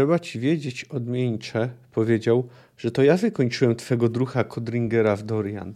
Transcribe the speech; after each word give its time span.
Trzeba 0.00 0.18
ci 0.18 0.40
wiedzieć, 0.40 0.84
odmieńcze, 0.84 1.70
powiedział, 1.92 2.48
że 2.76 2.90
to 2.90 3.02
ja 3.02 3.16
wykończyłem 3.16 3.76
twego 3.76 4.08
drucha 4.08 4.44
Kodringera 4.44 5.16
w 5.16 5.22
Dorian. 5.22 5.74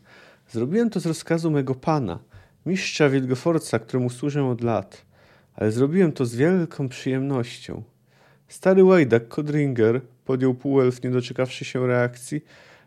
Zrobiłem 0.49 0.91
to 0.91 1.01
z 1.01 1.07
rozkazu 1.07 1.51
mego 1.51 1.75
pana, 1.75 2.19
mistrza 2.67 3.09
Wilgeforca, 3.09 3.79
któremu 3.79 4.11
służę 4.11 4.45
od 4.45 4.61
lat. 4.61 5.07
Ale 5.55 5.73
zrobiłem 5.73 6.13
to 6.13 6.27
z 6.27 6.35
wielką 6.35 6.89
przyjemnością. 6.89 7.83
Stary 8.49 8.85
łajdak 8.85 9.29
Kodringer, 9.29 10.01
podjął 10.25 10.55
półelf 10.55 11.03
nie 11.03 11.11
doczekawszy 11.11 11.65
się 11.65 11.87
reakcji, 11.87 12.45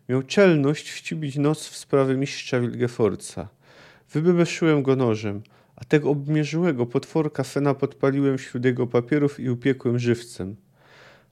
miał 0.09 0.23
czelność 0.23 0.91
wcibić 0.91 1.35
nos 1.35 1.67
w 1.67 1.77
sprawę 1.77 2.15
mistrza 2.15 2.59
Wilgeforca. 2.59 3.47
Wybebeszyłem 4.11 4.83
go 4.83 4.95
nożem, 4.95 5.41
a 5.75 5.85
tego 5.85 6.09
obmierzyłego 6.09 6.85
potworka 6.85 7.43
Fena 7.43 7.73
podpaliłem 7.73 8.37
wśród 8.37 8.65
jego 8.65 8.87
papierów 8.87 9.39
i 9.39 9.49
upiekłem 9.49 9.99
żywcem. 9.99 10.55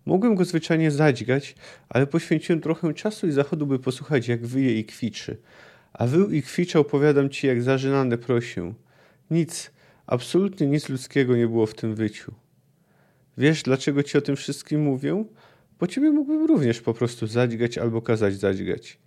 Mogłem 0.06 0.36
go 0.36 0.46
zwyczajnie 0.46 0.92
zadźgać, 0.92 1.56
ale 1.90 2.08
poświęciłem 2.08 2.62
trochę 2.62 2.94
czasu 2.94 3.28
i 3.28 3.32
zachodu, 3.32 3.68
by 3.68 3.80
posłuchać, 3.80 4.28
jak 4.28 4.46
wyje 4.46 4.80
i 4.80 4.86
kwiczy. 4.86 5.38
A 5.94 6.08
wył 6.08 6.32
i 6.32 6.42
kwiczał, 6.42 6.84
powiadam 6.84 7.30
ci, 7.30 7.48
jak 7.48 7.64
zażynany 7.64 8.18
prosił. 8.18 8.74
Nic, 9.32 9.72
absolutnie 10.08 10.68
nic 10.68 10.90
ludzkiego 10.90 11.36
nie 11.36 11.48
było 11.48 11.66
w 11.66 11.74
tym 11.74 11.96
wyciu. 11.96 12.34
Wiesz, 13.38 13.64
dlaczego 13.64 14.04
ci 14.04 14.18
o 14.18 14.22
tym 14.22 14.36
wszystkim 14.36 14.82
mówię? 14.82 15.26
Bo 15.80 15.88
ciebie 15.88 16.12
mógłbym 16.12 16.46
również 16.46 16.82
po 16.82 16.94
prostu 16.94 17.28
zadźgać 17.28 17.78
albo 17.78 18.02
kazać 18.02 18.36
zadźgać. 18.36 19.00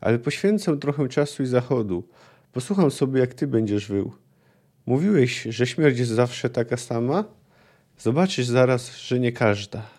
Ale 0.00 0.18
poświęcę 0.18 0.76
trochę 0.78 1.08
czasu 1.08 1.42
i 1.42 1.46
zachodu. 1.46 2.08
Posłucham 2.52 2.90
sobie, 2.90 3.20
jak 3.20 3.34
ty 3.34 3.46
będziesz 3.46 3.88
wył. 3.88 4.12
Mówiłeś, 4.86 5.42
że 5.42 5.66
śmierć 5.66 5.98
jest 5.98 6.10
zawsze 6.10 6.50
taka 6.50 6.76
sama? 6.76 7.24
Zobaczysz 7.98 8.46
zaraz, 8.46 8.96
że 8.96 9.20
nie 9.20 9.32
każda. 9.32 9.95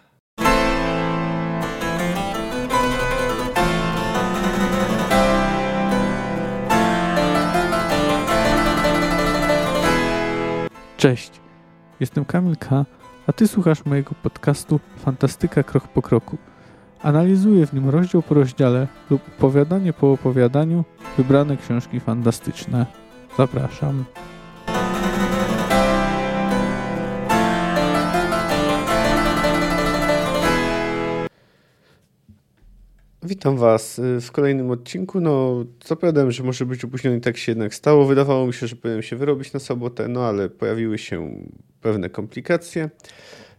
Cześć, 10.97 11.31
jestem 11.99 12.25
Kamil 12.25 12.55
K., 12.55 12.85
a 13.27 13.33
Ty 13.33 13.47
słuchasz 13.47 13.85
mojego 13.85 14.15
podcastu 14.23 14.79
Fantastyka 14.97 15.63
Krok 15.63 15.87
po 15.87 16.01
Kroku. 16.01 16.37
Analizuję 17.01 17.67
w 17.67 17.73
nim 17.73 17.89
rozdział 17.89 18.21
po 18.21 18.33
rozdziale 18.33 18.87
lub 19.09 19.21
opowiadanie 19.37 19.93
po 19.93 20.11
opowiadaniu 20.11 20.83
wybrane 21.17 21.57
książki 21.57 21.99
fantastyczne. 21.99 22.85
Zapraszam. 23.37 24.05
Witam 33.27 33.57
Was 33.57 33.99
y, 33.99 34.21
w 34.21 34.31
kolejnym 34.31 34.71
odcinku. 34.71 35.19
No, 35.19 35.65
zapowiadałem, 35.85 36.31
że 36.31 36.43
może 36.43 36.65
być 36.65 36.85
opóźniony, 36.85 37.21
tak 37.21 37.37
się 37.37 37.51
jednak 37.51 37.75
stało. 37.75 38.05
Wydawało 38.05 38.47
mi 38.47 38.53
się, 38.53 38.67
że 38.67 38.75
powinienem 38.75 39.03
się 39.03 39.15
wyrobić 39.15 39.53
na 39.53 39.59
sobotę, 39.59 40.07
no 40.07 40.25
ale 40.25 40.49
pojawiły 40.49 40.97
się 40.97 41.45
pewne 41.81 42.09
komplikacje. 42.09 42.89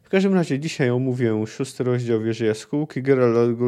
W 0.03 0.09
każdym 0.09 0.35
razie 0.35 0.59
dzisiaj 0.59 0.91
omówię 0.91 1.47
szósty 1.47 1.85
rozdział 1.85 2.21
Wieży 2.21 2.45
Jaskółki. 2.45 3.03
Geralt 3.03 3.59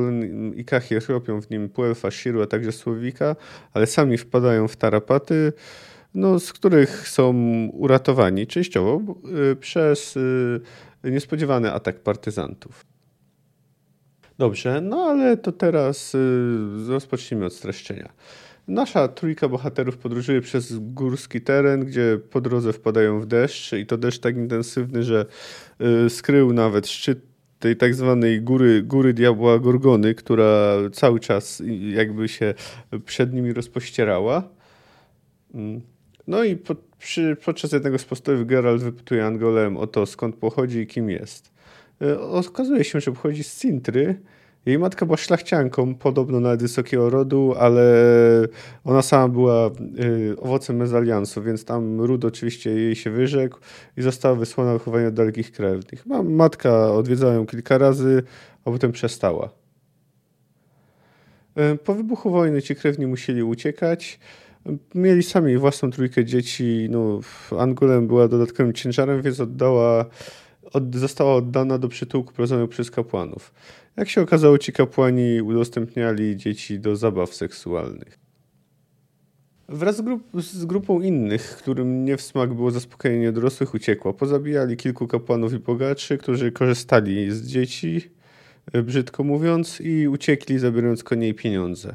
i 0.57 0.65
Kahir 0.65 1.03
robią 1.09 1.41
w 1.41 1.51
nim 1.51 1.69
Puelfa, 1.69 2.11
Shiru, 2.11 2.43
a 2.43 2.47
także 2.47 2.73
Słowika, 2.73 3.37
ale 3.73 3.87
sami 3.87 4.19
wpadają 4.19 4.69
w 4.69 4.77
tarapaty, 4.77 5.53
no, 6.15 6.39
z 6.39 6.53
których 6.53 7.09
są 7.09 7.35
uratowani 7.73 8.47
częściowo 8.47 9.01
y, 9.53 9.57
przez 9.57 10.17
y, 10.17 10.61
niespodziewany 11.05 11.73
atak 11.73 12.01
partyzantów. 12.01 12.90
Dobrze, 14.41 14.81
no 14.81 14.97
ale 14.97 15.37
to 15.37 15.53
teraz 15.53 16.15
y, 16.15 16.19
rozpocznijmy 16.89 17.47
od 17.47 17.53
streszczenia. 17.53 18.13
Nasza 18.69 19.09
trójka 19.09 19.49
bohaterów 19.49 19.99
podróżuje 19.99 20.41
przez 20.41 20.79
górski 20.79 21.41
teren, 21.41 21.85
gdzie 21.85 22.19
po 22.31 22.41
drodze 22.41 22.73
wpadają 22.73 23.21
w 23.21 23.27
deszcz 23.27 23.73
i 23.73 23.87
to 23.87 23.99
deszcz 23.99 24.19
tak 24.21 24.37
intensywny, 24.37 25.03
że 25.03 25.27
y, 26.07 26.11
skrył 26.11 26.53
nawet 26.53 26.89
szczyt 26.89 27.19
tej 27.59 27.77
tak 27.77 27.95
zwanej 27.95 28.43
góry, 28.43 28.83
góry 28.83 29.15
diabła 29.15 29.59
Gorgony, 29.59 30.15
która 30.15 30.77
cały 30.93 31.21
czas 31.21 31.63
jakby 31.95 32.29
się 32.29 32.55
przed 33.05 33.33
nimi 33.33 33.53
rozpościerała. 33.53 34.49
Mm. 35.55 35.81
No 36.27 36.45
i 36.45 36.57
po, 36.57 36.77
przy, 36.99 37.37
podczas 37.45 37.73
jednego 37.73 37.99
z 37.99 38.05
postępów 38.05 38.47
Geralt 38.47 38.83
wypytuje 38.83 39.27
Angolem 39.27 39.77
o 39.77 39.87
to, 39.87 40.07
skąd 40.07 40.37
pochodzi 40.37 40.79
i 40.79 40.87
kim 40.87 41.11
jest. 41.11 41.60
Y, 42.03 42.21
okazuje 42.21 42.85
się, 42.85 43.01
że 43.01 43.13
pochodzi 43.13 43.45
z 43.45 43.61
Cintry, 43.61 44.21
jej 44.67 44.79
matka 44.79 45.07
była 45.07 45.17
szlachcianką, 45.17 45.95
podobno 45.95 46.41
nawet 46.41 46.63
wysokiego 46.63 47.11
rodu, 47.11 47.55
ale 47.59 47.83
ona 48.85 49.03
sama 49.03 49.29
była 49.29 49.71
y, 50.01 50.37
owocem 50.41 50.77
mezaliansu, 50.77 51.43
więc 51.43 51.65
tam 51.65 52.01
ród 52.01 52.25
oczywiście 52.25 52.71
jej 52.71 52.97
się 52.97 53.11
wyrzekł 53.11 53.59
i 53.97 54.03
została 54.03 54.35
wysłana 54.35 54.73
do 54.73 54.79
chowania 54.79 55.11
dalekich 55.11 55.53
krewnych. 55.53 56.07
Matka 56.25 56.93
odwiedzała 56.93 57.35
ją 57.35 57.47
kilka 57.47 57.79
razy, 57.79 58.23
a 58.65 58.71
potem 58.71 58.93
przestała. 58.93 59.51
Y, 61.75 61.79
po 61.79 61.95
wybuchu 61.95 62.31
wojny 62.31 62.63
ci 62.63 62.77
krewni 62.77 63.07
musieli 63.07 63.43
uciekać. 63.43 64.19
Mieli 64.95 65.23
sami 65.23 65.59
własną 65.59 65.91
trójkę 65.91 66.25
dzieci. 66.25 66.89
No, 66.91 67.21
Angulem 67.59 68.07
była 68.07 68.29
dodatkowym 68.29 68.73
ciężarem, 68.73 69.23
więc 69.23 69.41
oddała, 69.41 70.05
od, 70.73 70.97
została 70.97 71.35
oddana 71.35 71.79
do 71.79 71.89
przytułku 71.89 72.33
prowadzonego 72.33 72.69
przez 72.69 72.91
kapłanów. 72.91 73.53
Jak 73.97 74.09
się 74.09 74.21
okazało, 74.21 74.59
ci 74.59 74.73
kapłani 74.73 75.43
udostępniali 75.43 76.37
dzieci 76.37 76.81
do 76.81 76.97
zabaw 76.97 77.35
seksualnych. 77.35 78.19
Wraz 79.69 79.97
z, 79.97 80.01
grup, 80.01 80.23
z, 80.35 80.65
grupą 80.65 81.01
innych, 81.01 81.57
którym 81.57 82.05
nie 82.05 82.17
w 82.17 82.23
smak 82.23 82.55
było 82.55 82.71
zaspokojenie 82.71 83.33
dorosłych, 83.33 83.75
uciekła. 83.75 84.13
Pozabijali 84.13 84.77
kilku 84.77 85.07
kapłanów 85.07 85.53
i 85.53 85.59
bogaczy, 85.59 86.19
którzy 86.19 86.53
korzystali 86.53 87.31
z 87.31 87.47
dzieci, 87.47 88.11
e, 88.73 88.83
brzydko 88.83 89.25
mówiąc, 89.25 89.81
i 89.81 90.09
uciekli, 90.09 90.59
zabierając 90.59 91.05
konie 91.05 91.29
i 91.29 91.35
pieniądze. 91.35 91.95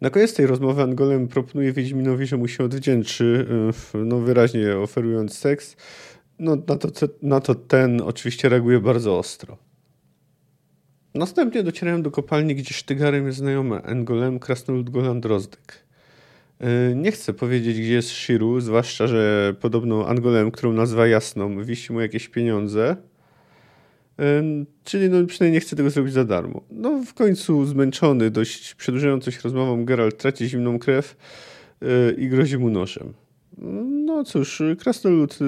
Na 0.00 0.10
koniec 0.10 0.34
tej 0.34 0.46
rozmowy 0.46 0.82
Angolem 0.82 1.28
proponuje 1.28 1.72
Wiedźminowi, 1.72 2.26
że 2.26 2.36
mu 2.36 2.48
się 2.48 2.64
odwdzięczy, 2.64 3.46
e, 3.94 3.98
no 3.98 4.18
wyraźnie 4.18 4.76
oferując 4.76 5.38
seks. 5.38 5.76
No, 6.38 6.56
na, 6.56 6.76
to, 6.76 6.88
na 7.22 7.40
to 7.40 7.54
ten 7.54 8.00
oczywiście 8.00 8.48
reaguje 8.48 8.80
bardzo 8.80 9.18
ostro. 9.18 9.56
Następnie 11.14 11.62
docierają 11.62 12.02
do 12.02 12.10
kopalni, 12.10 12.54
gdzie 12.54 12.74
sztygarem 12.74 13.26
jest 13.26 13.38
znajomy 13.38 13.82
Engolem 13.82 14.38
Krasnolud 14.38 14.90
Golan 14.90 15.20
Drozdek. 15.20 15.84
E, 16.60 16.94
nie 16.94 17.12
chcę 17.12 17.32
powiedzieć, 17.32 17.80
gdzie 17.80 17.92
jest 17.92 18.10
Shiru, 18.10 18.60
zwłaszcza, 18.60 19.06
że 19.06 19.54
podobno 19.60 20.08
Angolem, 20.08 20.50
którą 20.50 20.72
nazwa 20.72 21.06
jasną, 21.06 21.64
wisi 21.64 21.92
mu 21.92 22.00
jakieś 22.00 22.28
pieniądze. 22.28 22.96
E, 24.18 24.42
czyli 24.84 25.08
no, 25.10 25.26
przynajmniej 25.26 25.56
nie 25.56 25.60
chce 25.60 25.76
tego 25.76 25.90
zrobić 25.90 26.12
za 26.12 26.24
darmo. 26.24 26.62
No 26.70 27.02
w 27.06 27.14
końcu 27.14 27.64
zmęczony 27.64 28.30
dość 28.30 28.74
przedłużającą 28.74 29.30
się 29.30 29.40
rozmową 29.44 29.84
Geralt 29.84 30.18
traci 30.18 30.48
zimną 30.48 30.78
krew 30.78 31.16
e, 31.82 32.12
i 32.12 32.28
grozi 32.28 32.58
mu 32.58 32.70
nożem. 32.70 33.14
No 33.58 34.24
cóż, 34.24 34.62
Krasnolud 34.78 35.38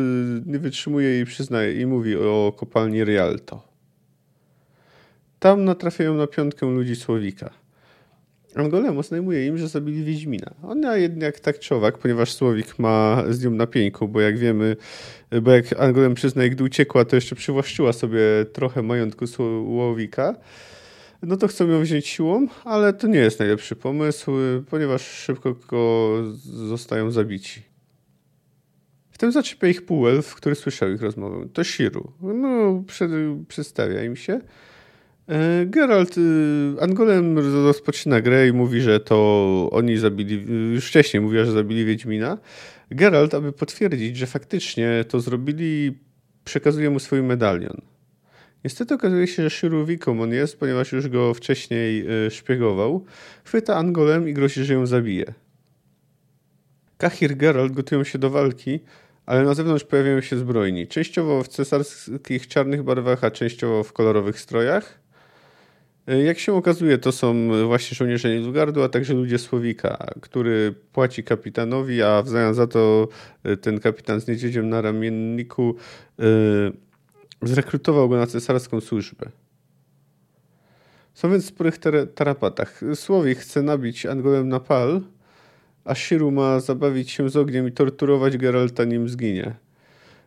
nie 0.46 0.58
wytrzymuje 0.58 1.20
i 1.20 1.24
przyznaje 1.24 1.80
i 1.80 1.86
mówi 1.86 2.16
o 2.16 2.52
kopalni 2.56 3.04
Rialto. 3.04 3.62
Tam 5.38 5.64
natrafiają 5.64 6.14
na 6.14 6.26
piątkę 6.26 6.66
ludzi 6.66 6.96
Słowika. 6.96 7.50
Angolemo 8.54 9.02
znajmuje 9.02 9.46
im, 9.46 9.58
że 9.58 9.68
zabili 9.68 10.04
Wiedźmina. 10.04 10.54
Ona 10.62 10.96
jednak 10.96 11.40
tak 11.40 11.58
czowak, 11.58 11.98
ponieważ 11.98 12.32
Słowik 12.32 12.78
ma 12.78 13.24
z 13.28 13.44
nią 13.44 13.50
na 13.50 13.66
pieńku, 13.66 14.08
bo 14.08 14.20
jak 14.20 14.38
wiemy, 14.38 14.76
bo 15.42 15.50
jak 15.50 15.80
Angolem 15.80 16.14
przyzna, 16.14 16.48
gdy 16.48 16.64
uciekła, 16.64 17.04
to 17.04 17.16
jeszcze 17.16 17.36
przywłaszczyła 17.36 17.92
sobie 17.92 18.20
trochę 18.52 18.82
majątku 18.82 19.26
Słowika, 19.26 20.34
no 21.22 21.36
to 21.36 21.48
chcą 21.48 21.68
ją 21.68 21.80
wziąć 21.80 22.06
siłą, 22.06 22.46
ale 22.64 22.92
to 22.92 23.06
nie 23.06 23.18
jest 23.18 23.38
najlepszy 23.38 23.76
pomysł, 23.76 24.32
ponieważ 24.70 25.02
szybko 25.02 26.12
zostają 26.44 27.10
zabici. 27.10 27.75
Wtem 29.16 29.32
zaczepia 29.32 29.68
ich 29.68 29.86
półelf, 29.86 30.34
który 30.34 30.54
słyszał 30.54 30.90
ich 30.90 31.02
rozmowę. 31.02 31.48
To 31.52 31.64
Shiru. 31.64 32.12
No, 32.22 32.82
przed, 32.86 33.10
przedstawia 33.48 34.04
im 34.04 34.16
się. 34.16 34.40
E, 35.28 35.66
Geralt 35.66 36.18
y, 36.18 36.20
Angolem 36.80 37.38
rozpoczyna 37.38 38.20
grę 38.20 38.48
i 38.48 38.52
mówi, 38.52 38.80
że 38.80 39.00
to 39.00 39.68
oni 39.72 39.96
zabili, 39.96 40.46
już 40.74 40.86
wcześniej 40.86 41.20
mówiła, 41.20 41.44
że 41.44 41.52
zabili 41.52 41.84
Wiedźmina. 41.84 42.38
Geralt, 42.90 43.34
aby 43.34 43.52
potwierdzić, 43.52 44.16
że 44.16 44.26
faktycznie 44.26 45.04
to 45.08 45.20
zrobili, 45.20 45.98
przekazuje 46.44 46.90
mu 46.90 46.98
swój 46.98 47.22
medalion. 47.22 47.80
Niestety 48.64 48.94
okazuje 48.94 49.26
się, 49.26 49.42
że 49.42 49.50
Shiruwiką 49.50 50.22
on 50.22 50.32
jest, 50.32 50.58
ponieważ 50.58 50.92
już 50.92 51.08
go 51.08 51.34
wcześniej 51.34 52.06
y, 52.26 52.30
szpiegował. 52.30 53.04
Chwyta 53.44 53.76
Angolem 53.76 54.28
i 54.28 54.32
grozi, 54.32 54.64
że 54.64 54.74
ją 54.74 54.86
zabije. 54.86 55.34
Kahir 56.98 57.36
Geralt 57.36 57.72
gotują 57.72 58.04
się 58.04 58.18
do 58.18 58.30
walki, 58.30 58.80
ale 59.26 59.44
na 59.44 59.54
zewnątrz 59.54 59.84
pojawiają 59.84 60.20
się 60.20 60.36
zbrojni. 60.36 60.86
Częściowo 60.86 61.42
w 61.42 61.48
cesarskich 61.48 62.48
czarnych 62.48 62.82
barwach, 62.82 63.24
a 63.24 63.30
częściowo 63.30 63.84
w 63.84 63.92
kolorowych 63.92 64.40
strojach. 64.40 65.00
E, 66.06 66.22
jak 66.22 66.38
się 66.38 66.54
okazuje, 66.54 66.98
to 66.98 67.12
są 67.12 67.48
właśnie 67.66 67.94
żołnierze 67.94 68.28
Nilfgaardu, 68.38 68.82
a 68.82 68.88
także 68.88 69.14
ludzie 69.14 69.38
Słowika, 69.38 70.06
który 70.20 70.74
płaci 70.92 71.24
kapitanowi, 71.24 72.02
a 72.02 72.22
w 72.22 72.28
zamian 72.28 72.54
za 72.54 72.66
to 72.66 73.08
e, 73.44 73.56
ten 73.56 73.80
kapitan 73.80 74.20
z 74.20 74.28
niedźwiedziem 74.28 74.68
na 74.68 74.80
ramienniku 74.80 75.76
zrekrutował 77.42 78.08
go 78.08 78.16
na 78.16 78.26
cesarską 78.26 78.80
służbę. 78.80 79.30
Są 81.14 81.30
więc 81.30 81.44
w 81.44 81.48
sporych 81.48 81.78
tarapatach. 82.14 82.80
Słowik 82.94 83.38
chce 83.38 83.62
nabić 83.62 84.06
Angolem 84.06 84.48
na 84.48 84.60
pal, 84.60 85.00
a 85.86 85.94
Shiru 85.94 86.30
ma 86.30 86.60
zabawić 86.60 87.10
się 87.10 87.30
z 87.30 87.36
ogniem 87.36 87.68
i 87.68 87.72
torturować 87.72 88.36
Geralta 88.36 88.84
nim 88.84 89.08
zginie. 89.08 89.54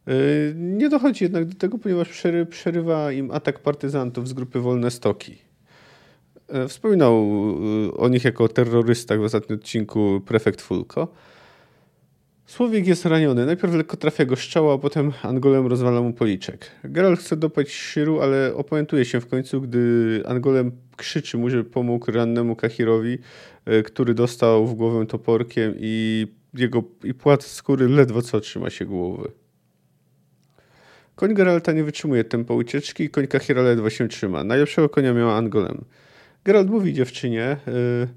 Yy, 0.08 0.14
nie 0.56 0.90
dochodzi 0.90 1.24
jednak 1.24 1.46
do 1.46 1.56
tego, 1.56 1.78
ponieważ 1.78 2.24
przerywa 2.50 3.12
im 3.12 3.32
atak 3.32 3.60
partyzantów 3.60 4.28
z 4.28 4.34
grupy 4.34 4.60
Wolne 4.60 4.92
Stoki. 4.92 5.38
Yy, 6.54 6.68
wspominał 6.68 7.28
yy, 7.84 7.94
o 7.94 8.10
nich 8.10 8.26
jako 8.26 8.48
terrorystach 8.48 9.20
w 9.20 9.24
ostatnim 9.24 9.60
odcinku 9.60 10.22
prefekt 10.26 10.62
Fulko. 10.62 11.08
Słowik 12.46 12.88
jest 12.88 13.06
raniony. 13.06 13.46
Najpierw 13.46 13.74
lekko 13.74 13.98
trafia 13.98 14.26
go 14.26 14.36
strzała, 14.36 14.74
a 14.74 14.78
potem 14.78 15.12
Angolem 15.24 15.68
rozwala 15.68 16.02
mu 16.02 16.14
policzek. 16.14 16.72
Geralt 16.84 17.20
chce 17.20 17.38
dopaść 17.38 17.72
Shiru, 17.72 18.22
ale 18.22 18.56
opamiętuje 18.56 19.06
się 19.06 19.22
w 19.22 19.28
końcu, 19.28 19.62
gdy 19.62 20.24
Angolem 20.26 20.72
krzyczy 21.00 21.38
mu, 21.38 21.50
że 21.50 21.64
pomógł 21.64 22.12
rannemu 22.12 22.56
Kahirowi, 22.56 23.18
e, 23.66 23.84
który 23.84 24.14
dostał 24.14 24.68
w 24.68 24.74
głowę 24.74 25.06
toporkiem 25.06 25.74
i 25.80 26.28
jego 26.54 26.84
i 27.04 27.14
płat 27.14 27.44
skóry 27.44 27.90
ledwo 27.90 28.22
co 28.22 28.40
trzyma 28.40 28.70
się 28.70 28.86
głowy. 28.86 29.32
Koń 31.16 31.34
Geralta 31.34 31.72
nie 31.72 31.84
wytrzymuje 31.84 32.24
tempa 32.24 32.54
ucieczki 32.54 33.04
i 33.04 33.10
koń 33.10 33.28
Kahira 33.28 33.62
ledwo 33.62 33.90
się 33.90 34.08
trzyma. 34.08 34.44
Najlepszego 34.44 34.90
konia 34.90 35.14
miała 35.14 35.36
Angolem. 35.36 35.86
Geralt 36.44 36.70
mówi 36.70 36.94
dziewczynie... 36.94 37.58
Yy, 37.68 38.08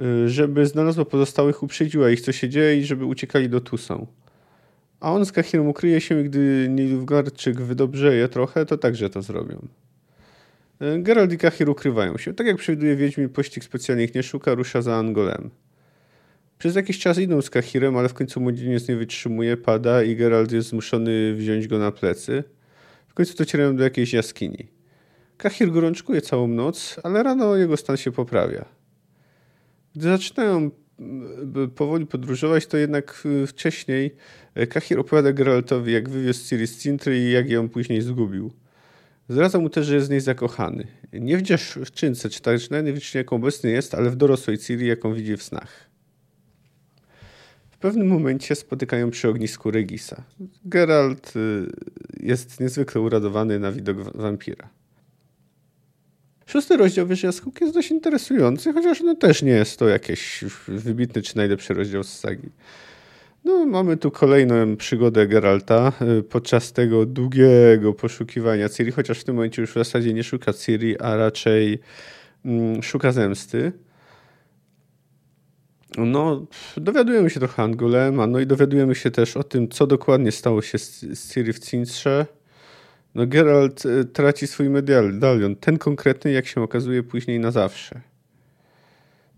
Y, 0.00 0.28
żeby 0.28 0.66
znalazła 0.66 1.04
pozostałych, 1.04 1.62
uprzedziła 1.62 2.10
ich, 2.10 2.20
co 2.20 2.32
się 2.32 2.48
dzieje 2.48 2.76
i 2.76 2.84
żeby 2.84 3.04
uciekali 3.04 3.48
do 3.48 3.60
Tusą. 3.60 4.06
A 5.00 5.12
on 5.12 5.26
z 5.26 5.32
Kahirem 5.32 5.68
ukryje 5.68 6.00
się 6.00 6.20
i 6.20 6.24
gdy 6.24 6.66
Nilfgaardczyk 6.70 7.60
wydobrzeje 7.60 8.28
trochę, 8.28 8.66
to 8.66 8.78
także 8.78 9.10
to 9.10 9.22
zrobią. 9.22 9.68
Geralt 10.98 11.32
i 11.32 11.38
Kahir 11.38 11.70
ukrywają 11.70 12.18
się. 12.18 12.34
Tak 12.34 12.46
jak 12.46 12.56
przewiduje 12.56 12.96
Wiedźmin, 12.96 13.28
pościg 13.28 13.64
specjalnie 13.64 14.04
ich 14.04 14.14
nie 14.14 14.22
szuka, 14.22 14.54
rusza 14.54 14.82
za 14.82 14.96
Angolem. 14.96 15.50
Przez 16.58 16.76
jakiś 16.76 16.98
czas 16.98 17.18
idą 17.18 17.42
z 17.42 17.50
Kahirem, 17.50 17.96
ale 17.96 18.08
w 18.08 18.14
końcu 18.14 18.40
młodzieniec 18.40 18.88
nie 18.88 18.96
wytrzymuje, 18.96 19.56
pada 19.56 20.02
i 20.02 20.16
Geralt 20.16 20.52
jest 20.52 20.68
zmuszony 20.68 21.34
wziąć 21.34 21.68
go 21.68 21.78
na 21.78 21.92
plecy. 21.92 22.44
W 23.08 23.14
końcu 23.14 23.36
docierają 23.36 23.76
do 23.76 23.84
jakiejś 23.84 24.12
jaskini. 24.12 24.68
Kahir 25.36 25.70
gorączkuje 25.70 26.20
całą 26.20 26.48
noc, 26.48 26.96
ale 27.02 27.22
rano 27.22 27.56
jego 27.56 27.76
stan 27.76 27.96
się 27.96 28.12
poprawia. 28.12 28.64
Gdy 29.96 30.08
zaczynają 30.08 30.70
powoli 31.76 32.06
podróżować, 32.06 32.66
to 32.66 32.76
jednak 32.76 33.24
wcześniej 33.46 34.14
e, 34.54 34.66
Kahir 34.66 34.98
opowiada 34.98 35.32
Geraltowi, 35.32 35.92
jak 35.92 36.08
wywiózł 36.08 36.48
Ciri 36.48 36.66
z 36.66 36.78
Cintry 36.78 37.18
i 37.18 37.32
jak 37.32 37.50
ją 37.50 37.68
później 37.68 38.02
zgubił. 38.02 38.52
Zdradza 39.30 39.58
mu 39.58 39.70
też, 39.70 39.86
że 39.86 39.94
jest 39.94 40.06
z 40.06 40.10
niej 40.10 40.20
zakochany. 40.20 40.86
Nie 41.12 41.36
w 41.36 41.42
dziewczynce, 41.42 42.30
czy 42.30 42.40
też 42.40 42.70
nawet 42.70 42.86
nie 42.86 43.00
jaką 43.14 43.36
obecny 43.36 43.70
jest, 43.70 43.94
ale 43.94 44.10
w 44.10 44.16
dorosłej 44.16 44.58
Ciri, 44.58 44.86
jaką 44.86 45.14
widzi 45.14 45.36
w 45.36 45.42
snach. 45.42 45.90
W 47.70 47.78
pewnym 47.78 48.08
momencie 48.08 48.54
spotykają 48.54 49.10
przy 49.10 49.28
ognisku 49.28 49.70
Regisa. 49.70 50.22
Geralt 50.64 51.32
y, 51.36 51.66
jest 52.20 52.60
niezwykle 52.60 53.00
uradowany 53.00 53.58
na 53.58 53.72
widok 53.72 54.16
wampira. 54.16 54.68
Szósty 56.46 56.76
rozdział 56.76 57.06
Wieży 57.06 57.26
Jaskółki 57.26 57.64
jest 57.64 57.74
dość 57.74 57.90
interesujący, 57.90 58.72
chociaż 58.72 59.00
no 59.00 59.14
też 59.14 59.42
nie 59.42 59.52
jest 59.52 59.78
to 59.78 59.88
jakiś 59.88 60.44
wybitny 60.68 61.22
czy 61.22 61.36
najlepszy 61.36 61.74
rozdział 61.74 62.04
z 62.04 62.18
sagi. 62.18 62.48
No, 63.44 63.66
mamy 63.66 63.96
tu 63.96 64.10
kolejną 64.10 64.76
przygodę 64.76 65.26
Geralta 65.26 65.92
y, 66.18 66.22
podczas 66.22 66.72
tego 66.72 67.06
długiego 67.06 67.92
poszukiwania 67.92 68.68
Ciri, 68.68 68.92
chociaż 68.92 69.20
w 69.20 69.24
tym 69.24 69.34
momencie 69.34 69.62
już 69.62 69.70
w 69.70 69.74
zasadzie 69.74 70.12
nie 70.12 70.24
szuka 70.24 70.52
Ciri, 70.52 70.98
a 70.98 71.16
raczej 71.16 71.78
mm, 72.44 72.82
szuka 72.82 73.12
zemsty. 73.12 73.72
No, 75.98 76.46
dowiadujemy 76.76 77.30
się 77.30 77.40
trochę 77.40 77.62
Angulema, 77.62 78.26
no 78.26 78.40
i 78.40 78.46
dowiadujemy 78.46 78.94
się 78.94 79.10
też 79.10 79.36
o 79.36 79.42
tym, 79.42 79.68
co 79.68 79.86
dokładnie 79.86 80.32
stało 80.32 80.62
się 80.62 80.78
z, 80.78 81.00
z 81.00 81.34
Ciri 81.34 81.52
w 81.52 81.58
Cintrze 81.58 82.26
no 83.14 83.26
Geralt 83.26 83.86
y, 83.86 84.04
traci 84.04 84.46
swój 84.46 84.68
medalion. 84.68 85.56
Ten 85.56 85.78
konkretny, 85.78 86.32
jak 86.32 86.46
się 86.46 86.62
okazuje, 86.62 87.02
później 87.02 87.40
na 87.40 87.50
zawsze. 87.50 88.00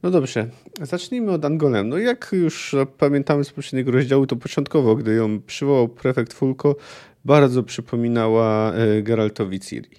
No 0.02 0.10
dobrze, 0.10 0.49
zacznijmy 0.82 1.32
od 1.32 1.44
Angolem. 1.44 1.88
No 1.88 1.99
jak 1.99 2.31
już 2.32 2.75
pamiętamy 2.99 3.44
z 3.44 3.52
poprzedniego 3.52 3.90
rozdziału, 3.90 4.26
to 4.26 4.37
początkowo, 4.37 4.96
gdy 4.96 5.14
ją 5.14 5.40
przywołał 5.40 5.88
prefekt 5.88 6.32
Fulko, 6.32 6.76
bardzo 7.25 7.62
przypominała 7.62 8.72
y, 8.99 9.02
Geraltowi 9.02 9.60
Ciri. 9.60 9.90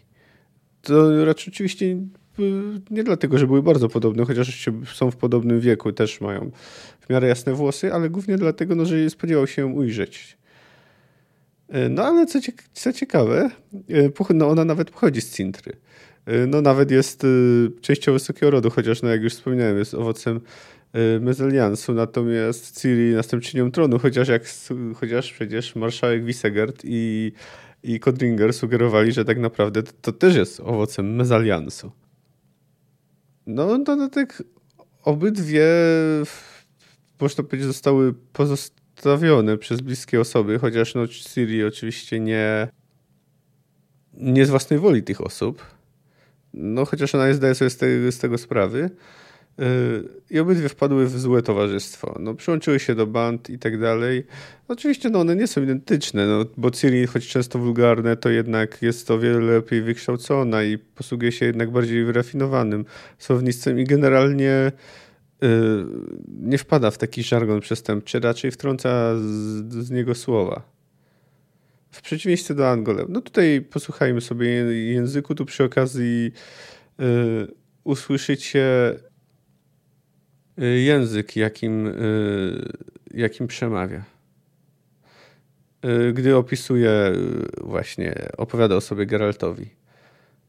To 0.81 1.25
raczej 1.25 1.53
oczywiście 1.53 1.85
y, 1.85 2.01
nie 2.91 3.03
dlatego, 3.03 3.37
że 3.37 3.47
były 3.47 3.63
bardzo 3.63 3.89
podobne, 3.89 4.25
chociaż 4.25 4.69
są 4.93 5.11
w 5.11 5.15
podobnym 5.15 5.59
wieku, 5.59 5.91
też 5.91 6.21
mają 6.21 6.51
w 6.99 7.09
miarę 7.09 7.27
jasne 7.27 7.53
włosy, 7.53 7.93
ale 7.93 8.09
głównie 8.09 8.37
dlatego, 8.37 8.75
no, 8.75 8.85
że 8.85 9.09
spodziewał 9.09 9.47
się 9.47 9.65
ujrzeć. 9.65 10.37
E, 11.69 11.89
no 11.89 12.03
ale 12.03 12.25
co, 12.73 12.93
ciekawe, 12.93 13.49
e, 14.29 14.33
no 14.33 14.49
ona 14.49 14.65
nawet 14.65 14.91
pochodzi 14.91 15.21
z 15.21 15.35
Cintry. 15.35 15.73
E, 16.25 16.47
no 16.47 16.61
nawet 16.61 16.91
jest 16.91 17.25
częścią 17.81 18.13
wysokiego 18.13 18.51
rodu, 18.51 18.69
chociaż 18.69 19.01
no 19.01 19.09
jak 19.09 19.21
już 19.21 19.33
wspomniałem, 19.33 19.77
jest 19.77 19.93
owocem 19.93 20.41
mezaliansu, 21.19 21.93
natomiast 21.93 22.81
Ciri 22.81 23.13
następczynią 23.13 23.71
tronu, 23.71 23.99
chociaż 23.99 24.27
jak 24.27 24.43
chociaż 24.95 25.33
przecież 25.33 25.75
marszałek 25.75 26.25
Wisegard 26.25 26.81
i, 26.83 27.31
i 27.83 27.99
Kodringer 27.99 28.53
sugerowali, 28.53 29.11
że 29.11 29.25
tak 29.25 29.39
naprawdę 29.39 29.83
to, 29.83 29.91
to 30.01 30.11
też 30.11 30.35
jest 30.35 30.59
owocem 30.59 31.15
mezaliansu. 31.15 31.91
No 33.47 33.77
dodatek 33.77 34.43
obydwie 35.03 35.65
można 37.19 37.43
powiedzieć 37.43 37.67
zostały 37.67 38.13
pozostawione 38.13 39.57
przez 39.57 39.81
bliskie 39.81 40.21
osoby, 40.21 40.59
chociaż 40.59 40.95
no 40.95 41.07
Siri 41.07 41.63
oczywiście 41.63 42.19
nie, 42.19 42.67
nie 44.13 44.45
z 44.45 44.49
własnej 44.49 44.79
woli 44.79 45.03
tych 45.03 45.21
osób. 45.21 45.65
No 46.53 46.85
chociaż 46.85 47.15
ona 47.15 47.27
nie 47.27 47.33
zdaje 47.33 47.55
sobie 47.55 47.69
z 47.69 47.77
tego, 47.77 48.11
z 48.11 48.17
tego 48.17 48.37
sprawy. 48.37 48.89
Yy, 49.57 49.65
I 50.29 50.39
obydwie 50.39 50.69
wpadły 50.69 51.07
w 51.07 51.19
złe 51.19 51.41
towarzystwo. 51.41 52.15
No, 52.19 52.33
przyłączyły 52.33 52.79
się 52.79 52.95
do 52.95 53.07
band 53.07 53.49
i 53.49 53.59
tak 53.59 53.79
dalej. 53.79 54.25
Oczywiście 54.67 55.09
no, 55.09 55.19
one 55.19 55.35
nie 55.35 55.47
są 55.47 55.63
identyczne, 55.63 56.27
no, 56.27 56.45
bo 56.57 56.71
Ciri, 56.71 57.07
choć 57.07 57.27
często 57.27 57.59
wulgarne, 57.59 58.17
to 58.17 58.29
jednak 58.29 58.81
jest 58.81 59.11
o 59.11 59.19
wiele 59.19 59.39
lepiej 59.39 59.81
wykształcona 59.81 60.63
i 60.63 60.77
posługuje 60.77 61.31
się 61.31 61.45
jednak 61.45 61.71
bardziej 61.71 62.05
wyrafinowanym 62.05 62.85
słownictwem 63.17 63.79
i 63.79 63.83
generalnie 63.83 64.71
Y, 65.43 65.85
nie 66.41 66.57
wpada 66.57 66.91
w 66.91 66.97
taki 66.97 67.23
żargon 67.23 67.59
przestępczy, 67.59 68.19
raczej 68.19 68.51
wtrąca 68.51 69.15
z, 69.17 69.73
z 69.73 69.91
niego 69.91 70.15
słowa. 70.15 70.72
W 71.93 72.01
przeciwieństwie 72.01 72.53
do 72.53 72.69
Angolem. 72.69 73.05
No 73.09 73.21
tutaj 73.21 73.61
posłuchajmy 73.61 74.21
sobie 74.21 74.47
języku, 74.93 75.35
tu 75.35 75.45
przy 75.45 75.63
okazji 75.63 76.31
y, 76.99 77.03
usłyszycie 77.83 78.95
y, 80.61 80.65
język, 80.65 81.35
jakim, 81.35 81.87
y, 81.87 82.71
jakim 83.13 83.47
przemawia. 83.47 84.03
Gdy 86.13 86.35
opisuje, 86.35 86.91
właśnie, 87.61 88.15
opowiada 88.37 88.75
o 88.75 88.81
sobie 88.81 89.05
Geraltowi. 89.05 89.69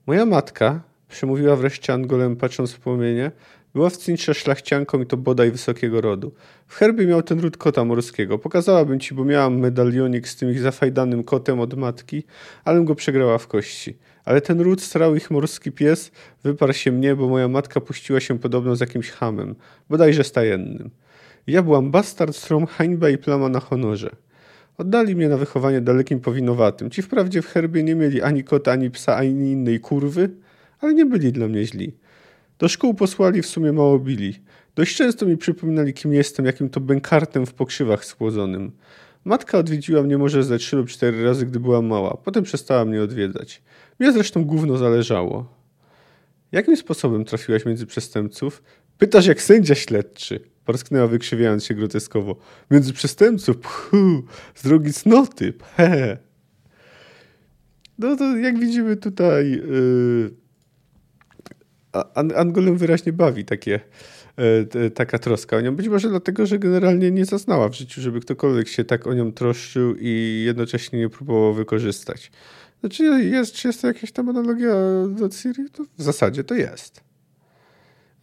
Moja 0.06 0.26
matka, 0.26 0.82
przemówiła 1.08 1.56
wreszcie 1.56 1.92
Angolem, 1.92 2.36
patrząc 2.36 2.72
w 2.72 2.80
płomienie, 2.80 3.30
była 3.74 3.90
w 3.90 3.96
szlachcianką 4.34 5.02
i 5.02 5.06
to 5.06 5.16
bodaj 5.16 5.50
wysokiego 5.50 6.00
rodu. 6.00 6.32
W 6.66 6.74
herbie 6.74 7.06
miał 7.06 7.22
ten 7.22 7.40
ród 7.40 7.56
kota 7.56 7.84
morskiego. 7.84 8.38
Pokazałabym 8.38 9.00
ci, 9.00 9.14
bo 9.14 9.24
miałam 9.24 9.58
medalionik 9.58 10.28
z 10.28 10.36
tym 10.36 10.50
ich 10.50 10.60
zafajdanym 10.60 11.24
kotem 11.24 11.60
od 11.60 11.74
matki, 11.74 12.24
ale 12.64 12.84
go 12.84 12.94
przegrała 12.94 13.38
w 13.38 13.46
kości. 13.46 13.96
Ale 14.24 14.40
ten 14.40 14.60
ród, 14.60 14.82
strał 14.82 15.16
ich 15.16 15.30
morski 15.30 15.72
pies, 15.72 16.10
wyparł 16.44 16.72
się 16.72 16.92
mnie, 16.92 17.16
bo 17.16 17.28
moja 17.28 17.48
matka 17.48 17.80
puściła 17.80 18.20
się 18.20 18.38
podobno 18.38 18.76
z 18.76 18.80
jakimś 18.80 19.10
hamem, 19.10 19.54
bodajże 19.90 20.24
stajennym. 20.24 20.90
Ja 21.46 21.62
byłam 21.62 21.90
bastard, 21.90 22.36
strom, 22.36 22.66
hańba 22.66 23.08
i 23.10 23.18
plama 23.18 23.48
na 23.48 23.60
honorze. 23.60 24.10
Oddali 24.78 25.16
mnie 25.16 25.28
na 25.28 25.36
wychowanie 25.36 25.80
dalekim 25.80 26.20
powinowatym. 26.20 26.90
Ci 26.90 27.02
wprawdzie 27.02 27.42
w 27.42 27.46
herbie 27.46 27.82
nie 27.82 27.94
mieli 27.94 28.22
ani 28.22 28.44
kota, 28.44 28.72
ani 28.72 28.90
psa, 28.90 29.16
ani 29.16 29.52
innej 29.52 29.80
kurwy, 29.80 30.30
ale 30.80 30.94
nie 30.94 31.06
byli 31.06 31.32
dla 31.32 31.48
mnie 31.48 31.64
źli. 31.64 31.92
Do 32.64 32.68
szkół 32.68 32.94
posłali 32.94 33.42
w 33.42 33.46
sumie 33.46 33.72
mało 33.72 33.98
bili. 33.98 34.40
Dość 34.74 34.96
często 34.96 35.26
mi 35.26 35.36
przypominali, 35.36 35.94
kim 35.94 36.12
jestem, 36.12 36.46
jakim 36.46 36.70
to 36.70 36.80
bękartem 36.80 37.46
w 37.46 37.54
pokrzywach 37.54 38.04
schłodzonym. 38.04 38.72
Matka 39.24 39.58
odwiedziła 39.58 40.02
mnie 40.02 40.18
może 40.18 40.44
ze 40.44 40.58
trzy 40.58 40.76
lub 40.76 40.88
cztery 40.88 41.24
razy, 41.24 41.46
gdy 41.46 41.60
była 41.60 41.82
mała. 41.82 42.16
Potem 42.24 42.44
przestała 42.44 42.84
mnie 42.84 43.02
odwiedzać. 43.02 43.62
Mnie 44.00 44.12
zresztą 44.12 44.44
gówno 44.44 44.76
zależało. 44.76 45.54
Jakim 46.52 46.76
sposobem 46.76 47.24
trafiłaś 47.24 47.66
między 47.66 47.86
przestępców? 47.86 48.62
Pytasz 48.98 49.26
jak 49.26 49.42
sędzia 49.42 49.74
śledczy. 49.74 50.40
Porsknęła 50.64 51.06
wykrzywiając 51.06 51.64
się 51.64 51.74
groteskowo. 51.74 52.36
Między 52.70 52.92
przestępców? 52.92 53.56
Puh, 53.56 54.24
z 54.54 54.62
drogi 54.62 54.92
cnoty. 54.92 55.52
He. 55.76 56.18
No 57.98 58.16
to 58.16 58.36
jak 58.36 58.58
widzimy 58.58 58.96
tutaj 58.96 59.50
yy, 59.50 60.43
Angolem 62.14 62.76
wyraźnie 62.76 63.12
bawi 63.12 63.44
takie, 63.44 63.80
yy, 64.74 64.90
taka 64.90 65.18
troska 65.18 65.56
o 65.56 65.60
nią. 65.60 65.76
Być 65.76 65.88
może 65.88 66.08
dlatego, 66.08 66.46
że 66.46 66.58
generalnie 66.58 67.10
nie 67.10 67.24
zaznała 67.24 67.68
w 67.68 67.74
życiu, 67.74 68.00
żeby 68.00 68.20
ktokolwiek 68.20 68.68
się 68.68 68.84
tak 68.84 69.06
o 69.06 69.14
nią 69.14 69.32
troszczył 69.32 69.94
i 70.00 70.42
jednocześnie 70.46 70.98
nie 70.98 71.08
próbował 71.08 71.54
wykorzystać. 71.54 72.30
Znaczy 72.80 73.04
jest, 73.04 73.52
czy 73.52 73.68
jest 73.68 73.80
to 73.80 73.86
jakaś 73.86 74.12
tam 74.12 74.28
analogia 74.28 74.74
do 75.08 75.28
Ciri? 75.28 75.70
To 75.72 75.84
w 75.98 76.02
zasadzie 76.02 76.44
to 76.44 76.54
jest. 76.54 77.13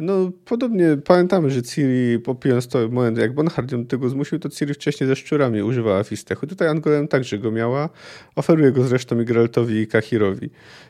No, 0.01 0.31
podobnie 0.46 0.98
pamiętamy, 1.05 1.50
że 1.50 1.63
Ciri, 1.63 2.20
popijając 2.20 2.67
to 2.67 2.89
moment, 2.89 3.17
jak 3.17 3.34
Bonhard 3.34 3.72
ją 3.72 3.86
tego 3.86 4.10
zmusił, 4.10 4.39
to 4.39 4.50
Ciri 4.50 4.74
wcześniej 4.74 5.08
ze 5.08 5.15
szczurami 5.15 5.62
używała 5.62 6.03
fistechu. 6.03 6.48
Tutaj 6.48 6.67
Angolem 6.67 7.08
także 7.08 7.38
go 7.38 7.51
miała. 7.51 7.89
Oferuje 8.36 8.72
go 8.72 8.84
zresztą 8.84 9.20
i 9.20 9.25
Geraltowi 9.25 9.75
i 9.75 9.88
Kahirowi. 9.88 10.50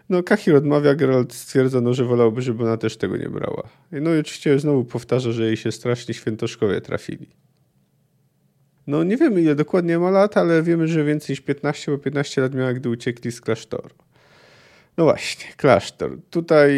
No, 0.09 0.23
Kahir 0.23 0.55
odmawia, 0.55 0.95
Geralt 0.95 1.33
stwierdza, 1.33 1.81
no, 1.81 1.93
że 1.93 2.05
wolałby, 2.05 2.41
żeby 2.41 2.63
ona 2.63 2.77
też 2.77 2.97
tego 2.97 3.17
nie 3.17 3.29
brała. 3.29 3.63
No 3.91 4.15
i 4.15 4.19
oczywiście 4.19 4.59
znowu 4.59 4.85
powtarza, 4.85 5.31
że 5.31 5.45
jej 5.45 5.57
się 5.57 5.71
strasznie 5.71 6.13
świętoszkowie 6.13 6.81
trafili. 6.81 7.27
No, 8.87 9.03
nie 9.03 9.17
wiemy 9.17 9.41
ile 9.41 9.55
dokładnie 9.55 9.99
ma 9.99 10.09
lat, 10.09 10.37
ale 10.37 10.63
wiemy, 10.63 10.87
że 10.87 11.03
więcej 11.03 11.33
niż 11.33 11.41
15, 11.41 11.91
bo 11.91 11.97
15 11.97 12.41
lat 12.41 12.55
miała, 12.55 12.73
gdy 12.73 12.89
uciekli 12.89 13.31
z 13.31 13.41
klasztoru. 13.41 13.95
No 14.97 15.03
właśnie, 15.03 15.45
klasztor. 15.57 16.17
Tutaj, 16.29 16.73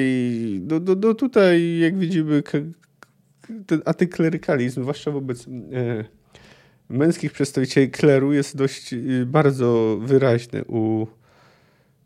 no, 0.67 0.79
no, 0.79 0.95
no 1.01 1.13
tutaj 1.13 1.77
jak 1.77 1.97
widzimy, 1.97 2.43
ten 3.67 3.81
antyklerykalizm, 3.85 4.81
zwłaszcza 4.81 5.11
wobec 5.11 5.47
e, 5.47 6.03
męskich 6.89 7.31
przedstawicieli 7.31 7.91
kleru, 7.91 8.33
jest 8.33 8.57
dość 8.57 8.93
e, 8.93 8.97
bardzo 9.25 9.99
wyraźny 10.01 10.65
u, 10.65 11.07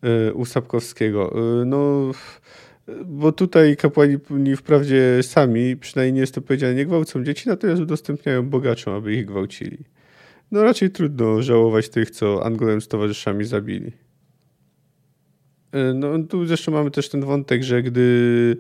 e, 0.01 0.33
u 0.33 0.45
Sapkowskiego. 0.45 1.33
E, 1.61 1.65
no, 1.65 2.11
bo 3.05 3.31
tutaj 3.31 3.77
kapłani 3.77 4.17
wprawdzie 4.57 5.23
sami, 5.23 5.77
przynajmniej 5.77 6.13
nie 6.13 6.21
jest 6.21 6.35
to 6.35 6.41
powiedziane, 6.41 6.73
nie 6.73 6.85
gwałcą 6.85 7.23
dzieci, 7.23 7.49
natomiast 7.49 7.81
udostępniają 7.81 8.49
bogaczom, 8.49 8.93
aby 8.93 9.13
ich 9.13 9.25
gwałcili. 9.25 9.77
No 10.51 10.63
raczej 10.63 10.91
trudno 10.91 11.41
żałować 11.41 11.89
tych, 11.89 12.11
co 12.11 12.45
Angolem 12.45 12.81
z 12.81 12.87
towarzyszami 12.87 13.45
zabili. 13.45 14.06
E, 15.71 15.93
no, 15.93 16.24
tu 16.29 16.45
zresztą 16.45 16.71
mamy 16.71 16.91
też 16.91 17.09
ten 17.09 17.21
wątek, 17.21 17.63
że 17.63 17.83
gdy 17.83 18.57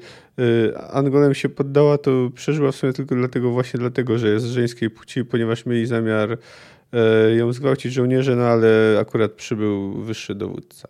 e, 0.73 0.77
Angolem 0.91 1.33
się 1.33 1.49
poddała, 1.49 1.97
to 1.97 2.29
przeżyła 2.35 2.71
w 2.71 2.75
sumie 2.75 2.93
tylko 2.93 3.15
dlatego, 3.15 3.51
właśnie 3.51 3.79
dlatego, 3.79 4.17
że 4.17 4.29
jest 4.29 4.45
żeńskiej 4.45 4.89
płci, 4.89 5.25
ponieważ 5.25 5.65
mieli 5.65 5.85
zamiar 5.85 6.37
e, 6.93 7.35
ją 7.35 7.53
zgwałcić 7.53 7.93
żołnierze, 7.93 8.35
no 8.35 8.43
ale 8.43 8.97
akurat 9.01 9.31
przybył 9.31 9.93
wyższy 9.93 10.35
dowódca. 10.35 10.87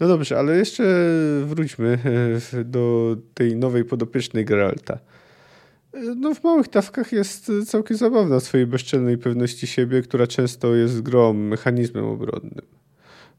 No 0.00 0.08
dobrze, 0.08 0.38
ale 0.38 0.56
jeszcze 0.56 0.84
wróćmy 1.44 1.98
do 2.64 3.16
tej 3.34 3.56
nowej 3.56 3.84
podopiecznej 3.84 4.44
Geralta. 4.44 4.98
No 6.16 6.34
w 6.34 6.44
małych 6.44 6.70
dawkach 6.70 7.12
jest 7.12 7.52
całkiem 7.66 7.96
zabawna 7.96 8.40
w 8.40 8.42
swojej 8.42 8.66
bezczelnej 8.66 9.18
pewności 9.18 9.66
siebie, 9.66 10.02
która 10.02 10.26
często 10.26 10.74
jest 10.74 11.02
grom, 11.02 11.36
mechanizmem 11.36 12.04
obronnym. 12.04 12.71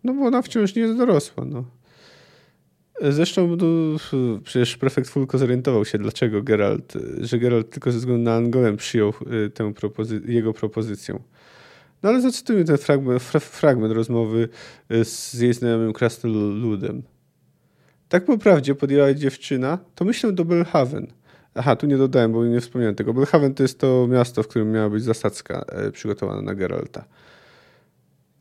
No 0.03 0.13
bo 0.13 0.25
ona 0.25 0.41
wciąż 0.41 0.75
nie 0.75 0.81
jest 0.81 0.97
dorosła. 0.97 1.45
No. 1.45 1.63
Zresztą 3.01 3.55
no, 3.55 3.97
przecież 4.43 4.77
prefekt 4.77 5.09
Fulko 5.09 5.37
zorientował 5.37 5.85
się, 5.85 5.97
dlaczego 5.97 6.43
Geralt, 6.43 6.93
że 7.21 7.39
Geralt 7.39 7.69
tylko 7.69 7.91
ze 7.91 7.97
względu 7.97 8.23
na 8.23 8.35
Angolem 8.35 8.77
przyjął 8.77 9.13
y, 9.45 9.49
tę 9.49 9.73
propozy 9.73 10.21
jego 10.25 10.53
propozycję. 10.53 11.19
No 12.03 12.09
ale 12.09 12.21
zacytujmy 12.21 12.65
ten 12.65 12.77
fragment, 12.77 13.23
fra 13.23 13.39
fragment 13.39 13.93
rozmowy 13.93 14.49
y, 14.91 15.05
z 15.05 15.33
jej 15.33 15.53
znajomym 15.53 15.93
Krasnoludem. 15.93 17.03
Tak 18.09 18.25
po 18.25 18.37
prawdzie 18.37 18.75
podjęła 18.75 19.13
dziewczyna, 19.13 19.77
to 19.95 20.05
myślę 20.05 20.31
do 20.31 20.45
Belhaven. 20.45 21.07
Aha, 21.55 21.75
tu 21.75 21.87
nie 21.87 21.97
dodałem, 21.97 22.31
bo 22.31 22.45
nie 22.45 22.61
wspomniałem 22.61 22.95
tego. 22.95 23.13
Belhaven 23.13 23.53
to 23.53 23.63
jest 23.63 23.79
to 23.79 24.07
miasto, 24.07 24.43
w 24.43 24.47
którym 24.47 24.71
miała 24.71 24.89
być 24.89 25.03
zasadzka 25.03 25.65
e, 25.67 25.91
przygotowana 25.91 26.41
na 26.41 26.55
Geralta. 26.55 27.05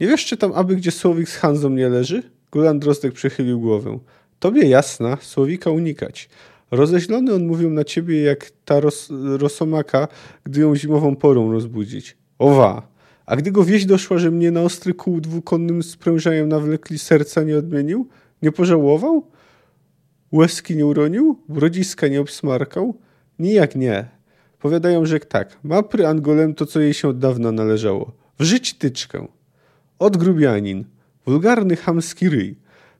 Nie 0.02 0.09
wiesz, 0.09 0.26
czy 0.26 0.37
tam 0.37 0.52
aby 0.54 0.76
gdzie 0.76 0.90
Słowik 0.90 1.28
z 1.28 1.37
Hanzą 1.37 1.71
nie 1.71 1.88
leży? 1.88 2.23
Gulan 2.52 2.78
Drozdek 2.78 3.12
przechylił 3.12 3.61
głowę. 3.61 3.99
Tobie 4.38 4.68
jasna, 4.68 5.16
Słowika 5.21 5.71
unikać. 5.71 6.28
Rozeźlony 6.71 7.35
on 7.35 7.47
mówił 7.47 7.71
na 7.71 7.85
ciebie 7.85 8.23
jak 8.23 8.50
ta 8.64 8.80
ros 8.80 9.09
rosomaka, 9.38 10.09
gdy 10.44 10.61
ją 10.61 10.76
zimową 10.76 11.16
porą 11.16 11.52
rozbudzić. 11.52 12.16
Owa! 12.38 12.88
A 13.26 13.37
gdy 13.37 13.52
go 13.52 13.64
wieść 13.64 13.87
doszła, 13.87 14.18
że 14.18 14.30
mnie 14.30 14.50
na 14.50 14.62
ostry 14.62 14.94
kół 14.94 15.21
dwukonnym 15.21 15.82
sprężajem 15.82 16.49
nawlekli, 16.49 16.99
serca 16.99 17.42
nie 17.42 17.59
odmienił? 17.59 18.09
Nie 18.42 18.52
pożałował? 18.52 19.26
Łezki 20.32 20.76
nie 20.76 20.87
uronił? 20.87 21.38
Brodziska 21.49 22.09
nie 22.09 22.21
obsmarkał? 22.21 22.99
Nijak 23.38 23.76
nie. 23.76 24.09
Powiadają, 24.59 25.06
że 25.06 25.21
tak. 25.21 25.59
Ma 25.62 25.82
pry 25.82 26.06
Angolem 26.06 26.54
to, 26.54 26.66
co 26.66 26.80
jej 26.80 26.94
się 26.94 27.09
od 27.09 27.18
dawna 27.18 27.52
należało. 27.52 28.12
W 28.38 28.44
żyć 28.44 28.75
tyczkę. 28.75 29.26
Odgrubianin. 30.02 30.85
Wulgarny 31.26 31.76
chamski 31.76 32.28
ryj. 32.28 32.56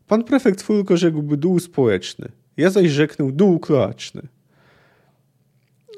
Pan 0.09 0.25
prefekt 0.25 0.62
Fulko 0.62 0.97
rzekłby 0.97 1.37
dół 1.37 1.59
społeczny. 1.59 2.28
Ja 2.56 2.71
zaś 2.71 2.90
rzeknę 2.90 3.32
dół 3.32 3.61
kloaczny. 3.61 4.23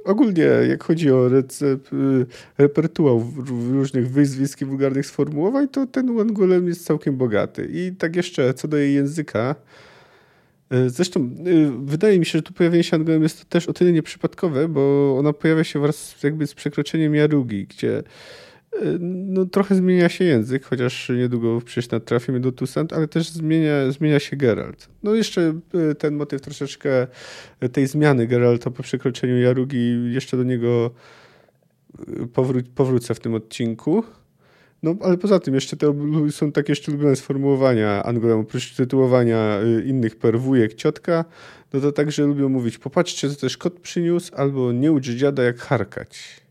Ogólnie, 0.05 0.43
jak 0.43 0.85
chodzi 0.85 1.11
o 1.11 1.29
recept, 1.29 1.93
y, 1.93 2.27
repertuar 2.59 3.17
różnych 3.73 4.11
wyzwisk 4.11 4.61
i 4.61 4.65
wulgarnych 4.65 5.07
sformułowań, 5.07 5.69
to 5.69 5.87
ten 5.87 6.17
Wangolem 6.17 6.69
jest 6.69 6.87
całkiem 6.87 7.17
bogaty. 7.17 7.69
I 7.73 7.93
tak 7.99 8.17
jeszcze 8.17 8.55
co 8.55 8.69
do 8.69 8.77
jej 8.77 8.95
języka. 8.95 9.55
Y, 10.75 10.91
zresztą 10.91 11.21
y, 11.47 11.71
wydaje 11.85 12.19
mi 12.19 12.27
się, 12.27 12.39
że 12.39 12.43
tu 12.43 12.53
pojawienie 12.53 12.85
się 12.85 12.97
Angolem 12.97 13.23
jest 13.23 13.45
też 13.45 13.69
o 13.69 13.73
tyle 13.73 13.93
nieprzypadkowe, 13.93 14.69
bo 14.69 15.17
ona 15.19 15.33
pojawia 15.33 15.65
się 15.65 15.81
wraz 15.81 16.23
jakby 16.23 16.47
z 16.47 16.55
przekroczeniem 16.55 17.15
Jarugi, 17.15 17.67
gdzie 17.67 18.03
no, 19.01 19.47
trochę 19.47 19.75
zmienia 19.75 20.09
się 20.09 20.25
język, 20.25 20.65
chociaż 20.65 21.09
niedługo 21.09 21.61
przecież 21.65 22.01
trafimy 22.05 22.41
do 22.41 22.53
Tusant, 22.53 22.93
ale 22.93 23.09
też 23.09 23.29
zmienia, 23.29 23.91
zmienia 23.91 24.21
się 24.21 24.37
Geralt. 24.37 24.89
No 25.03 25.15
jeszcze 25.15 25.61
e, 25.91 25.95
ten 25.95 26.15
motyw 26.15 26.41
troszeczkę 26.41 27.07
tej 27.73 27.87
zmiany 27.87 28.27
Geralta 28.27 28.71
po 28.71 28.83
przekroczeniu 28.83 29.39
Jarugi, 29.39 30.13
jeszcze 30.13 30.37
do 30.37 30.43
niego 30.43 30.91
e, 31.99 32.27
powró 32.27 32.61
powrócę 32.75 33.15
w 33.15 33.21
tym 33.21 33.35
odcinku. 33.35 34.05
No, 34.83 34.97
ale 35.01 35.19
poza 35.19 35.41
tym 35.41 35.55
jeszcze 35.55 35.77
te 35.77 35.95
są 36.31 36.53
takie 36.53 36.73
jeszcze 36.73 36.93
ulubione 36.93 37.17
sformułowania 37.17 38.03
Angolem, 38.03 38.39
oprócz 38.39 38.77
tytułowania 38.77 39.39
e, 39.39 39.83
innych 39.85 40.17
perwujek, 40.17 40.75
ciotka, 40.75 41.25
no 41.73 41.81
to 41.81 41.93
także 41.93 42.25
lubią 42.25 42.49
mówić 42.49 42.79
popatrzcie, 42.79 43.31
co 43.31 43.37
też 43.37 43.57
kot 43.57 43.81
przyniósł, 43.81 44.35
albo 44.37 44.73
nie 44.73 44.93
ucz 44.93 45.09
dziada 45.09 45.43
jak 45.43 45.59
harkać. 45.59 46.44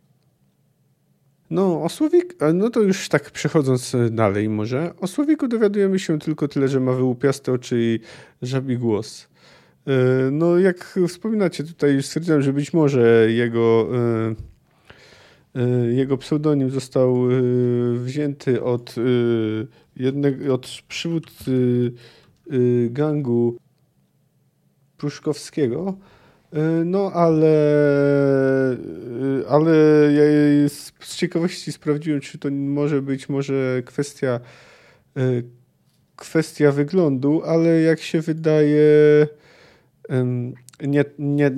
No, 1.50 1.84
o 1.84 1.90
Słowik, 1.90 2.36
no 2.54 2.70
to 2.70 2.80
już 2.80 3.10
tak 3.10 3.32
przechodząc 3.32 3.96
e, 3.96 4.10
dalej 4.10 4.50
może, 4.50 4.94
o 5.02 5.08
Słowiku 5.08 5.48
dowiadujemy 5.48 6.00
się 6.00 6.20
tylko 6.20 6.48
tyle, 6.48 6.68
że 6.68 6.80
ma 6.80 6.94
wyłupiaste 6.94 7.52
oczy 7.52 7.76
i 7.80 8.00
żabi 8.42 8.78
głos. 8.78 9.28
E, 9.88 9.92
no, 10.32 10.60
jak 10.60 11.00
wspominacie, 11.08 11.64
tutaj 11.64 12.04
stwierdziłem, 12.04 12.42
że 12.42 12.54
być 12.54 12.74
może 12.74 13.32
jego, 13.32 13.90
e, 15.56 15.64
jego 15.94 16.18
pseudonim 16.18 16.70
został 16.70 17.24
wzięty 17.96 18.64
od 18.64 18.96
jednego, 19.96 20.54
od 20.54 20.68
przywódcy 20.88 21.92
gangu 22.90 23.58
Pruszkowskiego, 24.98 25.98
no, 26.86 27.12
ale, 27.14 27.48
e, 28.72 29.48
ale 29.50 29.74
ja 30.14 30.24
z 30.70 31.16
ciekawości 31.16 31.72
sprawdziłem, 31.72 32.22
czy 32.22 32.38
to 32.38 32.52
może 32.52 33.02
być 33.02 33.30
może 33.30 33.84
kwestia 33.86 34.40
e, 35.18 35.22
kwestia 36.16 36.72
wyglądu, 36.72 37.42
ale 37.46 37.82
jak 37.82 38.02
się 38.02 38.22
wydaje 38.22 39.28
nie, 40.82 41.06
nie, 41.20 41.52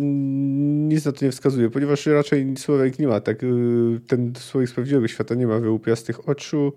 nic 0.88 1.06
na 1.06 1.12
to 1.12 1.26
nie 1.26 1.32
wskazuje, 1.32 1.70
ponieważ 1.70 2.06
raczej 2.06 2.58
Słowek 2.58 3.00
nie 3.00 3.08
ma 3.08 3.20
tak, 3.20 3.42
ten 4.08 4.34
Słowik 4.36 4.70
z 4.70 4.74
prawdziwego 4.74 5.08
świata 5.08 5.36
nie 5.36 5.48
ma 5.48 5.60
wyłupiastych 5.60 6.30
oczu, 6.30 6.74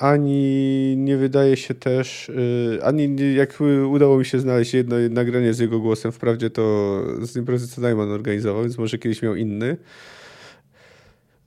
ani 0.00 0.94
nie 0.96 1.16
wydaje 1.16 1.56
się 1.56 1.74
też, 1.74 2.28
y, 2.28 2.78
ani 2.82 3.34
jak 3.34 3.58
udało 3.90 4.18
mi 4.18 4.24
się 4.24 4.40
znaleźć 4.40 4.74
jedno 4.74 4.96
nagranie 5.10 5.54
z 5.54 5.58
jego 5.58 5.80
głosem, 5.80 6.12
wprawdzie 6.12 6.50
to 6.50 7.02
z 7.22 7.36
imprezy 7.36 7.68
co 7.68 7.80
Najman 7.80 8.10
organizował, 8.10 8.62
więc 8.62 8.78
może 8.78 8.98
kiedyś 8.98 9.22
miał 9.22 9.36
inny. 9.36 9.76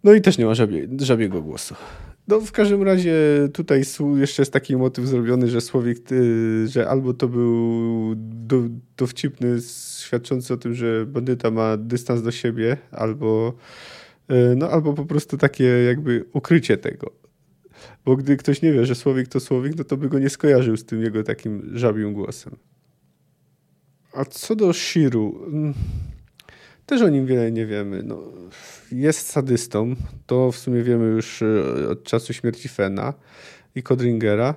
No 0.03 0.13
i 0.13 0.21
też 0.21 0.37
nie 0.37 0.45
ma 0.45 0.53
żabie, 0.53 0.87
żabiego 0.99 1.41
głosu. 1.41 1.75
No 2.27 2.41
w 2.41 2.51
każdym 2.51 2.83
razie 2.83 3.15
tutaj 3.53 3.83
jeszcze 4.15 4.41
jest 4.41 4.53
taki 4.53 4.75
motyw 4.75 5.05
zrobiony, 5.05 5.47
że 5.47 5.61
Słowik, 5.61 6.11
y, 6.11 6.67
że 6.67 6.89
albo 6.89 7.13
to 7.13 7.27
był 7.27 8.13
do, 8.17 8.63
dowcipny, 8.97 9.57
świadczący 9.99 10.53
o 10.53 10.57
tym, 10.57 10.73
że 10.73 11.05
bandyta 11.05 11.51
ma 11.51 11.77
dystans 11.77 12.21
do 12.21 12.31
siebie, 12.31 12.77
albo, 12.91 13.53
y, 14.31 14.55
no, 14.55 14.69
albo 14.69 14.93
po 14.93 15.05
prostu 15.05 15.37
takie 15.37 15.63
jakby 15.63 16.25
ukrycie 16.33 16.77
tego. 16.77 17.22
Bo 18.05 18.15
gdy 18.15 18.37
ktoś 18.37 18.61
nie 18.61 18.73
wie, 18.73 18.85
że 18.85 18.95
Słowik 18.95 19.27
to 19.27 19.39
Słowik, 19.39 19.77
no 19.77 19.83
to 19.83 19.97
by 19.97 20.09
go 20.09 20.19
nie 20.19 20.29
skojarzył 20.29 20.77
z 20.77 20.85
tym 20.85 21.01
jego 21.01 21.23
takim 21.23 21.77
żabim 21.77 22.13
głosem. 22.13 22.55
A 24.13 24.25
co 24.25 24.55
do 24.55 24.73
Shiru, 24.73 25.45
mm, 25.47 25.73
też 26.85 27.01
o 27.01 27.09
nim 27.09 27.25
wiele 27.25 27.51
nie 27.51 27.65
wiemy. 27.65 28.03
No, 28.03 28.21
jest 28.91 29.27
sadystą, 29.27 29.95
to 30.25 30.51
w 30.51 30.57
sumie 30.57 30.83
wiemy 30.83 31.05
już 31.05 31.41
e, 31.41 31.89
od 31.89 32.03
czasu 32.03 32.33
śmierci 32.33 32.69
Fena 32.69 33.13
i 33.75 33.83
Kodringera. 33.83 34.55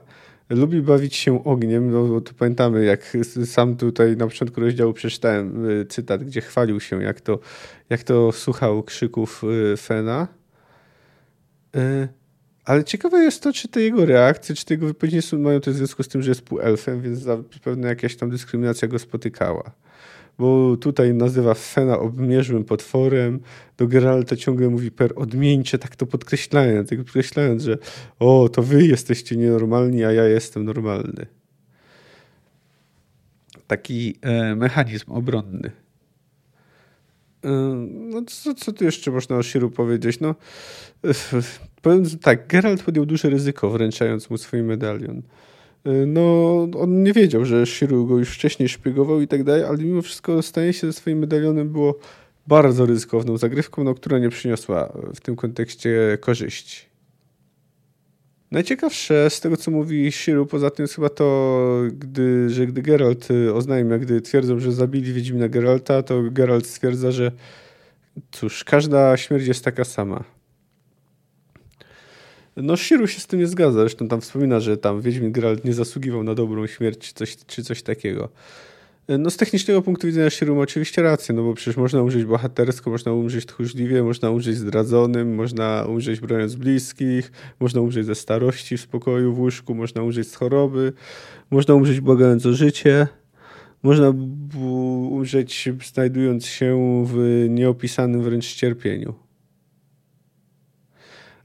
Lubi 0.50 0.82
bawić 0.82 1.16
się 1.16 1.44
ogniem, 1.44 1.90
no 1.90 2.04
bo 2.04 2.20
to 2.20 2.32
pamiętamy, 2.34 2.84
jak 2.84 3.16
sam 3.44 3.76
tutaj 3.76 4.16
na 4.16 4.26
początku 4.26 4.60
rozdziału 4.60 4.92
przeczytałem 4.92 5.66
e, 5.80 5.84
cytat, 5.84 6.24
gdzie 6.24 6.40
chwalił 6.40 6.80
się, 6.80 7.02
jak 7.02 7.20
to, 7.20 7.38
jak 7.90 8.02
to 8.02 8.32
słuchał 8.32 8.82
krzyków 8.82 9.42
e, 9.72 9.76
Fena. 9.76 10.28
Ale 12.66 12.84
ciekawe 12.84 13.18
jest 13.18 13.42
to, 13.42 13.52
czy 13.52 13.68
te 13.68 13.80
jego 13.80 14.06
reakcje, 14.06 14.54
czy 14.54 14.64
te 14.64 14.74
jego 14.74 14.86
wypowiedzi 14.86 15.36
mają 15.36 15.60
to 15.60 15.70
w 15.70 15.74
związku 15.74 16.02
z 16.02 16.08
tym, 16.08 16.22
że 16.22 16.30
jest 16.30 16.42
półelfem, 16.42 17.02
więc 17.02 17.18
zapewne 17.18 17.88
jakaś 17.88 18.16
tam 18.16 18.30
dyskryminacja 18.30 18.88
go 18.88 18.98
spotykała 18.98 19.72
bo 20.38 20.76
tutaj 20.76 21.14
nazywa 21.14 21.54
Fena 21.54 21.98
obmierzłym 21.98 22.64
potworem, 22.64 23.40
do 23.76 23.86
Geralta 23.86 24.36
ciągle 24.36 24.68
mówi 24.68 24.90
per 24.90 25.12
odmieńcze, 25.16 25.78
tak 25.78 25.96
to 25.96 26.06
podkreślając, 26.06 26.88
tak 26.88 26.98
podkreślając, 26.98 27.62
że 27.62 27.78
o, 28.18 28.48
to 28.48 28.62
wy 28.62 28.86
jesteście 28.86 29.36
nienormalni, 29.36 30.04
a 30.04 30.12
ja 30.12 30.24
jestem 30.24 30.64
normalny. 30.64 31.26
Taki 33.66 34.18
e, 34.22 34.54
mechanizm 34.54 35.12
obronny. 35.12 35.70
E, 37.44 37.50
no 37.88 38.22
co, 38.22 38.54
co 38.54 38.72
tu 38.72 38.84
jeszcze 38.84 39.10
można 39.10 39.36
o 39.36 39.42
Shiru 39.42 39.70
powiedzieć? 39.70 40.20
No, 40.20 40.34
e, 41.04 41.12
powiem 41.86 42.04
tak, 42.22 42.46
Geralt 42.46 42.82
podjął 42.82 43.06
duże 43.06 43.30
ryzyko 43.30 43.70
wręczając 43.70 44.30
mu 44.30 44.38
swój 44.38 44.62
medalion. 44.62 45.22
Y, 45.86 46.06
no 46.06 46.56
on 46.78 47.02
nie 47.02 47.12
wiedział, 47.12 47.44
że 47.44 47.66
Shiru 47.66 48.06
go 48.06 48.18
już 48.18 48.30
wcześniej 48.30 48.68
szpiegował 48.68 49.20
i 49.20 49.28
tak 49.28 49.44
dalej, 49.44 49.64
ale 49.64 49.78
mimo 49.78 50.02
wszystko 50.02 50.42
stanie 50.42 50.72
się 50.72 50.86
ze 50.86 50.92
swoim 50.92 51.18
medalionem 51.18 51.68
było 51.68 51.98
bardzo 52.46 52.86
ryzykowną 52.86 53.36
zagrywką, 53.36 53.84
no, 53.84 53.94
która 53.94 54.18
nie 54.18 54.28
przyniosła 54.28 54.92
w 55.14 55.20
tym 55.20 55.36
kontekście 55.36 56.18
korzyści. 56.20 56.86
Najciekawsze 58.50 59.30
z 59.30 59.40
tego, 59.40 59.56
co 59.56 59.70
mówi 59.70 60.12
Shiru, 60.12 60.46
poza 60.46 60.70
tym 60.70 60.84
jest 60.84 60.94
chyba 60.94 61.08
to, 61.08 61.82
gdy, 61.92 62.50
że 62.50 62.66
gdy 62.66 62.82
Geralt 62.82 63.30
y, 63.30 63.54
oznajmia, 63.54 63.98
gdy 63.98 64.20
twierdzą, 64.20 64.58
że 64.58 64.72
zabili 64.72 65.12
Wiedźmina 65.12 65.48
Geralta, 65.48 66.02
to 66.02 66.22
Geralt 66.22 66.66
stwierdza, 66.66 67.10
że 67.10 67.32
cóż, 68.30 68.64
każda 68.64 69.16
śmierć 69.16 69.46
jest 69.46 69.64
taka 69.64 69.84
sama. 69.84 70.35
No 72.56 72.76
Shiru 72.76 73.06
się 73.06 73.20
z 73.20 73.26
tym 73.26 73.40
nie 73.40 73.46
zgadza, 73.46 73.80
zresztą 73.80 74.08
tam 74.08 74.20
wspomina, 74.20 74.60
że 74.60 74.76
tam 74.76 75.00
Wiedźmin 75.00 75.32
Geralt 75.32 75.64
nie 75.64 75.72
zasługiwał 75.72 76.22
na 76.22 76.34
dobrą 76.34 76.66
śmierć 76.66 77.12
coś, 77.12 77.36
czy 77.46 77.64
coś 77.64 77.82
takiego. 77.82 78.28
No 79.08 79.30
z 79.30 79.36
technicznego 79.36 79.82
punktu 79.82 80.06
widzenia 80.06 80.30
Shiru 80.30 80.54
ma 80.54 80.60
oczywiście 80.60 81.02
rację, 81.02 81.34
no 81.34 81.42
bo 81.42 81.54
przecież 81.54 81.76
można 81.76 82.02
umrzeć 82.02 82.24
bohatersko, 82.24 82.90
można 82.90 83.12
umrzeć 83.12 83.46
tchórzliwie, 83.46 84.02
można 84.02 84.30
umrzeć 84.30 84.56
zdradzonym, 84.56 85.34
można 85.34 85.84
umrzeć 85.88 86.20
broniąc 86.20 86.54
bliskich, 86.54 87.32
można 87.60 87.80
umrzeć 87.80 88.06
ze 88.06 88.14
starości 88.14 88.76
w 88.76 88.80
spokoju, 88.80 89.34
w 89.34 89.38
łóżku, 89.38 89.74
można 89.74 90.02
umrzeć 90.02 90.28
z 90.28 90.34
choroby, 90.34 90.92
można 91.50 91.74
umrzeć 91.74 92.00
błagając 92.00 92.46
o 92.46 92.52
życie, 92.52 93.06
można 93.82 94.12
umrzeć 95.10 95.68
znajdując 95.84 96.46
się 96.46 97.04
w 97.06 97.46
nieopisanym 97.48 98.22
wręcz 98.22 98.54
cierpieniu. 98.54 99.25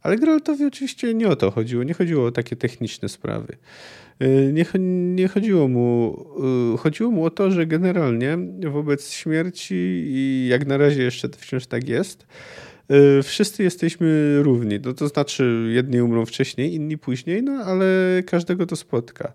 Ale 0.02 0.18
Geraltowi 0.18 0.66
oczywiście 0.66 1.14
nie 1.14 1.28
o 1.28 1.36
to 1.36 1.52
chodziło. 1.52 1.84
Nie 1.84 1.94
chodziło 1.94 2.26
o 2.26 2.32
takie 2.32 2.56
techniczne 2.56 3.10
sprawy. 3.10 3.58
Y, 4.22 4.52
nie, 4.54 4.66
nie 5.16 5.28
chodziło 5.28 5.68
mu, 5.68 6.18
y, 6.76 6.78
chodziło 6.78 7.12
mu 7.12 7.26
o 7.26 7.30
to, 7.30 7.52
że 7.52 7.66
generalnie 7.66 8.38
wobec 8.72 9.12
śmierci 9.12 9.76
i 10.08 10.48
jak 10.50 10.68
na 10.68 10.78
razie 10.78 11.04
jeszcze 11.04 11.30
wciąż 11.30 11.68
tak 11.68 11.90
jest, 11.90 12.26
y, 13.20 13.24
wszyscy 13.24 13.64
jesteśmy 13.64 14.40
równi. 14.44 14.80
No 14.86 14.94
to 14.94 15.08
znaczy 15.08 15.70
jedni 15.74 16.02
umrą 16.02 16.26
wcześniej, 16.26 16.74
inni 16.74 16.98
później, 16.98 17.44
no 17.44 17.52
ale 17.52 17.86
każdego 18.26 18.66
to 18.66 18.76
spotka. 18.76 19.34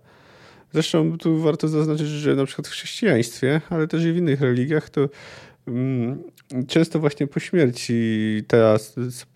Zresztą 0.73 1.19
tu 1.19 1.39
warto 1.39 1.69
zaznaczyć, 1.69 2.07
że 2.07 2.35
na 2.35 2.45
przykład 2.45 2.69
w 2.69 2.71
chrześcijaństwie, 2.71 3.61
ale 3.71 3.89
też 3.89 4.05
i 4.05 4.13
w 4.13 4.17
innych 4.17 4.41
religiach 4.41 4.91
to 4.91 5.09
Mm, 5.69 6.23
często 6.67 7.01
właśnie 7.01 7.27
po 7.27 7.41
śmierci 7.41 8.43
ta 8.49 8.77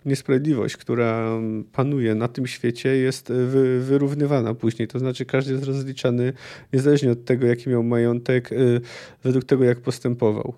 niesprawiedliwość, 0.05 0.77
która 0.77 1.39
panuje 1.73 2.15
na 2.15 2.29
tym 2.29 2.47
świecie, 2.47 2.97
jest 2.97 3.33
wyrównywana 3.81 4.55
później. 4.55 4.89
To 4.89 4.99
znaczy, 4.99 5.25
każdy 5.25 5.53
jest 5.53 5.65
rozliczany 5.65 6.33
niezależnie 6.73 7.11
od 7.11 7.25
tego, 7.25 7.47
jaki 7.47 7.71
miał 7.71 7.83
majątek, 7.83 8.53
y, 8.53 8.81
według 9.23 9.45
tego, 9.45 9.65
jak 9.65 9.81
postępował. 9.81 10.55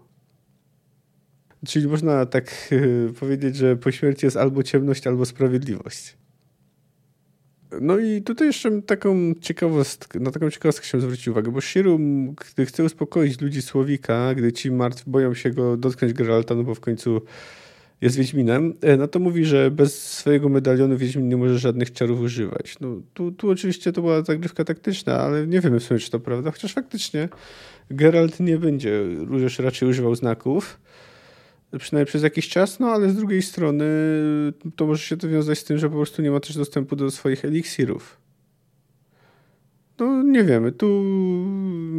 Czyli 1.66 1.88
można 1.88 2.26
tak 2.26 2.68
y, 2.72 3.12
powiedzieć, 3.20 3.56
że 3.56 3.76
po 3.76 3.92
śmierci 3.92 4.26
jest 4.26 4.36
albo 4.36 4.62
ciemność, 4.62 5.06
albo 5.06 5.26
sprawiedliwość. 5.26 6.21
No 7.80 7.98
i 7.98 8.22
tutaj 8.22 8.46
jeszcze 8.46 8.82
taką 8.82 9.34
ciekawostkę, 9.40 10.20
na 10.20 10.30
taką 10.30 10.50
ciekawostkę 10.50 10.84
chciałem 10.84 11.02
zwrócić 11.02 11.28
uwagę, 11.28 11.50
bo 11.50 11.60
Shiru, 11.60 11.98
gdy 12.52 12.66
chce 12.66 12.84
uspokoić 12.84 13.40
ludzi 13.40 13.62
Słowika, 13.62 14.34
gdy 14.34 14.52
ci 14.52 14.70
martwi 14.70 15.10
boją 15.10 15.34
się 15.34 15.50
go 15.50 15.76
dotknąć 15.76 16.12
Geralta, 16.14 16.54
no 16.54 16.62
bo 16.62 16.74
w 16.74 16.80
końcu 16.80 17.22
jest 18.00 18.16
Wiedźminem, 18.16 18.74
e, 18.80 18.96
no 18.96 19.08
to 19.08 19.18
mówi, 19.18 19.44
że 19.44 19.70
bez 19.70 20.12
swojego 20.12 20.48
medalionu 20.48 20.96
Wiedźmin 20.96 21.28
nie 21.28 21.36
może 21.36 21.58
żadnych 21.58 21.92
czarów 21.92 22.20
używać. 22.20 22.76
No 22.80 22.88
tu, 23.14 23.32
tu 23.32 23.50
oczywiście 23.50 23.92
to 23.92 24.00
była 24.00 24.22
zagrywka 24.22 24.64
taktyczna, 24.64 25.20
ale 25.20 25.46
nie 25.46 25.60
wiemy 25.60 25.80
w 25.80 25.84
sumie, 25.84 26.00
czy 26.00 26.10
to 26.10 26.20
prawda, 26.20 26.50
chociaż 26.50 26.72
faktycznie 26.72 27.28
Geralt 27.90 28.40
nie 28.40 28.58
będzie 28.58 28.90
już 29.30 29.58
raczej 29.58 29.88
używał 29.88 30.14
znaków, 30.14 30.80
przynajmniej 31.78 32.06
przez 32.06 32.22
jakiś 32.22 32.48
czas, 32.48 32.80
no 32.80 32.86
ale 32.86 33.10
z 33.10 33.16
drugiej 33.16 33.42
strony 33.42 33.84
to 34.76 34.86
może 34.86 35.02
się 35.02 35.16
to 35.16 35.28
wiązać 35.28 35.58
z 35.58 35.64
tym, 35.64 35.78
że 35.78 35.90
po 35.90 35.96
prostu 35.96 36.22
nie 36.22 36.30
ma 36.30 36.40
też 36.40 36.56
dostępu 36.56 36.96
do 36.96 37.10
swoich 37.10 37.44
eliksirów. 37.44 38.22
No 39.98 40.22
nie 40.22 40.44
wiemy, 40.44 40.72
tu 40.72 41.04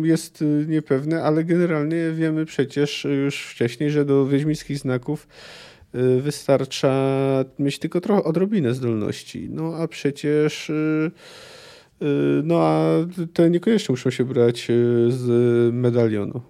jest 0.03 0.43
niepewne, 0.67 1.23
ale 1.23 1.43
generalnie 1.43 2.11
wiemy 2.11 2.45
przecież 2.45 3.07
już 3.25 3.45
wcześniej, 3.45 3.89
że 3.89 4.05
do 4.05 4.27
wiedźmińskich 4.27 4.77
znaków 4.77 5.27
y, 5.95 6.21
wystarcza 6.21 6.93
mieć 7.59 7.79
tylko 7.79 8.01
trochę 8.01 8.23
odrobinę 8.23 8.73
zdolności. 8.73 9.49
No 9.49 9.75
a 9.75 9.87
przecież 9.87 10.69
y, 10.69 11.11
y, 12.01 12.05
no 12.43 12.59
a 12.59 12.89
te 13.33 13.49
niekoniecznie 13.49 13.93
muszą 13.93 14.09
się 14.09 14.25
brać 14.25 14.67
z 15.09 15.27
medalionu. 15.73 16.41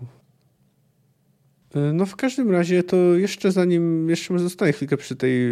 E, 1.76 1.80
no 1.94 2.06
w 2.06 2.16
każdym 2.16 2.52
razie 2.52 2.84
to 2.84 2.98
jeszcze 2.98 3.52
zanim, 3.52 4.10
jeszcze 4.10 4.34
może 4.34 4.44
zostaję 4.44 4.74
chwilkę 4.74 4.98
przy, 4.98 5.16
tej, 5.16 5.48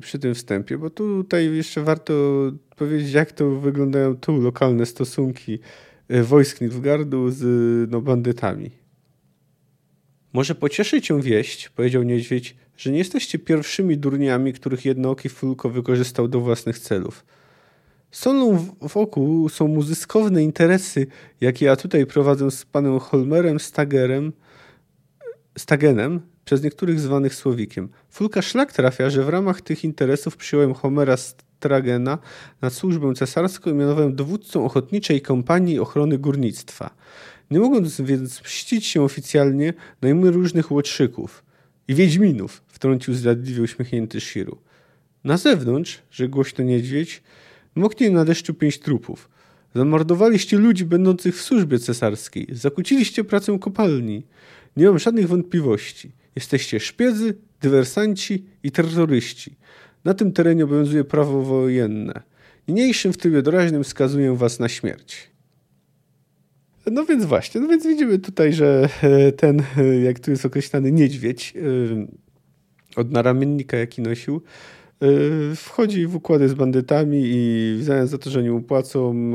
przy 0.00 0.18
tym 0.18 0.34
wstępie, 0.34 0.78
bo 0.78 0.90
tutaj 0.90 1.56
jeszcze 1.56 1.82
warto 1.82 2.14
powiedzieć, 2.76 3.12
jak 3.12 3.32
to 3.32 3.50
wyglądają 3.50 4.16
tu 4.16 4.40
lokalne 4.40 4.86
stosunki 4.86 5.58
e, 6.08 6.22
wojsk 6.22 6.60
Nilfgaardu 6.60 7.30
z 7.30 7.90
no, 7.90 8.00
bandytami. 8.00 8.70
Może 10.32 10.54
pocieszy 10.54 11.02
cię 11.02 11.22
wieść, 11.22 11.68
powiedział 11.68 12.02
niedźwiedź, 12.02 12.56
że 12.76 12.90
nie 12.90 12.98
jesteście 12.98 13.38
pierwszymi 13.38 13.98
durniami, 13.98 14.52
których 14.52 14.84
jednooki 14.84 15.28
Fulko 15.28 15.70
wykorzystał 15.70 16.28
do 16.28 16.40
własnych 16.40 16.78
celów. 16.78 17.24
Solą 18.10 18.66
wokół 18.80 19.48
są 19.48 19.68
mu 19.68 19.82
zyskowne 19.82 20.42
interesy, 20.42 21.06
jakie 21.40 21.66
ja 21.66 21.76
tutaj 21.76 22.06
prowadzę 22.06 22.50
z 22.50 22.64
panem 22.64 22.98
Holmerem 22.98 23.60
Stagerem, 23.60 24.32
Stagenem, 25.58 26.20
przez 26.44 26.62
niektórych 26.62 27.00
zwanych 27.00 27.34
Słowikiem. 27.34 27.88
Fulka 28.10 28.42
szlak 28.42 28.72
trafia, 28.72 29.10
że 29.10 29.24
w 29.24 29.28
ramach 29.28 29.60
tych 29.60 29.84
interesów 29.84 30.36
przyjąłem 30.36 30.74
Homera 30.74 31.16
Stragena 31.16 32.18
na 32.62 32.70
służbę 32.70 33.14
cesarską 33.14 33.70
i 33.70 33.74
mianowałem 33.74 34.14
dowódcą 34.16 34.64
ochotniczej 34.64 35.20
kompanii 35.22 35.78
ochrony 35.78 36.18
górnictwa. 36.18 36.90
Nie 37.50 37.58
mogąc 37.58 38.00
więc 38.00 38.42
mścić 38.42 38.86
się 38.86 39.02
oficjalnie, 39.02 39.74
najmuję 40.02 40.32
różnych 40.32 40.70
łotrzyków 40.70 41.44
i 41.88 41.94
wiedźminów, 41.94 42.62
wtrącił 42.66 43.14
zdradliwie 43.14 43.62
uśmiechnięty 43.62 44.20
Shiru. 44.20 44.58
Na 45.24 45.36
zewnątrz, 45.36 45.98
że 46.10 46.28
głośno 46.28 46.64
niedźwiedź, 46.64 47.22
moknie 47.74 48.10
na 48.10 48.24
deszczu 48.24 48.54
pięć 48.54 48.78
trupów. 48.78 49.28
Zamordowaliście 49.74 50.58
ludzi 50.58 50.84
będących 50.84 51.36
w 51.36 51.42
służbie 51.42 51.78
cesarskiej, 51.78 52.46
zakłóciliście 52.52 53.24
pracę 53.24 53.58
kopalni. 53.58 54.22
Nie 54.78 54.86
mam 54.86 54.98
żadnych 54.98 55.28
wątpliwości. 55.28 56.12
Jesteście 56.36 56.80
szpiedzy, 56.80 57.34
dywersanci 57.60 58.46
i 58.62 58.70
terroryści. 58.70 59.56
Na 60.04 60.14
tym 60.14 60.32
terenie 60.32 60.64
obowiązuje 60.64 61.04
prawo 61.04 61.42
wojenne. 61.42 62.22
Niniejszym 62.68 63.12
w 63.12 63.16
trybie 63.16 63.42
doraźnym 63.42 63.84
skazuję 63.84 64.36
was 64.36 64.60
na 64.60 64.68
śmierć. 64.68 65.30
No 66.92 67.04
więc 67.04 67.24
właśnie, 67.24 67.60
no 67.60 67.68
więc 67.68 67.86
widzimy 67.86 68.18
tutaj, 68.18 68.52
że 68.52 68.88
e, 69.02 69.32
ten, 69.32 69.62
e, 69.76 70.00
jak 70.00 70.20
tu 70.20 70.30
jest 70.30 70.46
określany 70.46 70.92
niedźwiedź 70.92 71.54
e, 71.56 73.00
od 73.00 73.10
naramiennika, 73.12 73.76
jaki 73.76 74.02
nosił, 74.02 74.42
wchodzi 75.56 76.06
w 76.06 76.16
układy 76.16 76.48
z 76.48 76.54
bandytami 76.54 77.22
i 77.24 77.76
w 77.78 77.84
zamian 77.84 78.06
za 78.06 78.18
to, 78.18 78.30
że 78.30 78.42
nie 78.42 78.52
upłacą, 78.52 79.32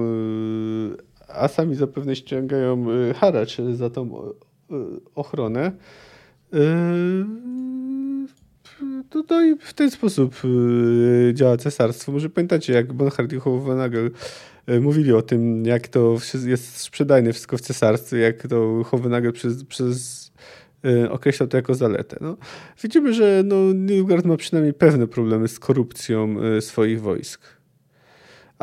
a 1.28 1.48
sami 1.48 1.76
zapewne 1.76 2.16
ściągają 2.16 2.86
haracz 3.16 3.58
za 3.74 3.90
tą 3.90 4.34
ochronę, 5.16 5.72
to, 9.10 9.24
to 9.24 9.44
i 9.44 9.56
w 9.60 9.74
ten 9.74 9.92
sposób 9.92 10.36
działa 11.34 11.58
cesarstwo. 11.58 12.12
Może 12.12 12.30
pamiętacie, 12.30 12.74
jak 12.74 12.94
Bonhard 12.94 13.34
i 13.34 13.40
Hohenagel 13.40 14.12
E, 14.68 14.80
mówili 14.80 15.14
o 15.14 15.22
tym, 15.22 15.66
jak 15.66 15.88
to 15.88 16.18
jest 16.46 16.78
sprzedajne 16.78 17.34
wszystko 17.34 17.58
w 17.58 17.62
cesarstwie, 17.62 18.18
jak 18.18 18.48
to 18.48 18.84
Hohenagel 18.84 19.34
przez, 19.34 19.64
przez 19.64 20.32
określał 21.10 21.50
to 21.50 21.58
jako 21.58 21.76
zaletę. 21.76 22.18
No, 22.22 22.38
widzimy, 22.84 23.14
że 23.14 23.44
no, 23.46 23.56
Nilfgaard 23.74 24.26
ma 24.26 24.38
przynajmniej 24.38 24.74
pewne 24.74 25.08
problemy 25.08 25.48
z 25.48 25.60
korupcją 25.60 26.36
swoich 26.60 27.02
wojsk. 27.02 27.42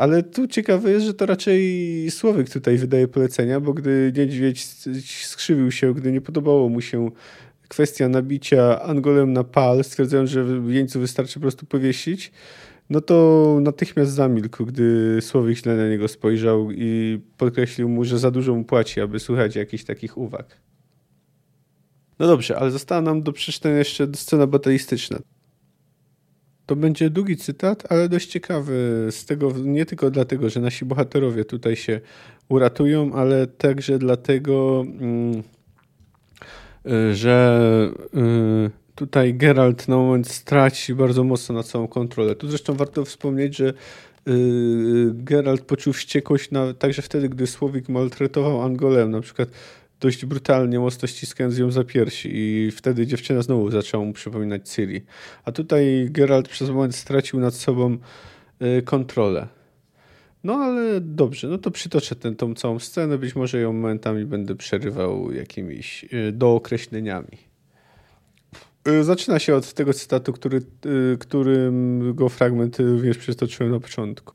Ale 0.01 0.23
tu 0.23 0.47
ciekawe 0.47 0.91
jest, 0.91 1.05
że 1.05 1.13
to 1.13 1.25
raczej 1.25 2.11
Słowik 2.11 2.49
tutaj 2.49 2.77
wydaje 2.77 3.07
polecenia, 3.07 3.59
bo 3.59 3.73
gdy 3.73 4.13
niedźwiedź 4.17 4.63
skrzywił 5.03 5.71
się, 5.71 5.93
gdy 5.93 6.11
nie 6.11 6.21
podobało 6.21 6.69
mu 6.69 6.81
się 6.81 7.11
kwestia 7.67 8.09
nabicia 8.09 8.81
Angolem 8.81 9.33
na 9.33 9.43
pal, 9.43 9.83
stwierdzając, 9.83 10.29
że 10.29 10.45
jeńcu 10.67 10.99
wystarczy 10.99 11.33
po 11.33 11.39
prostu 11.39 11.65
powiesić, 11.65 12.31
no 12.89 13.01
to 13.01 13.57
natychmiast 13.61 14.11
zamilkł, 14.11 14.65
gdy 14.65 15.17
Słowik 15.21 15.57
źle 15.57 15.75
na 15.75 15.89
niego 15.89 16.07
spojrzał 16.07 16.71
i 16.71 17.19
podkreślił 17.37 17.89
mu, 17.89 18.05
że 18.05 18.19
za 18.19 18.31
dużo 18.31 18.55
mu 18.55 18.63
płaci, 18.63 19.01
aby 19.01 19.19
słuchać 19.19 19.55
jakichś 19.55 19.83
takich 19.83 20.17
uwag. 20.17 20.57
No 22.19 22.27
dobrze, 22.27 22.57
ale 22.59 22.71
została 22.71 23.01
nam 23.01 23.23
do 23.23 23.33
przeczytania 23.33 23.77
jeszcze 23.77 24.07
scena 24.13 24.47
batalistyczna. 24.47 25.19
To 26.71 26.75
będzie 26.75 27.09
długi 27.09 27.37
cytat, 27.37 27.91
ale 27.91 28.09
dość 28.09 28.27
ciekawy 28.27 29.07
z 29.11 29.25
tego, 29.25 29.53
nie 29.63 29.85
tylko 29.85 30.11
dlatego, 30.11 30.49
że 30.49 30.59
nasi 30.59 30.85
bohaterowie 30.85 31.45
tutaj 31.45 31.75
się 31.75 32.01
uratują, 32.49 33.13
ale 33.13 33.47
także 33.47 33.99
dlatego, 33.99 34.85
mm, 34.87 35.43
y, 37.09 37.15
że 37.15 37.61
y, 38.67 38.71
tutaj 38.95 39.33
Geralt 39.33 39.87
na 39.87 39.95
moment 39.95 40.27
straci 40.27 40.95
bardzo 40.95 41.23
mocno 41.23 41.55
na 41.55 41.63
całą 41.63 41.87
kontrolę. 41.87 42.35
Tu 42.35 42.47
zresztą 42.47 42.73
warto 42.73 43.05
wspomnieć, 43.05 43.57
że 43.57 43.73
yy, 44.25 45.11
Geralt 45.13 45.61
poczuł 45.61 45.93
wściekłość 45.93 46.51
na, 46.51 46.73
także 46.73 47.01
wtedy, 47.01 47.29
gdy 47.29 47.47
Słowik 47.47 47.89
maltretował 47.89 48.61
Angolem, 48.61 49.11
na 49.11 49.21
przykład 49.21 49.49
dość 50.01 50.25
brutalnie, 50.25 50.79
mocno 50.79 51.07
ściskając 51.07 51.57
ją 51.57 51.71
za 51.71 51.83
piersi 51.83 52.29
i 52.33 52.71
wtedy 52.71 53.07
dziewczyna 53.07 53.41
znowu 53.41 53.71
zaczęła 53.71 54.05
mu 54.05 54.13
przypominać 54.13 54.69
Ciri. 54.69 55.01
A 55.45 55.51
tutaj 55.51 56.07
Geralt 56.09 56.47
przez 56.47 56.69
moment 56.69 56.95
stracił 56.95 57.39
nad 57.39 57.53
sobą 57.53 57.97
yy, 58.59 58.81
kontrolę. 58.81 59.47
No 60.43 60.53
ale 60.53 61.01
dobrze, 61.01 61.47
no 61.47 61.57
to 61.57 61.71
przytoczę 61.71 62.15
tę 62.15 62.55
całą 62.55 62.79
scenę, 62.79 63.17
być 63.17 63.35
może 63.35 63.59
ją 63.59 63.73
momentami 63.73 64.25
będę 64.25 64.55
przerywał 64.55 65.31
jakimiś 65.31 66.03
yy, 66.03 66.31
dookreśleniami. 66.31 67.37
Y, 68.87 69.03
zaczyna 69.03 69.39
się 69.39 69.55
od 69.55 69.73
tego 69.73 69.93
cytatu, 69.93 70.33
który, 70.33 70.61
którym 71.19 72.01
go 72.15 72.29
fragment 72.29 72.79
również 72.79 73.17
przytoczyłem 73.17 73.71
na 73.71 73.79
początku. 73.79 74.33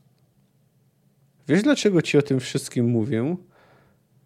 Wiesz, 1.47 1.63
dlaczego 1.63 2.01
ci 2.01 2.17
o 2.17 2.21
tym 2.21 2.39
wszystkim 2.39 2.89
mówię? 2.89 3.37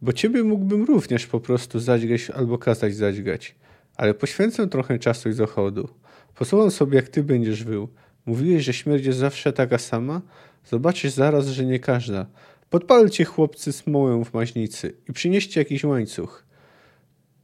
Bo 0.02 0.14
ciebie 0.14 0.44
mógłbym 0.44 0.84
również 0.84 1.28
po 1.28 1.40
prostu 1.40 1.80
zadźgać 1.80 2.30
albo 2.30 2.58
kazać 2.58 2.96
zadźgać. 2.96 3.56
Ale 3.96 4.14
poświęcę 4.14 4.68
trochę 4.68 5.00
czasu 5.00 5.30
i 5.30 5.34
zachodu. 5.34 5.90
Posłucham 6.36 6.72
sobie, 6.72 6.96
jak 6.96 7.10
ty 7.10 7.24
będziesz 7.24 7.64
wył. 7.64 7.88
Mówiłeś, 8.26 8.64
że 8.64 8.74
śmierć 8.74 9.06
jest 9.06 9.20
zawsze 9.20 9.54
taka 9.54 9.78
sama? 9.78 10.22
Zobaczysz 10.66 11.12
zaraz, 11.12 11.48
że 11.48 11.66
nie 11.66 11.80
każda. 11.80 12.26
Podpalcie 12.70 13.26
chłopcy 13.26 13.74
smołę 13.74 14.26
w 14.26 14.34
maźnicy 14.34 14.94
i 15.10 15.14
przynieście 15.14 15.62
jakiś 15.62 15.84
łańcuch. 15.84 16.46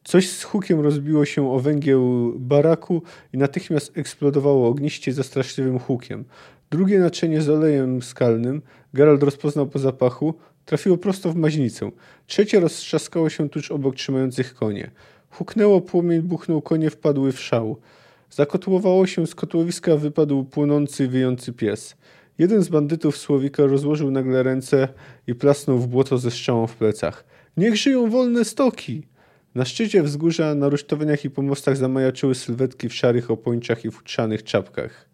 Coś 0.03 0.29
z 0.29 0.43
hukiem 0.43 0.79
rozbiło 0.79 1.25
się 1.25 1.51
o 1.51 1.59
węgieł 1.59 2.33
baraku 2.39 3.03
i 3.33 3.37
natychmiast 3.37 3.97
eksplodowało 3.97 4.67
ogniście 4.67 5.13
ze 5.13 5.23
straszliwym 5.23 5.79
hukiem. 5.79 6.25
Drugie 6.71 6.99
naczynie 6.99 7.41
z 7.41 7.49
olejem 7.49 8.01
skalnym, 8.01 8.61
Gerald 8.93 9.23
rozpoznał 9.23 9.67
po 9.67 9.79
zapachu, 9.79 10.33
trafiło 10.67 10.97
prosto 10.97 11.31
w 11.31 11.35
maźnicę. 11.35 11.91
Trzecie 12.27 12.59
roztrzaskało 12.59 13.29
się 13.29 13.49
tuż 13.49 13.71
obok 13.71 13.95
trzymających 13.95 14.55
konie. 14.55 14.91
Huknęło 15.29 15.81
płomień, 15.81 16.21
buchnął, 16.21 16.61
konie 16.61 16.89
wpadły 16.89 17.31
w 17.31 17.39
szał. 17.39 17.77
Zakotłowało 18.29 19.07
się, 19.07 19.27
z 19.27 19.35
kotłowiska 19.35 19.97
wypadł 19.97 20.43
płonący, 20.43 21.07
wyjący 21.07 21.53
pies. 21.53 21.95
Jeden 22.37 22.63
z 22.63 22.69
bandytów 22.69 23.17
Słowika 23.17 23.65
rozłożył 23.65 24.11
nagle 24.11 24.43
ręce 24.43 24.87
i 25.27 25.35
plasnął 25.35 25.77
w 25.77 25.87
błoto 25.87 26.17
ze 26.17 26.31
strzałą 26.31 26.67
w 26.67 26.75
plecach. 26.75 27.25
Niech 27.57 27.75
żyją 27.75 28.09
wolne 28.09 28.45
stoki! 28.45 29.03
Na 29.55 29.65
szczycie 29.65 30.03
wzgórza, 30.03 30.55
na 30.55 30.69
rusztowaniach 30.69 31.25
i 31.25 31.29
pomostach 31.29 31.77
zamajaczyły 31.77 32.35
sylwetki 32.35 32.89
w 32.89 32.93
szarych 32.93 33.31
opończach 33.31 33.85
i 33.85 33.91
futrzanych 33.91 34.43
czapkach. 34.43 35.07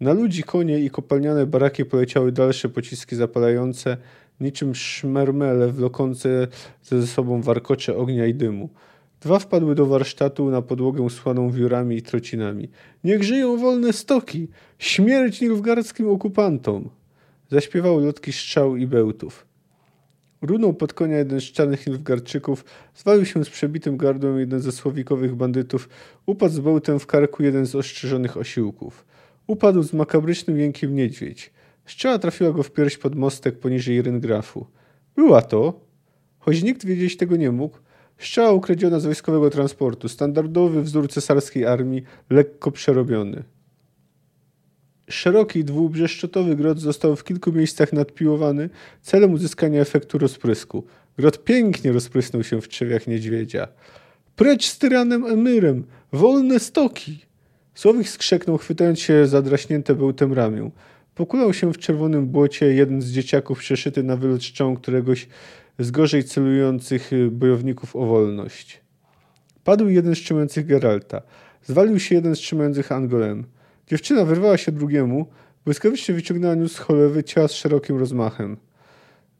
Na 0.00 0.12
ludzi, 0.12 0.42
konie 0.42 0.78
i 0.78 0.90
kopalniane 0.90 1.46
baraki 1.46 1.84
poleciały 1.84 2.32
dalsze 2.32 2.68
pociski 2.68 3.16
zapalające, 3.16 3.96
niczym 4.40 4.74
szmermele 4.74 5.72
wlokące 5.72 6.48
ze 6.82 7.06
sobą 7.06 7.42
warkocze 7.42 7.96
ognia 7.96 8.26
i 8.26 8.34
dymu. 8.34 8.68
Dwa 9.20 9.38
wpadły 9.38 9.74
do 9.74 9.86
warsztatu 9.86 10.50
na 10.50 10.62
podłogę 10.62 11.10
słaną 11.10 11.50
wiórami 11.50 11.96
i 11.96 12.02
trocinami. 12.02 12.68
Niech 13.04 13.22
żyją 13.22 13.56
wolne 13.56 13.92
stoki! 13.92 14.48
Śmierć 14.78 15.40
nilfgardzkim 15.40 16.08
okupantom! 16.08 16.90
Zaśpiewały 17.50 18.04
lotki 18.04 18.32
strzał 18.32 18.76
i 18.76 18.86
bełtów. 18.86 19.46
Runął 20.42 20.74
pod 20.74 20.92
konia 20.92 21.18
jeden 21.18 21.40
z 21.40 21.44
czarnych 21.44 21.86
Nilfgaardczyków, 21.86 22.64
zwalił 22.94 23.24
się 23.24 23.44
z 23.44 23.50
przebitym 23.50 23.96
gardłem 23.96 24.38
jeden 24.38 24.60
ze 24.60 24.72
słowikowych 24.72 25.34
bandytów, 25.34 25.88
upadł 26.26 26.54
z 26.54 26.60
bełtem 26.60 26.98
w 26.98 27.06
karku 27.06 27.42
jeden 27.42 27.66
z 27.66 27.74
ostrzyżonych 27.74 28.36
osiłków. 28.36 29.04
Upadł 29.46 29.82
z 29.82 29.92
makabrycznym 29.92 30.58
jękiem 30.58 30.94
niedźwiedź. 30.94 31.52
Strzała 31.90 32.18
trafiła 32.18 32.52
go 32.52 32.62
w 32.62 32.70
pierś 32.72 32.96
pod 32.96 33.14
mostek 33.14 33.58
poniżej 33.58 34.02
ryngrafu. 34.02 34.66
Była 35.16 35.42
to, 35.42 35.80
choć 36.38 36.62
nikt 36.62 36.84
wiedzieć 36.84 37.16
tego 37.16 37.36
nie 37.36 37.50
mógł, 37.50 37.78
strzała 38.18 38.52
ukradziona 38.52 39.00
z 39.00 39.04
wojskowego 39.04 39.50
transportu, 39.50 40.08
standardowy 40.08 40.82
wzór 40.82 41.08
cesarskiej 41.08 41.66
armii, 41.66 42.02
lekko 42.30 42.70
przerobiony. 42.70 43.42
Szeroki 45.08 45.64
dwubrzeszczotowy 45.64 46.56
grot 46.56 46.78
został 46.78 47.16
w 47.16 47.24
kilku 47.24 47.52
miejscach 47.52 47.92
nadpiłowany 47.92 48.70
celem 49.02 49.32
uzyskania 49.32 49.80
efektu 49.80 50.18
rozprysku. 50.18 50.84
Grot 51.18 51.44
pięknie 51.44 51.92
rozprysnął 51.92 52.44
się 52.44 52.60
w 52.60 52.68
trzewiach 52.68 53.06
niedźwiedzia. 53.06 53.68
Precz 54.36 54.66
z 54.66 54.78
tyranem 54.78 55.26
Emyrem! 55.26 55.84
Wolne 56.12 56.60
stoki! 56.60 57.18
Słowik 57.74 58.08
skrzeknął, 58.08 58.58
chwytając 58.58 59.00
się 59.00 59.26
za 59.26 59.42
draśnięte 59.42 59.94
bełtem 59.94 60.32
ramię. 60.32 60.70
Pokulał 61.14 61.52
się 61.52 61.72
w 61.72 61.78
czerwonym 61.78 62.26
błocie 62.26 62.66
jeden 62.74 63.02
z 63.02 63.10
dzieciaków 63.10 63.58
przeszyty 63.58 64.02
na 64.02 64.16
wylot 64.16 64.44
szczą 64.44 64.76
któregoś 64.76 65.28
z 65.78 65.90
gorzej 65.90 66.24
celujących 66.24 67.10
bojowników 67.30 67.96
o 67.96 68.06
wolność. 68.06 68.80
Padł 69.64 69.88
jeden 69.88 70.14
z 70.14 70.18
trzymających 70.18 70.66
Geralta. 70.66 71.22
Zwalił 71.62 72.00
się 72.00 72.14
jeden 72.14 72.36
z 72.36 72.38
trzymających 72.38 72.92
Angolem. 72.92 73.44
Dziewczyna 73.86 74.24
wyrwała 74.24 74.56
się 74.56 74.72
drugiemu, 74.72 75.26
błyskawicznie 75.64 76.14
wyciągnęła 76.14 76.68
z 76.68 76.78
cholewy 76.78 77.24
ciała 77.24 77.48
z 77.48 77.52
szerokim 77.52 77.98
rozmachem. 77.98 78.56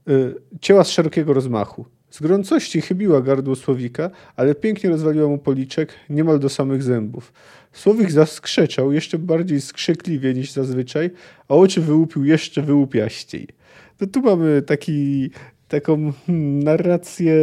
Yy, 0.06 0.34
ciała 0.60 0.84
z 0.84 0.90
szerokiego 0.90 1.32
rozmachu. 1.32 1.86
Z 2.10 2.20
gorącości 2.20 2.80
chybiła 2.80 3.20
gardło 3.20 3.56
Słowika, 3.56 4.10
ale 4.36 4.54
pięknie 4.54 4.90
rozwaliła 4.90 5.28
mu 5.28 5.38
policzek 5.38 5.92
niemal 6.10 6.38
do 6.38 6.48
samych 6.48 6.82
zębów. 6.82 7.32
Słowik 7.72 8.10
zaskrzeczał 8.10 8.92
jeszcze 8.92 9.18
bardziej 9.18 9.60
skrzekliwie 9.60 10.34
niż 10.34 10.52
zazwyczaj, 10.52 11.10
a 11.48 11.54
oczy 11.54 11.80
wyłupił 11.80 12.24
jeszcze 12.24 12.62
wyłupiaściej. 12.62 13.48
No 14.00 14.06
tu 14.06 14.20
mamy 14.20 14.62
taki, 14.62 15.30
taką 15.68 16.12
hmm, 16.26 16.62
narrację 16.62 17.34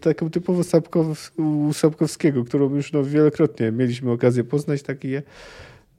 taką 0.00 0.30
typowo 0.30 0.64
Sapkow, 0.64 1.32
Sapkowskiego, 1.72 2.44
którą 2.44 2.74
już 2.74 2.92
no, 2.92 3.04
wielokrotnie 3.04 3.72
mieliśmy 3.72 4.10
okazję 4.10 4.44
poznać, 4.44 4.82
takie 4.82 5.22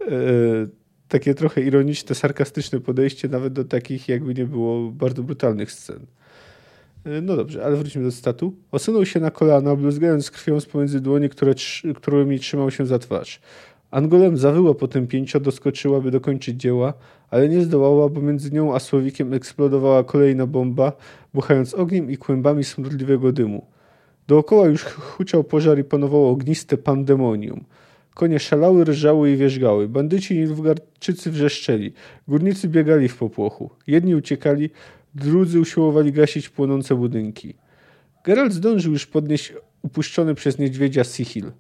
E, 0.02 0.68
takie 1.08 1.34
trochę 1.34 1.62
ironiczne, 1.62 2.16
sarkastyczne 2.16 2.80
podejście 2.80 3.28
nawet 3.28 3.54
do 3.54 3.66
takich 3.66 4.10
jakby 4.10 4.34
nie 4.34 4.46
było 4.46 4.92
bardzo 4.92 5.24
brutalnych 5.24 5.72
scen. 5.72 6.06
E, 7.06 7.22
no 7.22 7.36
dobrze, 7.36 7.66
ale 7.66 7.76
wróćmy 7.76 8.04
do 8.04 8.12
statu. 8.12 8.54
Osunął 8.72 9.06
się 9.06 9.20
na 9.20 9.32
kolana, 9.32 9.76
bluzgając 9.76 10.32
krwią 10.32 10.60
z 10.60 10.66
pomiędzy 10.66 11.02
dłoni, 11.02 11.30
które, 11.30 11.54
którymi 11.96 12.40
trzymał 12.40 12.72
się 12.72 12.86
za 12.86 13.00
twarz. 13.00 13.42
Angolem 13.92 14.38
zawyła 14.38 14.74
potępięcia, 14.74 15.40
doskoczyła, 15.40 16.02
by 16.02 16.12
dokończyć 16.12 16.62
dzieła, 16.62 16.94
ale 17.30 17.50
nie 17.50 17.62
zdołała, 17.62 18.10
bo 18.10 18.22
między 18.22 18.52
nią 18.52 18.76
a 18.76 18.80
słowikiem 18.80 19.34
eksplodowała 19.34 20.04
kolejna 20.04 20.48
bomba, 20.48 20.92
buchając 21.34 21.74
ogniem 21.74 22.12
i 22.12 22.18
kłębami 22.18 22.64
smrodliwego 22.64 23.32
dymu. 23.32 23.66
Dookoła 24.28 24.68
już 24.68 24.84
huczał 24.84 25.44
pożar 25.44 25.80
i 25.80 25.84
panowało 25.84 26.30
ogniste 26.30 26.78
pandemonium. 26.78 27.66
Konie 28.14 28.40
szalały, 28.40 28.84
rżały 28.84 29.32
i 29.32 29.38
wierzgały. 29.38 29.90
Bandyci 29.90 30.36
i 30.36 30.38
Nilfgaardczycy 30.38 31.32
wrzeszczeli. 31.32 31.94
Górnicy 32.28 32.68
biegali 32.68 33.08
w 33.08 33.18
popłochu. 33.18 33.70
Jedni 33.88 34.16
uciekali, 34.16 34.70
drudzy 35.16 35.60
usiłowali 35.60 36.12
gasić 36.12 36.50
płonące 36.50 36.96
budynki. 36.96 37.54
Geralt 38.26 38.54
zdążył 38.54 38.94
już 38.94 39.06
podnieść 39.06 39.54
upuszczony 39.82 40.36
przez 40.36 40.60
niedźwiedzia 40.60 41.04
Sihil. 41.04 41.52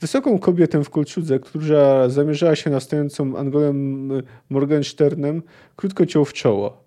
Wysoką 0.00 0.38
kobietę 0.38 0.84
w 0.84 0.90
kolczudze, 0.90 1.38
która 1.38 2.08
zamierzała 2.08 2.56
się 2.56 2.70
na 2.70 2.80
stojącą 2.80 3.36
Angolem 3.36 4.10
Morgensternem, 4.50 5.42
krótko 5.76 6.06
ciął 6.06 6.24
w 6.24 6.32
czoło. 6.32 6.84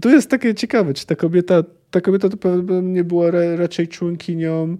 To 0.00 0.10
jest 0.10 0.30
takie 0.30 0.54
ciekawe, 0.54 0.94
czy 0.94 1.06
ta 1.06 1.16
kobieta, 1.16 1.64
ta 1.90 2.00
kobieta 2.00 2.28
to 2.28 2.36
pewnie 2.36 3.04
była 3.04 3.30
raczej 3.56 3.88
członkinią 3.88 4.76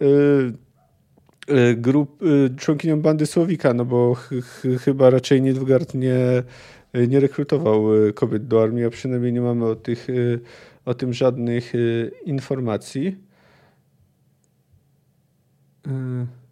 yy, 0.00 1.74
grup, 1.76 2.22
yy, 2.22 2.50
członkinią 2.56 3.00
bandy 3.00 3.26
Słowika, 3.26 3.74
no 3.74 3.84
bo 3.84 4.14
ch 4.14 4.30
ch 4.42 4.66
chyba 4.80 5.10
raczej 5.10 5.42
Nilfgaard 5.42 5.94
nie, 5.94 6.42
nie 7.08 7.20
rekrutował 7.20 7.84
kobiet 8.14 8.46
do 8.46 8.62
armii, 8.62 8.84
a 8.84 8.90
przynajmniej 8.90 9.32
nie 9.32 9.40
mamy 9.40 9.66
o, 9.66 9.76
tych, 9.76 10.06
o 10.84 10.94
tym 10.94 11.12
żadnych 11.12 11.72
informacji. 12.24 13.16
Yy. 15.86 16.45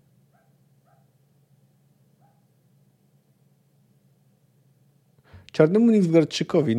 Czarnemu 5.55 5.91
Nilfgaardczykowi 5.91 6.77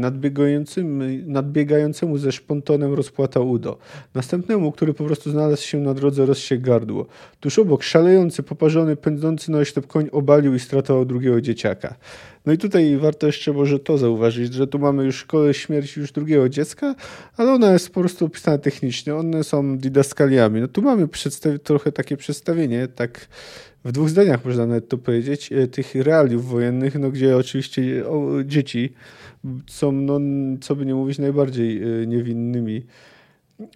nadbiegającemu 1.26 2.18
ze 2.18 2.32
szpontonem 2.32 2.94
rozpłatał 2.94 3.50
udo. 3.50 3.78
Następnemu, 4.14 4.72
który 4.72 4.94
po 4.94 5.04
prostu 5.04 5.32
znalazł 5.32 5.64
się 5.64 5.78
na 5.78 5.94
drodze, 5.94 6.26
rozsiekł 6.26 6.64
gardło. 6.64 7.06
Tuż 7.40 7.60
obok 7.60 7.84
szalejący, 7.84 8.44
poparzony, 8.44 8.96
pędzący 8.96 9.52
na 9.52 9.58
oślep 9.58 9.88
koń 9.88 10.10
obalił 10.12 10.54
i 10.54 10.60
stratował 10.60 11.06
drugiego 11.06 11.42
dzieciaka. 11.42 11.96
No 12.46 12.54
i 12.54 12.58
tutaj 12.58 12.98
warto 12.98 13.28
jeszcze 13.28 13.54
może 13.54 13.80
to 13.80 13.98
zauważyć, 13.98 14.54
że 14.54 14.68
tu 14.68 14.80
mamy 14.80 15.04
już 15.04 15.16
szkołę 15.16 15.54
śmierci 15.54 16.00
już 16.00 16.12
drugiego 16.12 16.50
dziecka, 16.50 16.96
ale 17.38 17.54
ona 17.54 17.74
jest 17.74 17.90
po 17.90 18.00
prostu 18.00 18.26
opisana 18.26 18.58
technicznie. 18.58 19.16
One 19.16 19.44
są 19.44 19.78
didaskaliami. 19.78 20.62
No 20.62 20.68
tu 20.68 20.82
mamy 20.82 21.08
trochę 21.64 21.92
takie 21.92 22.18
przedstawienie, 22.18 22.88
tak 22.88 23.28
w 23.86 23.92
dwóch 23.92 24.10
zdaniach 24.10 24.46
można 24.46 24.66
nawet 24.66 24.90
to 24.90 24.98
powiedzieć, 24.98 25.52
e, 25.52 25.68
tych 25.68 25.96
realiów 25.96 26.50
wojennych, 26.50 27.00
no 27.00 27.12
gdzie 27.12 27.38
oczywiście 27.38 28.08
o, 28.08 28.44
dzieci 28.44 28.94
są, 29.68 29.92
no, 29.92 30.20
co 30.62 30.76
by 30.76 30.86
nie 30.86 30.96
mówić, 30.96 31.20
najbardziej 31.20 31.84
e, 31.84 32.08
niewinnymi 32.08 32.86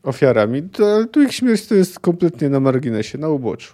ofiarami. 0.04 0.63
To, 0.63 1.06
tu 1.06 1.24
ich 1.24 1.34
śmierć 1.34 1.67
to 1.67 1.76
jest 1.76 2.00
kompletnie 2.00 2.50
na 2.50 2.60
marginesie, 2.60 3.17
na 3.17 3.30
uboczu. 3.30 3.74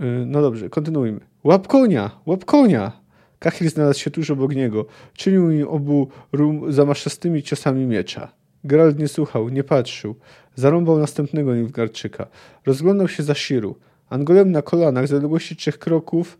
E, 0.00 0.06
no 0.06 0.42
dobrze, 0.42 0.68
kontynuujmy. 0.68 1.20
Łap 1.44 1.66
konia! 1.66 2.10
Łap 2.26 2.44
konia! 2.44 2.92
Kachir 3.38 3.70
znalazł 3.70 4.00
się 4.00 4.10
tuż 4.10 4.30
obok 4.30 4.54
niego. 4.54 4.86
Czynił 5.14 5.50
im 5.50 5.68
obu 5.68 6.08
rum 6.32 6.72
zamaszastymi 6.72 7.42
ciosami 7.42 7.86
miecza. 7.86 8.32
Geralt 8.64 8.98
nie 8.98 9.08
słuchał, 9.08 9.48
nie 9.48 9.64
patrzył. 9.64 10.14
Zarąbał 10.54 10.98
następnego 10.98 11.54
Nilfgaardczyka. 11.54 12.26
Rozglądał 12.66 13.08
się 13.08 13.22
za 13.22 13.34
Shiru. 13.34 13.76
Angolem 14.14 14.52
na 14.52 14.62
kolanach, 14.62 15.08
z 15.08 15.12
odległości 15.12 15.56
trzech 15.56 15.78
kroków, 15.78 16.38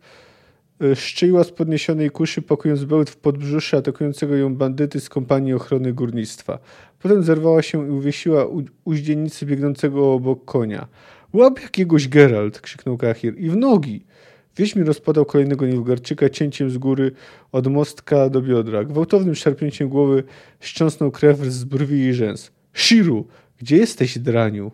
y, 0.83 0.95
szczeliła 0.95 1.43
z 1.43 1.51
podniesionej 1.51 2.11
kuszy, 2.11 2.41
pakując 2.41 2.83
bełt 2.83 3.09
w 3.09 3.17
podbrzusze 3.17 3.77
atakującego 3.77 4.35
ją 4.35 4.55
bandyty 4.55 4.99
z 4.99 5.09
kompanii 5.09 5.53
ochrony 5.53 5.93
górnictwa. 5.93 6.59
Potem 6.99 7.23
zerwała 7.23 7.61
się 7.61 7.87
i 7.87 7.89
uwiesiła 7.89 8.45
u, 8.45 8.63
uździennicy 8.85 9.45
biegnącego 9.45 10.13
obok 10.13 10.45
konia. 10.45 10.87
Łap 11.33 11.61
jakiegoś 11.61 12.07
Geralt! 12.07 12.61
krzyknął 12.61 12.97
Kahir. 12.97 13.33
I 13.37 13.49
w 13.49 13.55
nogi! 13.57 14.05
Wiedźmin 14.57 14.85
rozpadał 14.85 15.25
kolejnego 15.25 15.67
Nilfgaardczyka 15.67 16.29
cięciem 16.29 16.69
z 16.69 16.77
góry 16.77 17.11
od 17.51 17.67
mostka 17.67 18.29
do 18.29 18.41
biodra. 18.41 18.83
Gwałtownym 18.83 19.35
szarpnięciem 19.35 19.89
głowy 19.89 20.23
ściąsnął 20.59 21.11
krew 21.11 21.39
z 21.39 21.63
brwi 21.63 21.99
i 21.99 22.13
rzęs. 22.13 22.51
Shiru! 22.73 23.27
Gdzie 23.57 23.77
jesteś, 23.77 24.19
draniu? 24.19 24.71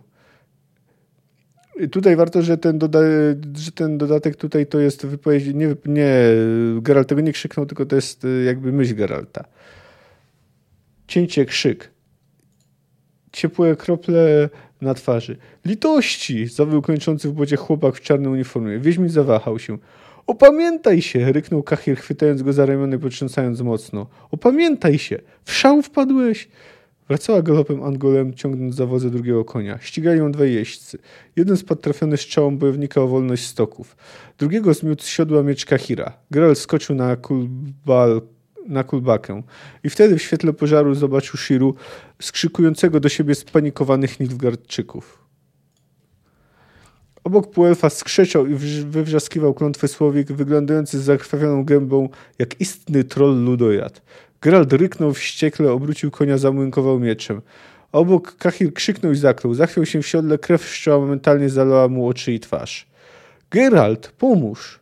Tutaj 1.92 2.16
warto, 2.16 2.42
że 2.42 2.58
ten, 2.58 2.80
doda 2.80 3.00
że 3.56 3.72
ten 3.72 3.98
dodatek 3.98 4.36
tutaj 4.36 4.68
to 4.68 4.80
jest 4.80 5.06
wypowiedź, 5.06 5.46
nie, 5.54 5.76
nie, 5.86 6.16
Geralt 6.82 7.08
tego 7.08 7.22
nie 7.22 7.34
krzyknął, 7.34 7.66
tylko 7.66 7.86
to 7.86 7.96
jest 7.96 8.26
y, 8.26 8.44
jakby 8.44 8.72
myśl 8.72 8.96
Geralta. 8.96 9.46
Cięcie, 11.08 11.46
krzyk. 11.46 11.92
Ciepłe 13.32 13.76
krople 13.76 14.50
na 14.82 14.94
twarzy. 14.94 15.38
Litości! 15.66 16.48
Zawył 16.48 16.82
kończący 16.82 17.30
w 17.30 17.32
błocie 17.32 17.56
chłopak 17.56 17.96
w 17.96 18.02
czarnej 18.02 18.32
uniformie. 18.32 18.80
Wiedźmin 18.80 19.10
zawahał 19.10 19.60
się. 19.60 19.78
Opamiętaj 20.28 21.02
się! 21.02 21.32
ryknął 21.32 21.64
Kahir, 21.64 21.98
chwytając 21.98 22.42
go 22.42 22.54
za 22.54 22.66
ramiony, 22.66 23.00
potrząsając 23.00 23.62
mocno. 23.62 24.08
Opamiętaj 24.32 25.00
się! 25.00 25.20
W 25.44 25.54
szał 25.54 25.82
wpadłeś! 25.82 26.50
Wracała 27.12 27.42
galopem 27.42 27.84
Angolem, 27.84 28.34
ciągnąc 28.34 28.76
za 28.76 28.86
wozę 28.86 29.10
drugiego 29.10 29.46
konia. 29.46 29.80
Ścigali 29.82 30.20
ją 30.20 30.32
dwaj 30.32 30.54
jeźdźcy. 30.54 30.98
Jeden 31.36 31.58
spadł 31.58 31.82
trafiony 31.82 32.18
strzałą 32.18 32.58
bojownika 32.58 33.02
o 33.02 33.08
wolność 33.08 33.48
stoków. 33.48 33.98
Drugiego 34.38 34.74
zmiótł 34.74 35.04
z 35.04 35.08
siodła 35.08 35.44
miecz 35.44 35.66
Kahira. 35.66 36.14
Geralt 36.32 36.60
skoczył 36.60 36.96
na 36.96 37.16
kulbal 37.16 38.22
na 38.68 38.84
kulbakę. 38.84 39.44
I 39.84 39.90
wtedy 39.90 40.18
w 40.18 40.22
świetle 40.22 40.54
pożaru 40.54 40.96
zobaczył 40.96 41.38
Shiru 41.38 41.76
skrzykującego 42.22 43.00
do 43.00 43.10
siebie 43.10 43.36
spanikowanych 43.36 44.20
Nilfgaardczyków. 44.20 45.22
Obok 47.24 47.52
półelfa 47.52 47.90
skrzeczał 47.90 48.48
i 48.48 48.56
wywrzaskiwał 48.86 49.54
klątwy 49.54 49.88
słowik, 49.88 50.32
wyglądający 50.32 51.00
z 51.00 51.04
zakrwawioną 51.04 51.66
gębą 51.66 52.10
jak 52.40 52.62
istny 52.62 53.04
troll 53.04 53.44
ludojad. 53.44 54.02
Geralt 54.42 54.74
ryknął 54.74 55.14
wściekle, 55.14 55.72
obrócił 55.72 56.12
konia, 56.12 56.38
zamłynkował 56.38 57.00
mieczem. 57.00 57.42
Obok 57.92 58.36
Kahir 58.38 58.74
krzyknął 58.74 59.12
i 59.12 59.16
zaklął. 59.16 59.54
Zachwiał 59.54 59.86
się 59.86 60.02
w 60.02 60.08
siodle, 60.08 60.38
krew 60.38 60.66
szczała 60.68 61.00
momentalnie 61.00 61.50
zalała 61.50 61.88
mu 61.88 62.08
oczy 62.08 62.34
i 62.34 62.40
twarz. 62.40 62.88
Geralt, 63.52 64.12
pomóż! 64.18 64.80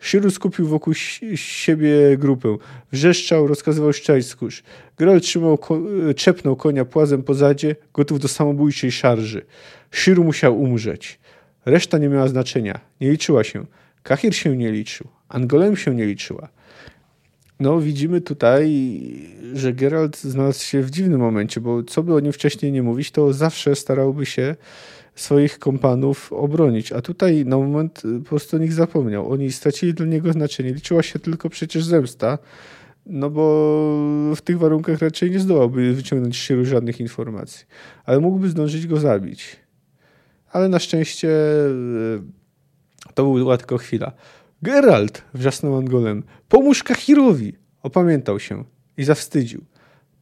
Shiru 0.00 0.30
skupił 0.30 0.66
wokół 0.66 0.94
siebie 1.34 2.16
grupę. 2.18 2.56
Wrzeszczał, 2.92 3.46
rozkazywał 3.46 3.92
szczać 3.92 4.26
z 4.26 4.36
kurz. 4.36 4.62
Geralt 4.98 5.24
trzymał 5.24 5.58
ko 5.58 5.80
czepnął 6.16 6.56
konia 6.56 6.84
płazem 6.84 7.22
po 7.22 7.34
zadzie, 7.34 7.76
gotów 7.94 8.20
do 8.20 8.28
samobójczej 8.28 8.92
szarży. 8.92 9.46
Shiru 9.90 10.24
musiał 10.24 10.60
umrzeć. 10.60 11.20
Reszta 11.64 11.98
nie 11.98 12.08
miała 12.08 12.28
znaczenia. 12.28 12.80
Nie 13.00 13.10
liczyła 13.10 13.44
się. 13.44 13.66
Kahir 14.02 14.34
się 14.34 14.56
nie 14.56 14.72
liczył. 14.72 15.06
Angolem 15.28 15.76
się 15.76 15.94
nie 15.94 16.06
liczyła. 16.06 16.48
No, 17.60 17.80
widzimy 17.80 18.20
tutaj, 18.20 18.92
że 19.52 19.72
Geralt 19.72 20.18
znalazł 20.18 20.64
się 20.64 20.82
w 20.82 20.90
dziwnym 20.90 21.20
momencie, 21.20 21.60
bo 21.60 21.82
co 21.82 22.02
by 22.02 22.14
o 22.14 22.20
nim 22.20 22.32
wcześniej 22.32 22.72
nie 22.72 22.82
mówić, 22.82 23.10
to 23.10 23.32
zawsze 23.32 23.76
starałby 23.76 24.26
się 24.26 24.56
swoich 25.14 25.58
kompanów 25.58 26.32
obronić. 26.32 26.92
A 26.92 27.00
tutaj 27.02 27.44
na 27.44 27.58
moment 27.58 28.02
y, 28.04 28.20
po 28.20 28.28
prostu 28.28 28.56
o 28.56 28.58
nich 28.58 28.72
zapomniał. 28.72 29.32
Oni 29.32 29.52
stracili 29.52 29.94
dla 29.94 30.06
niego 30.06 30.32
znaczenie. 30.32 30.72
Liczyła 30.72 31.02
się 31.02 31.18
tylko 31.18 31.48
przecież 31.48 31.84
zemsta, 31.84 32.38
no 33.06 33.30
bo 33.30 33.44
w 34.36 34.40
tych 34.40 34.58
warunkach 34.58 34.98
raczej 34.98 35.30
nie 35.30 35.40
zdołałby 35.40 35.92
wyciągnąć 35.92 36.48
z 36.62 36.68
żadnych 36.68 37.00
informacji. 37.00 37.66
Ale 38.04 38.20
mógłby 38.20 38.48
zdążyć 38.48 38.86
go 38.86 38.96
zabić. 38.96 39.56
Ale 40.52 40.68
na 40.68 40.78
szczęście 40.78 41.28
y, 41.28 42.22
to 43.14 43.32
była 43.32 43.56
tylko 43.56 43.78
chwila. 43.78 44.12
Geralt! 44.62 45.22
wrzasnął 45.34 45.76
Angolem. 45.76 46.22
Pomóż 46.48 46.82
Kahirowi! 46.82 47.52
Opamiętał 47.82 48.40
się 48.40 48.64
i 48.96 49.04
zawstydził. 49.04 49.64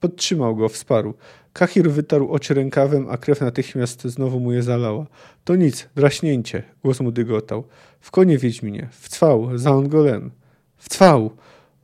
Podtrzymał 0.01 0.57
go, 0.57 0.69
wsparł. 0.69 1.15
Kahir 1.53 1.91
wytarł 1.91 2.29
oczy 2.33 2.55
rękawem, 2.55 3.07
a 3.11 3.17
krew 3.17 3.41
natychmiast 3.41 4.03
znowu 4.03 4.41
mu 4.41 4.53
je 4.53 4.63
zalała. 4.63 5.07
To 5.45 5.57
nic, 5.57 5.89
draśnięcie, 5.97 6.63
głos 6.83 7.01
mu 7.01 7.13
dygotał. 7.13 7.65
W 8.01 8.11
konie 8.11 8.39
Wiedźminie, 8.39 8.89
w 8.93 9.09
cwał, 9.09 9.59
za 9.59 9.71
Angolem. 9.71 10.31
W 10.77 10.89
cwał! 10.89 11.31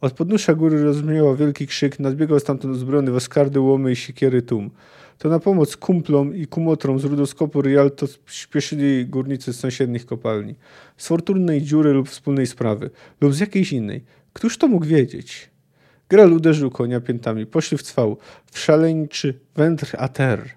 Od 0.00 0.12
podnóża 0.12 0.54
góry 0.54 0.82
rozbrzmiał 0.82 1.36
wielki 1.36 1.66
krzyk, 1.66 2.00
nadbiegał 2.00 2.40
stamtąd 2.40 2.74
uzbrojony 2.74 3.10
w 3.10 3.16
oskardy, 3.16 3.60
łomy 3.60 3.92
i 3.92 3.96
siekiery 3.96 4.42
tum. 4.42 4.70
To 5.18 5.28
na 5.28 5.38
pomoc 5.38 5.76
kumplom 5.76 6.36
i 6.36 6.46
kumotrom 6.46 6.98
z 6.98 7.04
rudoskopu 7.04 7.62
Rialto 7.62 8.06
śpieszyli 8.26 9.06
górnicy 9.06 9.52
z 9.52 9.60
sąsiednich 9.60 10.06
kopalni. 10.06 10.54
Z 10.96 11.08
fortunnej 11.08 11.62
dziury 11.62 11.92
lub 11.92 12.08
wspólnej 12.08 12.46
sprawy, 12.46 12.90
lub 13.20 13.34
z 13.34 13.40
jakiejś 13.40 13.72
innej. 13.72 14.04
Któż 14.32 14.58
to 14.58 14.68
mógł 14.68 14.86
wiedzieć? 14.86 15.50
Gral 16.08 16.32
uderzył 16.32 16.70
konia 16.70 17.00
piętami. 17.00 17.46
Poszli 17.46 17.78
w 18.52 18.58
szaleńczy 18.58 19.34
wędr 19.56 19.96
a 19.98 20.08
ter. 20.08 20.50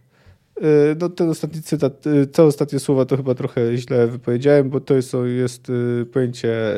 no 1.00 1.10
ten 1.10 1.30
ostatni 1.30 1.62
cytat, 1.62 2.04
te 2.32 2.44
ostatnie 2.44 2.80
słowa 2.80 3.06
to 3.06 3.18
chyba 3.18 3.36
trochę 3.36 3.78
źle 3.78 4.08
wypowiedziałem, 4.08 4.70
bo 4.70 4.80
to 4.80 4.96
jest, 4.96 5.14
jest 5.38 5.72
pojęcie 6.14 6.76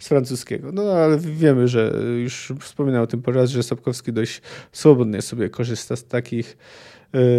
z 0.00 0.08
francuskiego. 0.08 0.72
No 0.72 0.82
ale 0.92 1.18
wiemy, 1.18 1.68
że 1.68 1.92
już 2.22 2.52
wspominał 2.60 3.02
o 3.02 3.06
tym 3.06 3.22
po 3.22 3.32
raz, 3.32 3.50
że 3.50 3.62
Sapkowski 3.62 4.12
dość 4.12 4.42
swobodnie 4.72 5.22
sobie 5.22 5.50
korzysta 5.50 5.96
z 5.96 6.04
takich, 6.04 6.56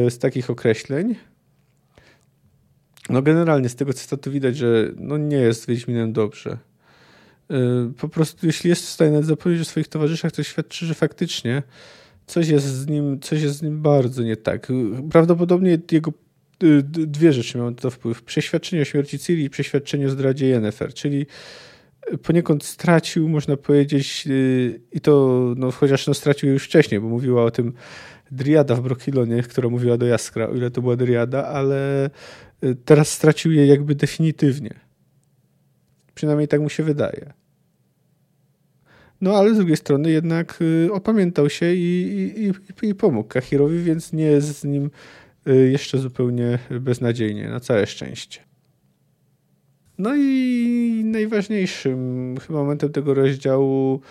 z 0.10 0.17
takich 0.17 0.50
określeń. 0.50 1.15
No 3.10 3.21
generalnie 3.21 3.69
z 3.69 3.76
tego 3.76 3.93
cytatu 3.93 4.32
widać, 4.32 4.58
że 4.58 4.91
no 4.97 5.17
nie 5.17 5.38
jest 5.38 5.67
Wiedźminem 5.67 6.13
dobrze. 6.13 6.58
Po 7.97 8.10
prostu 8.10 8.45
jeśli 8.45 8.69
jest 8.69 8.86
w 8.86 8.89
stanie 8.89 9.24
zapowiedzieć 9.24 9.67
o 9.67 9.69
swoich 9.69 9.88
towarzyszach, 9.88 10.32
to 10.32 10.43
świadczy, 10.43 10.86
że 10.86 10.93
faktycznie 10.93 11.63
coś 12.28 12.47
jest 12.47 12.65
z 12.65 12.88
nim, 12.88 13.19
coś 13.19 13.41
jest 13.41 13.56
z 13.58 13.62
nim 13.62 13.82
bardzo 13.82 14.24
nie 14.24 14.38
tak. 14.38 14.67
Prawdopodobnie 15.12 15.78
jego 15.91 16.13
y, 16.63 16.84
dwie 16.84 17.34
rzeczy 17.34 17.58
miały 17.58 17.76
to 17.76 17.91
wpływ. 17.91 18.24
Przeświadczenie 18.24 18.82
o 18.82 18.86
śmierci 18.86 19.19
Ciri 19.19 19.43
i 19.43 19.50
przeświadczenie 19.50 20.08
o 20.08 20.10
zdradzie 20.10 20.47
Yennefer, 20.47 20.93
czyli 20.93 21.26
poniekąd 22.23 22.63
stracił, 22.63 23.29
można 23.29 23.57
powiedzieć, 23.57 24.23
y, 24.27 24.81
i 24.91 25.01
to 25.01 25.45
no, 25.57 25.71
chociaż 25.71 26.07
no, 26.07 26.13
stracił 26.13 26.49
już 26.49 26.63
wcześniej, 26.63 27.01
bo 27.01 27.07
mówiła 27.07 27.43
o 27.43 27.51
tym 27.51 27.73
Driada 28.31 28.75
w 28.75 28.81
Brokilonie, 28.81 29.43
która 29.43 29.69
mówiła 29.69 29.97
do 29.97 30.05
Jaskra, 30.05 30.47
o 30.47 30.53
ile 30.53 30.71
to 30.71 30.81
była 30.81 30.95
Driada, 30.95 31.47
ale 31.47 32.09
y, 32.63 32.75
teraz 32.85 33.09
stracił 33.09 33.51
je 33.51 33.67
jakby 33.67 33.95
definitywnie. 33.95 34.73
Przynajmniej 36.13 36.47
tak 36.47 36.61
mu 36.61 36.69
się 36.69 36.83
wydaje. 36.83 37.33
No 39.21 39.35
ale 39.35 39.53
z 39.53 39.57
drugiej 39.57 39.77
strony 39.77 40.11
jednak 40.11 40.59
y, 40.61 40.89
opamiętał 40.93 41.49
się 41.49 41.73
i, 41.73 42.33
i, 42.83 42.87
i 42.87 42.95
pomógł 42.95 43.29
Kahirowi, 43.29 43.79
więc 43.79 44.13
nie 44.13 44.25
jest 44.25 44.59
z 44.59 44.63
nim 44.63 44.91
jeszcze 45.71 45.97
zupełnie 45.97 46.59
beznadziejnie, 46.81 47.49
na 47.49 47.59
całe 47.59 47.87
szczęście. 47.87 48.50
No 49.97 50.15
i 50.15 51.01
najważniejszym 51.06 52.36
chyba 52.47 52.60
momentem 52.60 52.91
tego 52.91 53.13
rozdziału 53.13 54.01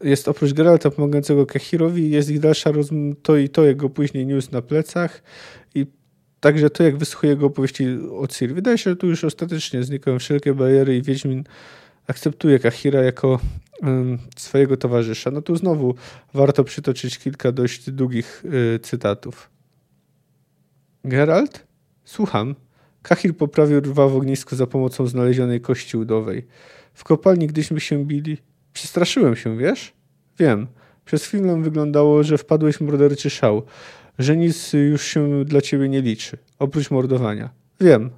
jest 0.00 0.28
oprócz 0.28 0.52
Geralta 0.52 0.90
pomagającego 0.90 1.46
Kahirowi, 1.46 2.10
jest 2.10 2.30
ich 2.30 2.40
dalsza 2.40 2.72
rozmowa, 2.72 3.16
to 3.22 3.36
i 3.36 3.48
to 3.48 3.64
jego 3.64 3.90
później 3.90 4.26
news 4.26 4.52
na 4.52 4.62
plecach 4.62 5.22
i 5.74 5.86
także 6.40 6.70
to, 6.70 6.82
jak 6.82 6.96
wysłuchuje 6.96 7.30
jego 7.30 7.46
opowieści 7.46 7.86
o 8.12 8.26
Ciri. 8.26 8.54
Wydaje 8.54 8.78
się, 8.78 8.90
że 8.90 8.96
tu 8.96 9.06
już 9.06 9.24
ostatecznie 9.24 9.82
znikają 9.82 10.18
wszelkie 10.18 10.54
bariery 10.54 10.96
i 10.96 11.02
Wiedźmin 11.02 11.44
akceptuje 12.06 12.58
Kahira 12.58 13.02
jako 13.02 13.40
swojego 14.36 14.76
towarzysza. 14.76 15.30
No 15.30 15.42
tu 15.42 15.56
znowu 15.56 15.94
warto 16.34 16.64
przytoczyć 16.64 17.18
kilka 17.18 17.52
dość 17.52 17.90
długich 17.90 18.44
y, 18.76 18.78
cytatów. 18.78 19.50
Geralt? 21.04 21.66
Słucham. 22.04 22.54
Kahir 23.08 23.36
poprawił 23.36 23.80
rwa 23.80 24.08
w 24.08 24.16
ognisku 24.16 24.56
za 24.56 24.66
pomocą 24.66 25.06
znalezionej 25.06 25.60
kości 25.60 25.96
udowej. 25.96 26.46
W 26.94 27.04
kopalni, 27.04 27.46
gdyśmy 27.46 27.80
się 27.80 28.04
bili, 28.04 28.38
przestraszyłem 28.72 29.36
się, 29.36 29.56
wiesz? 29.56 29.92
Wiem. 30.38 30.66
Przez 31.04 31.24
chwilę 31.24 31.62
wyglądało, 31.62 32.22
że 32.22 32.38
wpadłeś 32.38 32.76
w 32.76 32.80
morderczy 32.80 33.30
szał, 33.30 33.62
że 34.18 34.36
nic 34.36 34.72
już 34.72 35.04
się 35.04 35.44
dla 35.44 35.60
ciebie 35.60 35.88
nie 35.88 36.02
liczy, 36.02 36.38
oprócz 36.58 36.90
mordowania. 36.90 37.50
Wiem. 37.80 38.10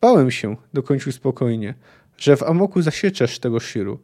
Bałem 0.00 0.30
się, 0.30 0.56
dokończył 0.72 1.12
spokojnie 1.12 1.74
że 2.18 2.36
w 2.36 2.42
amoku 2.42 2.82
zasieczesz 2.82 3.38
tego 3.38 3.60
Shiru, 3.60 3.98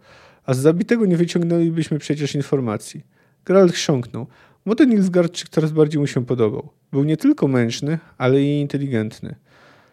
a 0.47 0.55
z 0.55 0.59
zabitego 0.59 1.07
nie 1.07 1.17
wyciągnęlibyśmy 1.17 1.99
przecież 1.99 2.35
informacji. 2.35 3.03
Geralt 3.45 3.73
chrząknął. 3.73 4.27
Młody 4.65 4.87
Nilfgaardczyk 4.87 5.49
coraz 5.49 5.73
bardziej 5.73 6.01
mu 6.01 6.07
się 6.07 6.27
podobał. 6.27 6.69
Był 6.93 7.05
nie 7.05 7.17
tylko 7.17 7.49
mężny, 7.49 7.99
ale 8.19 8.43
i 8.43 8.61
inteligentny. 8.61 9.35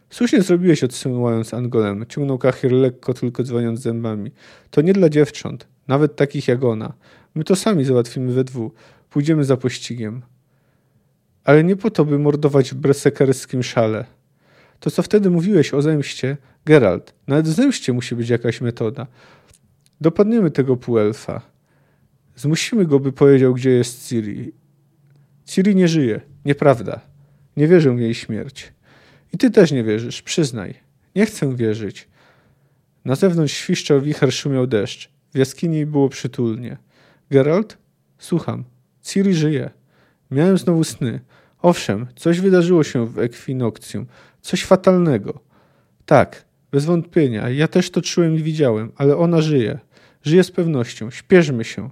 Słusznie 0.10 0.42
zrobiłeś 0.42 0.84
odsyłając 0.84 1.54
Angolem, 1.54 2.06
ciągnął 2.10 2.38
Kahir 2.38 2.72
lekko, 2.72 3.14
tylko 3.14 3.44
dzwoniąc 3.44 3.80
zębami. 3.80 4.32
To 4.72 4.82
nie 4.82 4.94
dla 4.94 5.10
dziewcząt, 5.10 5.68
nawet 5.88 6.16
takich 6.16 6.48
jak 6.48 6.64
ona. 6.64 6.94
My 7.36 7.44
to 7.44 7.56
sami 7.56 7.86
załatwimy 7.86 8.34
we 8.34 8.44
dwóch. 8.44 8.72
Pójdziemy 9.10 9.44
za 9.44 9.58
pościgiem. 9.58 10.22
Ale 11.44 11.64
nie 11.64 11.76
po 11.76 11.92
to, 11.92 12.06
by 12.06 12.20
mordować 12.20 12.72
w 12.72 12.76
bresekerskim 12.76 13.64
szale. 13.64 14.06
To, 14.80 14.92
co 14.92 15.04
wtedy 15.04 15.30
mówiłeś 15.30 15.74
o 15.74 15.82
zemście, 15.82 16.38
Geralt, 16.66 17.14
nawet 17.28 17.46
w 17.46 17.52
zemście 17.52 17.94
musi 17.94 18.16
być 18.16 18.30
jakaś 18.30 18.62
metoda. 18.62 19.08
Dopadniemy 20.02 20.52
tego 20.52 20.78
półelfa. 20.78 21.42
Zmusimy 22.36 22.86
go, 22.86 23.00
by 23.00 23.12
powiedział, 23.12 23.54
gdzie 23.54 23.70
jest 23.70 24.08
Ciri. 24.08 24.52
Ciri 25.46 25.76
nie 25.76 25.88
żyje. 25.88 26.22
Nieprawda. 26.46 27.00
Nie 27.58 27.68
wierzę 27.68 27.96
w 27.96 28.00
jej 28.00 28.14
śmierć. 28.14 28.74
I 29.34 29.38
ty 29.38 29.52
też 29.52 29.72
nie 29.72 29.84
wierzysz, 29.84 30.22
przyznaj. 30.22 30.74
Nie 31.16 31.26
chcę 31.26 31.56
wierzyć. 31.56 32.08
Na 33.06 33.16
zewnątrz 33.16 33.54
świszczał 33.54 34.02
wicher, 34.02 34.34
szumiał 34.34 34.68
deszcz. 34.68 35.10
W 35.34 35.38
jaskini 35.38 35.86
było 35.86 36.10
przytulnie. 36.10 36.78
Geralt? 37.30 37.78
Słucham. 38.18 38.64
Ciri 39.02 39.34
żyje. 39.34 39.70
Miałem 40.32 40.58
znowu 40.58 40.84
sny. 40.84 41.20
Owszem, 41.62 42.08
coś 42.16 42.40
wydarzyło 42.40 42.84
się 42.84 43.08
w 43.08 43.20
Ekwinokcjum. 43.20 44.06
Coś 44.42 44.66
fatalnego. 44.66 45.40
Tak, 46.06 46.46
bez 46.72 46.86
wątpienia. 46.86 47.50
Ja 47.50 47.68
też 47.68 47.92
to 47.92 48.02
czułem 48.02 48.36
i 48.36 48.44
widziałem, 48.44 48.92
ale 48.96 49.18
ona 49.18 49.42
żyje. 49.42 49.80
Żyje 50.24 50.44
z 50.44 50.52
pewnością. 50.52 51.12
Śpieszmy 51.12 51.64
się. 51.64 51.90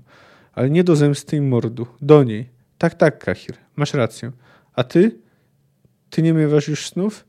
Ale 0.54 0.69
nie 0.69 0.84
do 0.84 0.95
zemsty 0.95 1.36
i 1.36 1.41
mordu. 1.41 1.88
Do 2.02 2.23
niej. 2.23 2.50
Tak, 2.78 2.93
tak, 2.93 3.19
Kahir. 3.19 3.56
Masz 3.76 3.93
rację. 3.93 4.32
A 4.73 4.84
ty? 4.84 5.19
Ty 6.10 6.21
nie 6.21 6.34
miewasz 6.34 6.67
już 6.67 6.89
snów? 6.89 7.27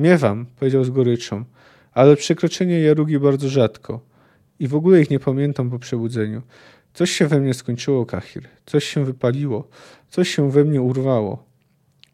Miewam, 0.00 0.46
powiedział 0.58 0.84
z 0.84 0.90
goryczą. 0.90 1.44
Ale 1.92 2.16
przekroczenie 2.16 2.80
jarugi 2.80 3.18
bardzo 3.18 3.48
rzadko. 3.48 4.00
I 4.58 4.68
w 4.68 4.74
ogóle 4.74 5.00
ich 5.00 5.10
nie 5.10 5.20
pamiętam 5.20 5.70
po 5.70 5.78
przebudzeniu. 5.78 6.42
Coś 6.94 7.10
się 7.10 7.26
we 7.26 7.40
mnie 7.40 7.54
skończyło, 7.54 8.06
Kahir. 8.06 8.42
Coś 8.66 8.84
się 8.84 9.04
wypaliło. 9.04 9.68
Coś 10.08 10.34
się 10.34 10.50
we 10.50 10.64
mnie 10.64 10.82
urwało. 10.82 11.44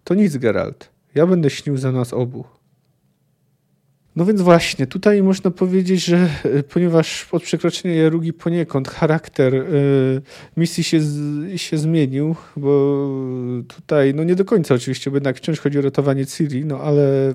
To 0.04 0.14
nic, 0.14 0.36
Geralt. 0.36 0.90
Ja 1.14 1.26
będę 1.26 1.50
śnił 1.50 1.76
za 1.76 1.92
nas 1.92 2.12
obu. 2.12 2.44
No 4.16 4.24
więc 4.24 4.40
właśnie, 4.40 4.86
tutaj 4.86 5.22
można 5.22 5.50
powiedzieć, 5.50 6.04
że 6.04 6.28
e, 6.44 6.62
ponieważ 6.62 7.28
od 7.32 7.42
przekroczenia 7.42 7.94
Jarugi 7.94 8.32
poniekąd 8.32 8.88
charakter 8.88 9.54
y, 9.54 10.22
misji 10.56 10.84
się, 10.84 11.00
z, 11.00 11.60
się 11.60 11.78
zmienił, 11.78 12.36
bo 12.56 13.08
tutaj, 13.68 14.14
no 14.14 14.24
nie 14.24 14.34
do 14.34 14.44
końca 14.44 14.74
oczywiście, 14.74 15.10
bo 15.10 15.16
jednak 15.16 15.36
wciąż 15.36 15.60
chodzi 15.60 15.78
o 15.78 15.82
ratowanie 15.82 16.26
Ciri, 16.26 16.64
no 16.64 16.80
ale 16.80 17.34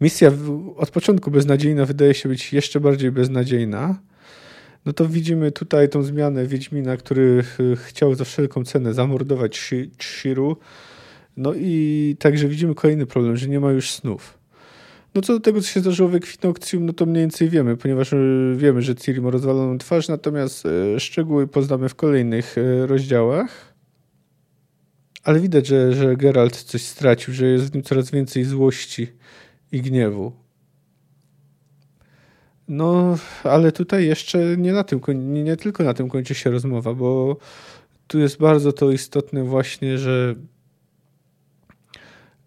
misja 0.00 0.30
od 0.76 0.90
początku 0.90 1.30
beznadziejna 1.30 1.86
wydaje 1.86 2.14
się 2.14 2.28
być 2.28 2.52
jeszcze 2.52 2.80
bardziej 2.80 3.12
beznadziejna. 3.12 3.98
No 4.84 4.92
to 4.92 5.08
widzimy 5.08 5.52
tutaj 5.52 5.88
tą 5.88 6.02
zmianę 6.02 6.46
Wiedźmina, 6.46 6.96
który 6.96 7.44
e, 7.72 7.76
chciał 7.76 8.14
za 8.14 8.24
wszelką 8.24 8.64
cenę 8.64 8.94
zamordować 8.94 9.70
Shiru. 9.98 10.56
No 11.36 11.54
i 11.54 12.16
także 12.18 12.48
widzimy 12.48 12.74
kolejny 12.74 13.06
problem, 13.06 13.36
że 13.36 13.48
nie 13.48 13.60
ma 13.60 13.72
już 13.72 13.90
snów. 13.90 14.38
No 15.14 15.22
co 15.22 15.32
do 15.32 15.40
tego, 15.40 15.60
co 15.60 15.68
się 15.68 15.80
zdarzyło 15.80 16.08
w 16.08 16.14
Equinoctium, 16.14 16.86
no 16.86 16.92
to 16.92 17.06
mniej 17.06 17.22
więcej 17.22 17.48
wiemy, 17.48 17.76
ponieważ 17.76 18.12
e, 18.12 18.16
wiemy, 18.56 18.82
że 18.82 18.94
Ciri 18.94 19.20
ma 19.20 19.30
rozwaloną 19.30 19.78
twarz, 19.78 20.08
natomiast 20.08 20.66
e, 20.66 21.00
szczegóły 21.00 21.46
poznamy 21.46 21.88
w 21.88 21.94
kolejnych 21.94 22.56
rozdziałach. 22.86 23.74
Ale 25.24 25.40
widać, 25.40 25.66
że, 25.66 25.92
że 25.92 26.16
Geralt 26.16 26.56
coś 26.56 26.82
stracił, 26.82 27.34
że 27.34 27.46
jest 27.46 27.70
w 27.70 27.74
nim 27.74 27.82
coraz 27.82 28.10
więcej 28.10 28.44
złości 28.44 29.08
i 29.74 29.82
gniewu. 29.82 30.32
No, 32.68 33.18
ale 33.44 33.72
tutaj 33.72 34.06
jeszcze 34.06 34.56
nie 34.56 34.72
na 34.72 34.84
tym, 34.84 35.00
nie, 35.08 35.44
nie 35.44 35.56
tylko 35.56 35.84
na 35.84 35.94
tym 35.94 36.08
kończy 36.08 36.34
się 36.34 36.50
rozmowa, 36.50 36.94
bo 36.94 37.36
tu 38.06 38.18
jest 38.18 38.38
bardzo 38.38 38.72
to 38.72 38.90
istotne 38.90 39.44
właśnie, 39.44 39.98
że 39.98 40.34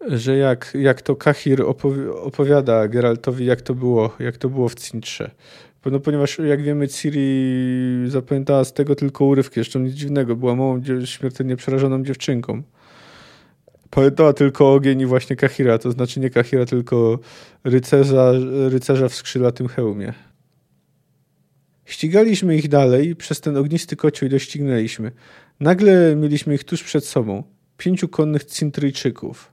że 0.06 0.36
jak, 0.36 0.72
jak 0.74 1.02
to 1.02 1.16
Kahir 1.16 1.62
opowiada 2.22 2.88
Geraltowi, 2.88 3.46
jak 3.46 3.62
to 3.62 3.74
było, 3.74 4.16
jak 4.18 4.36
to 4.36 4.48
było 4.48 4.68
w 4.68 4.74
Cintrze. 4.74 5.30
No, 5.86 6.00
ponieważ 6.00 6.38
jak 6.38 6.62
wiemy, 6.62 6.88
Ciri 6.88 8.10
zapamiętała 8.10 8.64
z 8.64 8.72
tego 8.72 8.94
tylko 8.94 9.24
urywki, 9.24 9.60
jeszcze 9.60 9.80
nic 9.80 9.94
dziwnego, 9.94 10.36
była 10.36 10.54
małą, 10.54 10.82
śmiertelnie 11.04 11.56
przerażoną 11.56 12.04
dziewczynką. 12.04 12.62
Pamiętała 13.90 14.32
tylko 14.32 14.72
ogień 14.72 15.00
i 15.00 15.06
właśnie 15.06 15.36
Kahira, 15.36 15.78
to 15.78 15.90
znaczy 15.90 16.20
nie 16.20 16.30
Kahira, 16.30 16.66
tylko 16.66 17.18
rycerza, 17.64 18.32
rycerza 18.68 19.08
w 19.08 19.14
skrzydlatym 19.14 19.68
hełmie. 19.68 20.12
Ścigaliśmy 21.84 22.56
ich 22.56 22.68
dalej, 22.68 23.16
przez 23.16 23.40
ten 23.40 23.56
ognisty 23.56 23.96
kocioł 23.96 24.26
i 24.26 24.30
doścignęliśmy. 24.30 25.12
Nagle 25.60 26.16
mieliśmy 26.16 26.54
ich 26.54 26.64
tuż 26.64 26.82
przed 26.82 27.04
sobą. 27.04 27.42
Pięciu 27.76 28.08
konnych 28.08 28.44
Cintryjczyków. 28.44 29.52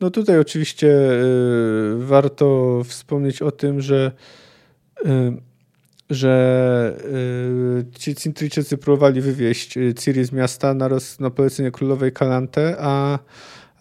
No 0.00 0.10
tutaj 0.10 0.38
oczywiście 0.38 0.88
y, 0.88 1.96
warto 1.98 2.80
wspomnieć 2.84 3.42
o 3.42 3.50
tym, 3.50 3.80
że 3.80 4.12
y, 5.06 5.08
że 6.10 6.96
y, 7.94 7.98
ci 7.98 8.14
Cintryjczycy 8.14 8.78
próbowali 8.78 9.20
wywieźć 9.20 9.74
Ciri 9.98 10.24
z 10.24 10.32
miasta 10.32 10.74
na, 10.74 10.88
roz, 10.88 11.20
na 11.20 11.30
polecenie 11.30 11.70
królowej 11.70 12.12
Kalante, 12.12 12.76
a, 12.78 13.18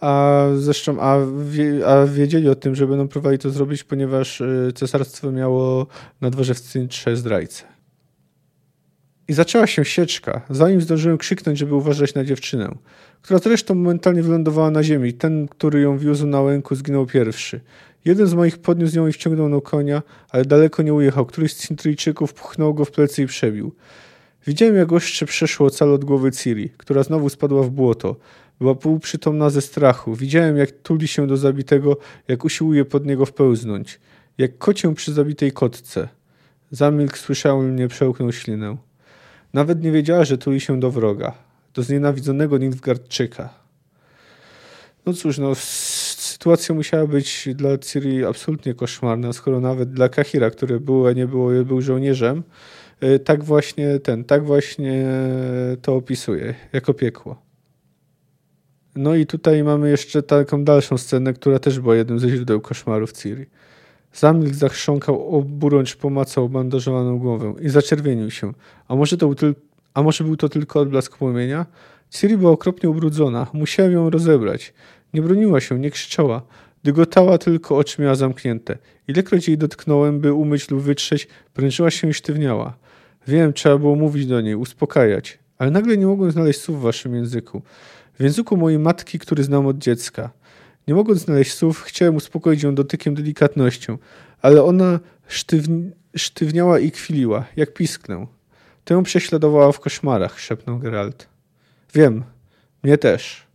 a 0.02 0.46
zresztą 0.56 1.02
a, 1.02 1.18
wie, 1.44 1.88
a 1.88 2.06
wiedzieli 2.06 2.50
o 2.50 2.56
tym, 2.56 2.76
że 2.76 2.88
będą 2.88 3.08
próbowali 3.08 3.40
to 3.40 3.50
zrobić, 3.50 3.84
ponieważ 3.84 4.42
y, 4.42 4.72
cesarstwo 4.76 5.32
miało 5.32 5.88
na 6.22 6.30
dworze 6.30 6.54
w 6.54 6.62
Cintrze 6.62 7.18
zdrajcę. 7.18 7.74
I 9.28 9.34
zaczęła 9.34 9.68
się 9.68 9.86
sieczka, 9.86 10.42
zanim 10.50 10.82
zdążyłem 10.82 11.18
krzyknąć, 11.18 11.60
żeby 11.60 11.76
uważać 11.76 12.14
na 12.14 12.24
dziewczynę, 12.24 12.76
która 13.22 13.40
zresztą 13.40 13.76
momentalnie 13.76 14.24
wylądowała 14.24 14.72
na 14.72 14.84
ziemi. 14.84 15.14
Ten, 15.14 15.48
który 15.48 15.82
ją 15.82 15.98
wiózł 15.98 16.28
na 16.28 16.42
łęku, 16.42 16.76
zginął 16.76 17.06
pierwszy. 17.06 17.60
Jeden 18.06 18.28
z 18.28 18.34
moich 18.34 18.58
podniósł 18.58 18.98
ją 18.98 19.08
i 19.08 19.14
wciągnął 19.14 19.50
na 19.50 19.62
konia, 19.62 20.02
ale 20.30 20.46
daleko 20.46 20.84
nie 20.84 20.94
ujechał. 20.94 21.26
Któryś 21.26 21.54
z 21.54 21.68
Cintryjczyków 21.68 22.34
pchnął 22.34 22.74
go 22.74 22.86
w 22.86 22.92
plecy 22.92 23.24
i 23.24 23.28
przebił. 23.28 23.76
Widziałem, 24.48 24.76
jak 24.76 24.92
ostrze 24.92 25.26
przeszło 25.26 25.70
cal 25.70 25.94
od 25.94 26.06
głowy 26.06 26.32
Ciri, 26.32 26.70
która 26.78 27.04
znowu 27.04 27.30
spadła 27.30 27.64
w 27.64 27.70
błoto. 27.70 28.16
Była 28.60 28.76
półprzytomna 28.76 29.50
ze 29.50 29.62
strachu. 29.62 30.16
Widziałem, 30.16 30.58
jak 30.58 30.72
tuli 30.72 31.08
się 31.08 31.28
do 31.28 31.38
zabitego, 31.38 31.98
jak 32.28 32.46
usiłuje 32.46 32.86
pod 32.86 33.06
niego 33.06 33.26
wpełznąć. 33.26 34.00
Jak 34.38 34.58
kocię 34.58 34.96
przy 34.96 35.14
zabitej 35.14 35.52
kotce. 35.52 36.08
Zamilkł, 36.72 37.18
słyszałem 37.18 37.74
mnie, 37.74 37.88
przełknął 37.88 38.32
ślinę. 38.32 38.78
Nawet 39.54 39.84
nie 39.84 39.92
wiedziała, 39.92 40.26
że 40.26 40.38
tuli 40.38 40.60
się 40.60 40.80
do 40.80 40.92
wroga. 40.92 41.34
Do 41.74 41.84
znienawidzonego 41.84 42.58
Nilfgaardczyka. 42.58 43.50
No 45.06 45.14
cóż, 45.14 45.38
no 45.38 45.56
sytuacja 46.44 46.76
musiała 46.76 47.08
być 47.08 47.50
dla 47.56 47.78
Ciri 47.78 48.26
absolutnie 48.26 48.74
koszmarna, 48.74 49.34
skoro 49.34 49.60
nawet 49.60 49.94
dla 49.94 50.10
Kahira, 50.10 50.50
który 50.50 50.80
był, 50.80 51.08
a 51.08 51.14
nie 51.14 51.28
było, 51.28 51.50
był 51.66 51.82
żołnierzem, 51.82 52.44
y, 53.04 53.20
tak 53.20 53.44
właśnie 53.44 54.00
ten, 54.00 54.24
tak 54.24 54.46
właśnie 54.46 55.06
to 55.82 55.96
opisuje, 55.96 56.56
jako 56.74 56.94
piekło. 56.94 57.42
No 58.96 59.16
i 59.16 59.26
tutaj 59.26 59.64
mamy 59.64 59.90
jeszcze 59.90 60.24
taką 60.24 60.64
dalszą 60.64 60.98
scenę, 60.98 61.34
która 61.34 61.60
też 61.60 61.80
była 61.80 61.96
jednym 61.96 62.20
ze 62.20 62.30
źródeł 62.30 62.62
koszmarów 62.62 63.12
Ciri. 63.12 63.46
Zamilk 64.14 64.54
zachrząkał, 64.54 65.36
oburącz 65.38 65.96
pomacał 65.96 66.50
bandażowaną 66.50 67.20
głowę 67.20 67.54
i 67.62 67.70
zaczerwienił 67.70 68.32
się. 68.32 68.54
A 68.88 68.96
może, 68.96 69.18
to 69.18 69.28
był 69.28 69.54
a 69.94 70.04
może 70.04 70.24
był 70.24 70.38
to 70.38 70.50
tylko 70.50 70.80
odblask 70.80 71.18
płomienia? 71.18 71.66
Ciri 72.10 72.38
była 72.38 72.52
okropnie 72.52 72.90
ubrudzona. 72.90 73.48
Musiałem 73.54 73.92
ją 73.92 74.10
rozebrać. 74.10 74.74
Nie 75.14 75.22
broniła 75.22 75.62
się, 75.62 75.80
nie 75.80 75.92
krzyczała. 75.92 76.42
Dygotała 76.84 77.38
tylko, 77.38 77.78
oczy 77.78 78.02
miała 78.02 78.16
zamknięte. 78.16 78.78
Ilekroć 79.08 79.48
jej 79.48 79.58
dotknąłem, 79.58 80.20
by 80.20 80.34
umyć 80.34 80.72
lub 80.72 80.82
wytrzeć, 80.82 81.28
prężyła 81.54 81.92
się 81.92 82.10
i 82.10 82.14
sztywniała. 82.14 82.78
Wiem, 83.28 83.54
trzeba 83.54 83.78
było 83.78 83.96
mówić 83.96 84.26
do 84.26 84.42
niej, 84.42 84.56
uspokajać. 84.56 85.40
Ale 85.58 85.72
nagle 85.72 85.98
nie 85.98 86.06
mogłem 86.06 86.32
znaleźć 86.32 86.62
słów 86.62 86.80
w 86.80 86.82
waszym 86.82 87.16
języku. 87.16 87.62
W 88.20 88.24
języku 88.24 88.58
mojej 88.58 88.80
matki, 88.80 89.20
który 89.20 89.44
znam 89.44 89.68
od 89.68 89.78
dziecka. 89.78 90.30
Nie 90.88 90.94
mogąc 90.94 91.20
znaleźć 91.20 91.54
słów, 91.54 91.82
chciałem 91.82 92.16
uspokoić 92.16 92.64
ją 92.64 92.76
dotykiem 92.76 93.16
delikatnością, 93.16 93.98
ale 94.42 94.64
ona 94.64 95.00
sztywni 95.28 95.92
sztywniała 96.16 96.80
i 96.80 96.92
kwiliła, 96.92 97.46
jak 97.56 97.74
pisknę. 97.74 98.28
Tę 98.86 99.04
prześladowała 99.04 99.72
w 99.72 99.80
koszmarach, 99.80 100.40
szepnął 100.40 100.80
Geralt. 100.80 101.28
Wiem, 101.94 102.24
mnie 102.84 102.98
też. 102.98 103.48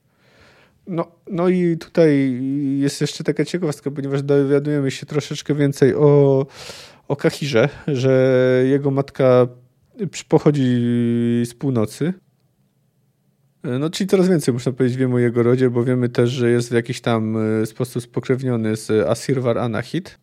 No, 0.89 1.07
no 1.31 1.49
i 1.49 1.77
tutaj 1.79 2.41
jest 2.79 3.01
jeszcze 3.01 3.25
taka 3.25 3.45
ciekawostka, 3.45 3.91
ponieważ 3.91 4.23
dowiadujemy 4.23 4.91
się 4.91 5.07
troszeczkę 5.07 5.55
więcej 5.55 5.95
o, 5.95 6.47
o 7.09 7.17
Kahirze, 7.17 7.69
że 7.87 8.63
jego 8.67 8.91
matka 8.91 9.47
pochodzi 10.29 10.81
z 11.45 11.55
północy. 11.55 12.13
No, 13.65 13.91
czyli 13.91 14.09
coraz 14.09 14.29
więcej, 14.29 14.55
można 14.55 14.73
powiedzieć, 14.73 14.99
wiemy 14.99 15.15
o 15.15 15.19
jego 15.19 15.43
rodzie, 15.43 15.71
bo 15.71 15.85
wiemy 15.85 16.09
też, 16.09 16.31
że 16.31 16.51
jest 16.51 16.71
w 16.71 16.73
jakiś 16.73 17.01
tam 17.01 17.37
e, 17.37 17.67
sposób 17.67 18.03
spokrewniony 18.03 18.77
z 18.77 19.09
Asirwar 19.09 19.59
Anahit. 19.59 20.19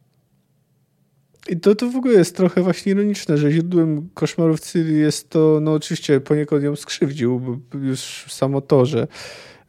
I 1.50 1.60
to, 1.60 1.76
to 1.76 1.90
w 1.90 1.96
ogóle 1.96 2.14
jest 2.14 2.36
trochę 2.36 2.62
właśnie 2.62 2.92
ironiczne, 2.92 3.38
że 3.38 3.52
źródłem 3.52 4.10
koszmarów 4.14 4.60
Ciri 4.60 5.00
jest 5.00 5.30
to, 5.30 5.60
no 5.62 5.74
oczywiście 5.74 6.20
poniekąd 6.20 6.64
ją 6.64 6.76
skrzywdził, 6.76 7.62
już 7.82 8.26
samo 8.30 8.62
to, 8.62 8.86
że 8.86 9.08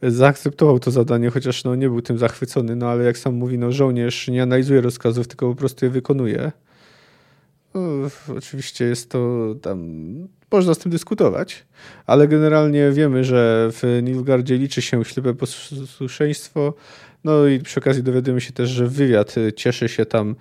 zaakceptował 0.07 0.79
to 0.79 0.91
zadanie, 0.91 1.31
chociaż 1.31 1.65
no, 1.65 1.75
nie 1.75 1.89
był 1.89 2.03
tym 2.03 2.19
zachwycony, 2.19 2.77
no 2.77 2.89
ale 2.89 3.05
jak 3.05 3.19
sam 3.19 3.35
mówi, 3.35 3.59
no 3.59 3.73
żołnierz 3.73 4.29
nie 4.29 4.43
analizuje 4.43 4.81
rozkazów, 4.81 5.29
tylko 5.29 5.49
po 5.49 5.55
prostu 5.55 5.85
je 5.85 5.91
wykonuje. 5.91 6.53
No, 7.75 7.81
oczywiście 8.37 8.85
jest 8.85 9.11
to 9.11 9.55
tam, 9.63 10.05
można 10.53 10.75
z 10.75 10.79
tym 10.79 10.93
dyskutować, 10.93 11.67
ale 12.07 12.29
generalnie 12.29 12.91
wiemy, 12.93 13.25
że 13.25 13.71
w 13.73 14.01
Nilgardzie 14.03 14.57
liczy 14.57 14.83
się 14.83 15.05
ślepe 15.05 15.35
posłuszeństwo, 15.35 16.75
no 17.25 17.47
i 17.47 17.61
przy 17.61 17.81
okazji 17.81 18.03
dowiadujemy 18.03 18.41
się 18.41 18.53
też, 18.53 18.71
że 18.71 18.89
wywiad 18.89 19.35
cieszy 19.57 19.89
się 19.89 20.07
tam 20.07 20.37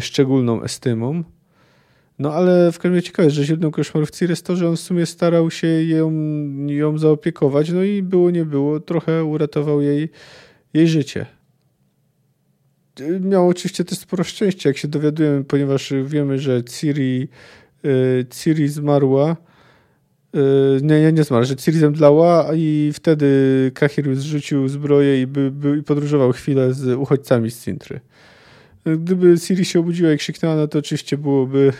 szczególną 0.00 0.62
estymą. 0.62 1.24
No 2.22 2.34
ale 2.34 2.72
w 2.72 2.78
każdym 2.78 2.94
razie 2.94 3.06
ciekawe, 3.06 3.30
że 3.30 3.44
źródłem 3.44 3.72
koszmarów 3.72 4.10
Ciri 4.10 4.30
jest 4.30 4.46
to, 4.46 4.56
że 4.56 4.68
on 4.68 4.76
w 4.76 4.80
sumie 4.80 5.06
starał 5.06 5.50
się 5.50 5.66
ją, 5.66 6.12
ją 6.66 6.98
zaopiekować, 6.98 7.70
no 7.70 7.82
i 7.82 8.02
było 8.02 8.30
nie 8.30 8.44
było, 8.44 8.80
trochę 8.80 9.24
uratował 9.24 9.80
jej, 9.80 10.08
jej 10.74 10.88
życie. 10.88 11.26
Miał 13.20 13.48
oczywiście 13.48 13.84
też 13.84 13.98
sporo 13.98 14.24
szczęścia, 14.24 14.68
jak 14.70 14.76
się 14.78 14.88
dowiadujemy, 14.88 15.44
ponieważ 15.44 15.92
wiemy, 16.04 16.38
że 16.38 16.64
Ciri, 16.64 17.28
y, 17.84 18.26
Ciri 18.30 18.68
zmarła, 18.68 19.36
y, 20.36 20.38
nie, 20.82 21.00
nie, 21.00 21.12
nie 21.12 21.24
zmarła, 21.24 21.44
że 21.44 21.56
Ciri 21.56 21.78
zemdlała 21.78 22.54
i 22.54 22.90
wtedy 22.94 23.26
Kahir 23.74 24.16
zrzucił 24.16 24.68
zbroję 24.68 25.22
i, 25.22 25.26
by, 25.26 25.50
by, 25.50 25.78
i 25.78 25.82
podróżował 25.82 26.32
chwilę 26.32 26.74
z 26.74 26.98
uchodźcami 26.98 27.50
z 27.50 27.64
Cintry. 27.64 28.00
Gdyby 28.86 29.40
Ciri 29.40 29.64
się 29.64 29.80
obudziła 29.80 30.12
i 30.12 30.18
krzyknęła, 30.18 30.56
no 30.56 30.68
to 30.68 30.78
oczywiście 30.78 31.18
byłoby 31.18 31.72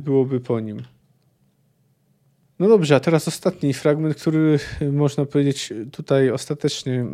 byłoby 0.00 0.40
po 0.40 0.60
nim. 0.60 0.82
No 2.58 2.68
dobrze, 2.68 2.96
a 2.96 3.00
teraz 3.00 3.28
ostatni 3.28 3.74
fragment, 3.74 4.16
który 4.16 4.58
można 4.92 5.24
powiedzieć 5.24 5.72
tutaj 5.92 6.30
ostatecznie 6.30 7.06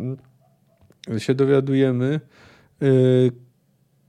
się 1.17 1.33
dowiadujemy, 1.33 2.19
y, 2.83 3.31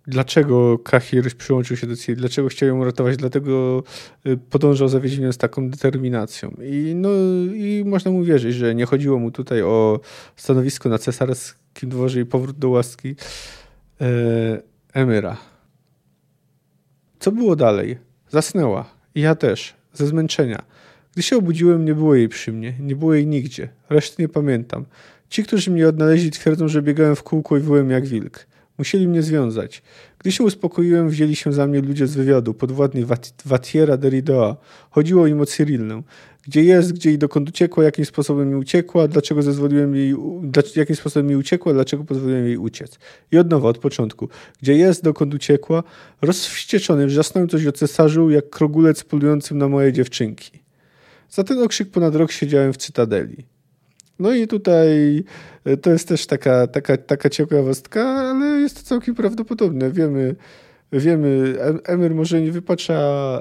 dlaczego 0.07 0.78
Kahir 0.78 1.37
przyłączył 1.37 1.76
się 1.76 1.87
do 1.87 1.97
Ciri, 1.97 2.16
dlaczego 2.16 2.49
chciał 2.49 2.68
ją 2.68 2.78
uratować, 2.78 3.16
dlatego 3.16 3.82
y, 4.26 4.37
podążał 4.37 4.89
za 4.89 5.01
Wiedźminem 5.01 5.32
z 5.32 5.39
taką 5.39 5.70
determinacją. 5.70 6.57
I, 6.62 6.93
no, 6.97 7.09
I 7.55 7.84
można 7.87 8.11
mu 8.11 8.24
wierzyć, 8.24 8.55
że 8.55 8.74
nie 8.74 8.87
chodziło 8.87 9.18
mu 9.18 9.30
tutaj 9.30 9.62
o 9.62 10.01
stanowisko 10.37 10.89
na 10.89 10.99
cesarskim 10.99 11.89
dworze 11.89 12.20
i 12.20 12.24
powrót 12.24 12.59
do 12.59 12.68
łaski 12.68 13.14
Emyra. 14.93 15.37
Co 17.18 17.32
było 17.32 17.57
dalej? 17.57 17.99
Zasnęła. 18.28 18.90
I 19.14 19.20
ja 19.20 19.34
też. 19.34 19.74
Ze 19.92 20.06
zmęczenia. 20.06 20.62
Gdy 21.12 21.22
się 21.22 21.36
obudziłem, 21.36 21.84
nie 21.84 21.94
było 21.94 22.14
jej 22.14 22.28
przy 22.28 22.52
mnie. 22.52 22.74
Nie 22.80 22.96
było 22.96 23.14
jej 23.14 23.26
nigdzie. 23.26 23.68
Reszty 23.90 24.22
nie 24.22 24.28
pamiętam. 24.28 24.84
Ci, 25.28 25.44
którzy 25.44 25.70
mnie 25.70 25.88
odnaleźli, 25.88 26.30
twierdzą, 26.30 26.68
że 26.68 26.82
biegałem 26.82 27.16
w 27.16 27.22
kółko 27.22 27.56
i 27.56 27.60
wyłem 27.60 27.90
jak 27.90 28.06
wilk. 28.06 28.46
Musieli 28.78 29.08
mnie 29.08 29.22
związać. 29.22 29.82
Gdy 30.26 30.32
się 30.32 30.44
uspokoiłem, 30.44 31.08
wzięli 31.08 31.36
się 31.36 31.52
za 31.52 31.66
mnie 31.66 31.80
ludzie 31.80 32.06
z 32.06 32.14
wywiadu, 32.14 32.54
podwładni 32.54 33.06
Watiera 33.44 33.96
Derridoa. 33.96 34.56
Chodziło 34.90 35.26
im 35.26 35.40
o 35.40 35.46
Cyrillę 35.46 36.02
gdzie 36.42 36.64
jest, 36.64 36.92
gdzie 36.92 37.12
i 37.12 37.18
dokąd 37.18 37.48
uciekła, 37.48 37.84
jakim 37.84 38.04
sposobem 38.04 38.48
mi 38.48 38.54
uciekła, 38.54 39.08
dlaczego 39.08 39.42
zezwoliłem 39.42 39.94
jej, 39.94 40.14
jakim 40.76 40.96
sposobem 40.96 41.26
mi 41.26 41.36
uciekła, 41.36 41.72
dlaczego 41.72 42.04
pozwoliłem 42.04 42.46
jej 42.46 42.56
uciec. 42.56 42.98
I 43.32 43.38
od 43.38 43.50
nowa, 43.50 43.68
od 43.68 43.78
początku. 43.78 44.28
Gdzie 44.62 44.74
jest, 44.74 45.04
dokąd 45.04 45.34
uciekła, 45.34 45.82
rozwścieczony, 46.22 47.06
wrzasnąłem 47.06 47.48
coś 47.48 47.66
o 47.66 47.72
cesarzu, 47.72 48.30
jak 48.30 48.50
krogulec 48.50 49.04
polującym 49.04 49.58
na 49.58 49.68
moje 49.68 49.92
dziewczynki. 49.92 50.62
Za 51.30 51.44
ten 51.44 51.62
okrzyk 51.62 51.90
ponad 51.90 52.14
rok 52.14 52.32
siedziałem 52.32 52.72
w 52.72 52.76
Cytadeli. 52.76 53.55
No 54.18 54.34
i 54.34 54.46
tutaj 54.46 55.24
e, 55.64 55.76
to 55.76 55.90
jest 55.90 56.08
też 56.08 56.26
taka, 56.26 56.66
taka, 56.66 56.96
taka 56.96 57.30
ciekawostka, 57.30 58.04
ale 58.04 58.46
jest 58.46 58.76
to 58.76 58.82
całkiem 58.82 59.14
prawdopodobne. 59.14 59.90
Wiemy, 59.90 60.36
wiemy, 60.92 61.56
Emir 61.84 62.14
może 62.14 62.40
nie 62.40 62.52
wypacza 62.52 63.40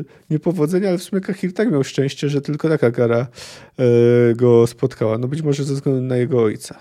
y, 0.00 0.04
niepowodzenia, 0.30 0.88
ale 0.88 0.98
w 0.98 1.02
sumie 1.02 1.20
Kahir 1.20 1.52
tak 1.52 1.70
miał 1.70 1.84
szczęście, 1.84 2.28
że 2.28 2.40
tylko 2.40 2.68
taka 2.68 2.90
kara 2.90 3.26
y, 4.30 4.34
go 4.34 4.66
spotkała. 4.66 5.18
No 5.18 5.28
być 5.28 5.42
może 5.42 5.64
ze 5.64 5.74
względu 5.74 6.02
na 6.02 6.16
jego 6.16 6.42
ojca. 6.42 6.78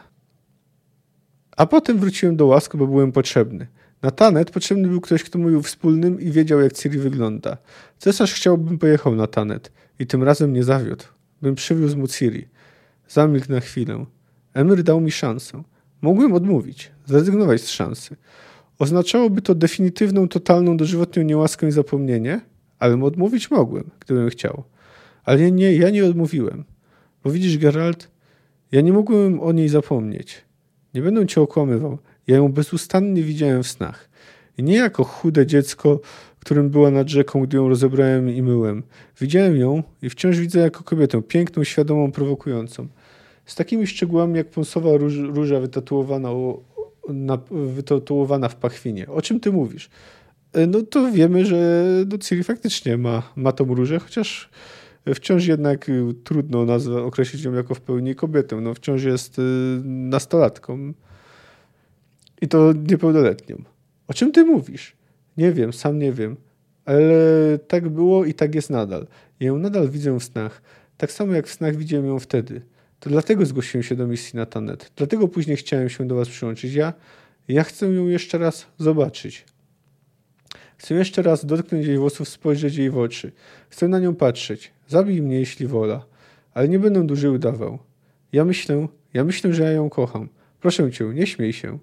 A 1.58 1.66
potem 1.66 2.00
wróciłem 2.00 2.36
do 2.36 2.46
łask, 2.46 2.76
bo 2.76 2.88
byłem 2.88 3.12
potrzebny. 3.12 3.68
Na 4.02 4.12
Tanet 4.12 4.52
potrzebny 4.52 4.88
był 4.88 5.02
ktoś, 5.02 5.24
kto 5.24 5.40
mówił 5.40 5.62
wspólnym 5.62 6.22
i 6.22 6.32
wiedział, 6.32 6.62
jak 6.62 6.74
Ciri 6.74 7.00
wygląda. 7.00 7.58
Cesarz 8.00 8.34
chciał, 8.34 8.58
bym 8.58 8.78
pojechał 8.78 9.16
na 9.16 9.28
Tanet 9.28 9.72
i 10.00 10.08
tym 10.08 10.24
razem 10.24 10.54
nie 10.54 10.64
zawiódł. 10.64 11.04
Bym 11.42 11.56
przywiózł 11.56 11.98
mu 11.98 12.08
Ciri. 12.08 12.48
Zamilkł 13.08 13.52
na 13.52 13.60
chwilę. 13.60 14.06
Emir 14.54 14.84
dał 14.84 15.02
mi 15.02 15.12
szansę. 15.12 15.64
Mogłem 16.02 16.34
odmówić, 16.34 16.92
zrezygnować 17.06 17.62
z 17.62 17.70
szansy. 17.70 18.16
Oznaczałoby 18.80 19.42
to 19.42 19.56
definitywną, 19.56 20.28
totalną, 20.28 20.78
dożywotnią 20.78 21.24
niełaskę 21.24 21.68
i 21.68 21.72
zapomnienie, 21.72 22.42
ale 22.80 23.04
odmówić 23.04 23.52
mogłem, 23.52 23.90
gdybym 24.00 24.30
chciał. 24.30 24.64
Ale 25.24 25.52
nie, 25.52 25.76
ja 25.76 25.90
nie 25.90 26.06
odmówiłem. 26.06 26.64
Bo 27.24 27.32
widzisz, 27.32 27.58
Geralt, 27.58 28.12
ja 28.72 28.82
nie 28.82 28.94
mogłem 28.94 29.40
o 29.40 29.52
niej 29.52 29.70
zapomnieć. 29.70 30.46
Nie 30.94 31.02
będę 31.02 31.28
cię 31.28 31.42
okłamywał. 31.42 31.98
Ja 32.28 32.36
ją 32.36 32.52
bezustannie 32.52 33.24
widziałem 33.24 33.64
w 33.64 33.68
snach. 33.68 34.10
I 34.58 34.64
nie 34.64 34.76
jako 34.76 35.04
chude 35.04 35.46
dziecko, 35.46 36.00
którym 36.46 36.70
była 36.70 36.92
nad 36.92 37.10
rzeką, 37.10 37.42
gdy 37.42 37.58
ją 37.58 37.70
rozebrałem 37.70 38.30
i 38.30 38.42
myłem. 38.42 38.84
Widziałem 39.22 39.58
ją 39.58 39.84
i 40.02 40.10
wciąż 40.10 40.40
widzę 40.40 40.60
jako 40.60 40.84
kobietę, 40.84 41.22
piękną, 41.22 41.64
świadomą, 41.64 42.12
prowokującą. 42.12 42.88
Z 43.46 43.56
takimi 43.56 43.88
szczegółami 43.88 44.38
jak 44.38 44.50
pąsowa 44.50 44.98
róż, 44.98 45.16
róża 45.18 45.60
wytatuowana, 45.60 46.30
na, 47.10 47.38
wytatuowana 47.52 48.50
w 48.50 48.56
pachwinie. 48.56 49.08
O 49.08 49.22
czym 49.22 49.40
ty 49.40 49.52
mówisz? 49.52 49.90
E, 50.54 50.68
no 50.68 50.82
to 50.82 51.12
wiemy, 51.12 51.46
że 51.46 51.86
no, 52.12 52.18
Ciri 52.18 52.44
faktycznie 52.44 52.98
ma, 52.98 53.24
ma 53.36 53.52
tą 53.52 53.66
różę, 53.76 54.00
chociaż 54.00 54.50
wciąż 55.16 55.46
jednak 55.46 55.90
y, 55.90 56.14
trudno 56.24 56.66
nazwę, 56.66 57.04
określić 57.04 57.44
ją 57.44 57.54
jako 57.54 57.76
w 57.76 57.82
pełni 57.82 58.16
kobietę. 58.16 58.62
No, 58.62 58.74
wciąż 58.74 59.04
jest 59.04 59.40
y, 59.40 59.42
nastolatką 59.86 60.94
i 62.42 62.48
to 62.48 62.74
niepełnoletnią. 62.74 63.56
O 64.08 64.14
czym 64.14 64.32
ty 64.32 64.44
mówisz? 64.44 64.96
Nie 65.38 65.52
wiem, 65.52 65.74
sam 65.74 66.00
nie 66.00 66.12
wiem, 66.12 66.38
ale 66.86 67.14
tak 67.68 67.90
było 67.90 68.26
i 68.26 68.34
tak 68.34 68.56
jest 68.56 68.70
nadal. 68.70 69.08
Ja 69.40 69.48
ją 69.48 69.58
nadal 69.58 69.90
widzę 69.90 70.20
w 70.20 70.24
snach, 70.24 70.62
tak 70.98 71.12
samo 71.12 71.34
jak 71.34 71.48
w 71.48 71.54
snach 71.54 71.76
widziałem 71.76 72.06
ją 72.06 72.20
wtedy. 72.20 72.62
To 73.00 73.10
dlatego 73.10 73.46
zgłosiłem 73.46 73.84
się 73.84 73.96
do 73.96 74.08
misji 74.08 74.38
na 74.38 74.46
Tanet. 74.46 74.92
Dlatego 74.96 75.28
później 75.28 75.58
chciałem 75.58 75.90
się 75.90 76.08
do 76.08 76.16
was 76.16 76.30
przyłączyć. 76.30 76.74
Ja, 76.74 76.94
ja 77.48 77.64
chcę 77.64 77.86
ją 77.86 78.08
jeszcze 78.08 78.38
raz 78.38 78.68
zobaczyć. 78.78 79.46
Chcę 80.78 80.96
jeszcze 80.96 81.22
raz 81.22 81.46
dotknąć 81.46 81.86
jej 81.86 81.98
włosów, 81.98 82.30
spojrzeć 82.30 82.76
jej 82.76 82.90
w 82.90 82.98
oczy. 82.98 83.32
Chcę 83.70 83.88
na 83.88 84.00
nią 84.00 84.16
patrzeć. 84.16 84.72
Zabij 84.88 85.22
mnie, 85.22 85.40
jeśli 85.40 85.68
wola. 85.68 86.06
Ale 86.54 86.70
nie 86.70 86.80
będę 86.80 87.08
dłużej 87.08 87.32
udawał. 87.32 87.80
Ja 88.32 88.46
myślę, 88.46 88.88
ja 89.14 89.24
myślę, 89.24 89.54
że 89.54 89.64
ja 89.64 89.72
ją 89.72 89.90
kocham. 89.90 90.30
Proszę 90.62 90.92
cię, 90.92 91.06
nie 91.06 91.28
śmiej 91.28 91.54
się. 91.54 91.80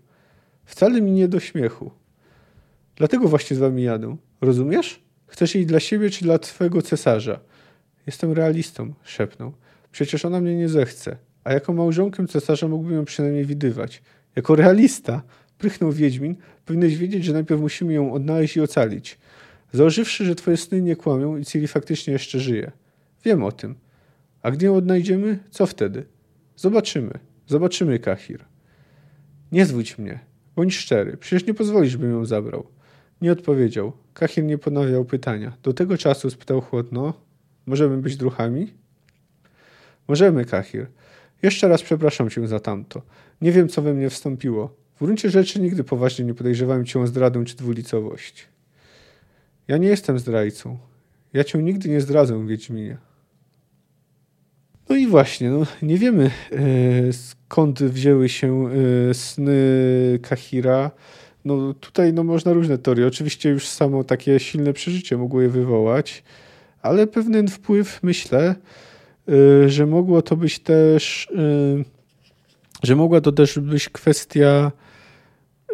Wcale 0.65 1.01
mi 1.01 1.13
nie 1.13 1.29
do 1.29 1.41
śmiechu. 1.41 1.91
Dlatego 2.97 3.29
właśnie 3.29 3.57
z 3.57 3.61
wami 3.61 3.83
jadę. 3.83 4.17
Rozumiesz? 4.41 5.01
Chcesz 5.27 5.55
jej 5.55 5.67
dla 5.67 5.81
siebie 5.81 6.11
czy 6.11 6.25
dla 6.25 6.39
twojego 6.39 6.83
cesarza? 6.83 7.41
Jestem 8.07 8.33
realistą, 8.33 8.95
szepnął. 9.03 9.53
Przecież 9.93 10.25
ona 10.25 10.41
mnie 10.41 10.57
nie 10.57 10.69
zechce. 10.69 11.17
A 11.45 11.53
jako 11.53 11.73
małżonkiem 11.73 12.29
cesarza 12.29 12.69
mógłbym 12.69 12.95
ją 12.95 13.05
przynajmniej 13.05 13.45
widywać. 13.45 14.03
Jako 14.37 14.57
realista, 14.57 15.23
prychnął 15.59 15.93
Wiedźmin, 15.93 16.37
powinieneś 16.67 16.97
wiedzieć, 16.97 17.25
że 17.25 17.33
najpierw 17.33 17.61
musimy 17.61 17.93
ją 17.93 18.13
odnaleźć 18.13 18.57
i 18.57 18.61
ocalić. 18.61 19.19
Założywszy, 19.73 20.25
że 20.25 20.35
twoje 20.35 20.57
sny 20.57 20.83
nie 20.83 20.97
kłamią 20.97 21.37
i 21.37 21.45
Ciri 21.45 21.69
faktycznie 21.69 22.13
jeszcze 22.13 22.41
żyje. 22.41 22.73
Wiem 23.25 23.45
o 23.45 23.53
tym. 23.53 23.75
A 24.43 24.51
gdy 24.51 24.67
ją 24.67 24.77
odnajdziemy, 24.77 25.39
co 25.51 25.67
wtedy? 25.67 26.07
Zobaczymy. 26.57 27.13
Zobaczymy, 27.47 27.99
Kahir. 27.99 28.45
Nie 29.53 29.67
zwódź 29.67 29.99
mnie. 29.99 30.21
Bądź 30.57 30.77
szczery. 30.77 31.17
Przecież 31.17 31.47
nie 31.47 31.55
pozwolisz, 31.55 31.97
bym 31.97 32.11
ją 32.11 32.25
zabrał. 32.25 32.67
Nie 33.23 33.33
odpowiedział. 33.33 33.93
Kahir 34.15 34.45
nie 34.45 34.59
ponawiał 34.59 35.05
pytania. 35.05 35.53
Do 35.63 35.73
tego 35.73 35.99
czasu 35.99 36.31
spytał 36.31 36.61
chłodno. 36.61 37.15
Możemy 37.67 37.97
być 37.99 38.17
druchami? 38.17 38.73
Możemy, 40.09 40.45
Kahir. 40.45 40.87
Jeszcze 41.43 41.69
raz 41.69 41.83
przepraszam 41.83 42.31
cię 42.31 42.49
za 42.49 42.61
tamto. 42.61 43.03
Nie 43.41 43.53
wiem, 43.53 43.69
co 43.69 43.83
we 43.83 43.95
mnie 43.95 44.11
wstąpiło. 44.11 44.75
W 44.97 45.05
gruncie 45.05 45.31
rzeczy 45.31 45.61
nigdy 45.61 45.85
poważnie 45.85 46.25
nie 46.25 46.35
podejrzewałem 46.35 46.85
cię 46.85 47.01
o 47.01 47.07
zdradę 47.07 47.45
czy 47.45 47.57
dwulicowość. 47.57 48.49
Ja 49.69 49.77
nie 49.77 49.89
jestem 49.89 50.19
zdrajcą. 50.19 50.79
Ja 51.33 51.45
cię 51.45 51.59
nigdy 51.59 51.89
nie 51.89 52.01
zdradzę, 52.01 52.47
Wiedźminie. 52.47 52.97
No 54.89 54.97
i 54.97 55.07
właśnie, 55.07 55.51
no, 55.51 55.67
nie 55.83 55.99
wiemy 55.99 56.31
e, 56.53 57.13
skąd 57.13 57.83
wzięły 57.83 58.29
się 58.29 58.69
e, 59.11 59.15
sny 59.15 60.19
Kahira. 60.23 60.91
No 61.45 61.75
tutaj 61.75 62.13
no, 62.13 62.25
można 62.25 62.53
różne 62.53 62.79
teorie. 62.79 63.07
Oczywiście 63.07 63.51
już 63.51 63.69
samo 63.69 64.05
takie 64.05 64.41
silne 64.41 64.73
przeżycie 64.73 65.17
mogło 65.17 65.41
je 65.43 65.49
wywołać, 65.49 66.23
ale 66.83 67.07
pewien 67.07 67.49
wpływ, 67.49 67.99
myślę, 68.03 68.55
e, 69.29 69.69
że 69.69 69.87
mogło 69.87 70.23
to 70.23 70.37
być 70.37 70.59
też, 70.59 71.29
e, 71.31 71.85
że 72.83 72.97
mogła 72.97 73.21
to 73.21 73.33
też 73.33 73.59
być 73.59 73.89
kwestia 73.89 74.73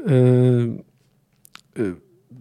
e, 0.06 0.12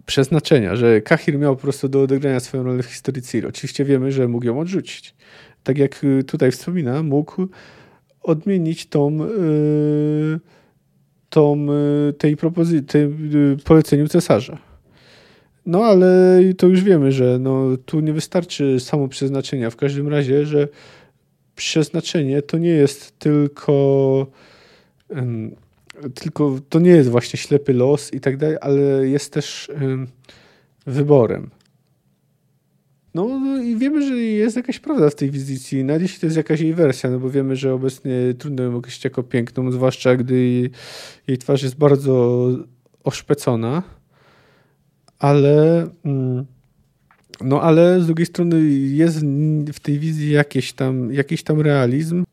przeznaczenia, 0.08 0.76
że 0.76 1.00
Kahir 1.00 1.38
miał 1.38 1.56
po 1.56 1.62
prostu 1.62 1.88
do 1.88 2.02
odegrania 2.02 2.40
swoją 2.40 2.62
rolę 2.62 2.82
w 2.82 2.86
historii 2.86 3.22
Ciri. 3.22 3.46
Oczywiście 3.46 3.84
wiemy, 3.84 4.12
że 4.12 4.28
mógł 4.28 4.46
ją 4.46 4.60
odrzucić. 4.60 5.14
Tak 5.62 5.78
jak 5.78 6.04
y, 6.04 6.24
tutaj 6.24 6.52
wspomina, 6.52 7.02
mógł 7.02 7.48
odmienić 8.22 8.86
tą, 8.86 9.24
y, 9.24 10.40
tą 11.30 11.66
y, 12.08 12.12
tej 12.12 12.36
propozycji, 12.36 12.82
tym 12.82 13.56
poleceniu 13.64 14.08
cesarza. 14.08 14.58
No 15.66 15.84
ale 15.84 16.40
to 16.58 16.66
już 16.66 16.82
wiemy, 16.82 17.12
że 17.12 17.38
no, 17.38 17.76
tu 17.86 18.00
nie 18.00 18.12
wystarczy 18.12 18.80
samo 18.80 19.08
przeznaczenia. 19.08 19.70
W 19.70 19.76
każdym 19.76 20.08
razie, 20.08 20.46
że 20.46 20.68
przeznaczenie 21.56 22.42
to 22.42 22.58
nie 22.58 22.68
jest 22.68 23.18
tylko 23.18 24.26
tylko 26.14 26.58
to 26.68 26.78
nie 26.80 26.90
jest 26.90 27.10
właśnie 27.10 27.38
ślepy 27.38 27.72
los 27.72 28.14
i 28.14 28.20
tak 28.20 28.36
dalej, 28.36 28.56
ale 28.60 29.08
jest 29.08 29.32
też 29.32 29.70
wyborem. 30.86 31.50
No, 33.14 33.40
i 33.62 33.76
wiemy, 33.76 34.08
że 34.08 34.14
jest 34.16 34.56
jakaś 34.56 34.78
prawda 34.78 35.10
w 35.10 35.14
tej 35.14 35.30
wizycji, 35.30 35.84
nawet 35.84 36.02
jeśli 36.02 36.20
to 36.20 36.26
jest 36.26 36.36
jakaś 36.36 36.60
jej 36.60 36.74
wersja, 36.74 37.10
no 37.10 37.18
bo 37.18 37.30
wiemy, 37.30 37.56
że 37.56 37.74
obecnie 37.74 38.12
trudno 38.38 38.62
ją 38.62 38.76
określić 38.76 39.04
jako 39.04 39.22
piękną, 39.22 39.72
zwłaszcza 39.72 40.16
gdy 40.16 40.70
jej, 41.26 41.38
twarz 41.38 41.62
jest 41.62 41.76
bardzo 41.76 42.48
oszpecona, 43.04 43.82
ale 45.18 45.86
mm, 46.04 46.46
no 47.40 47.62
ale 47.62 48.00
z 48.00 48.06
drugiej 48.06 48.26
strony 48.26 48.62
jest 48.70 49.18
w 49.72 49.80
tej 49.80 49.98
wizji 49.98 50.30
jakieś 50.30 50.72
tam, 50.72 51.12
jakiś 51.12 51.42
tam 51.42 51.60
realizm, 51.60 52.24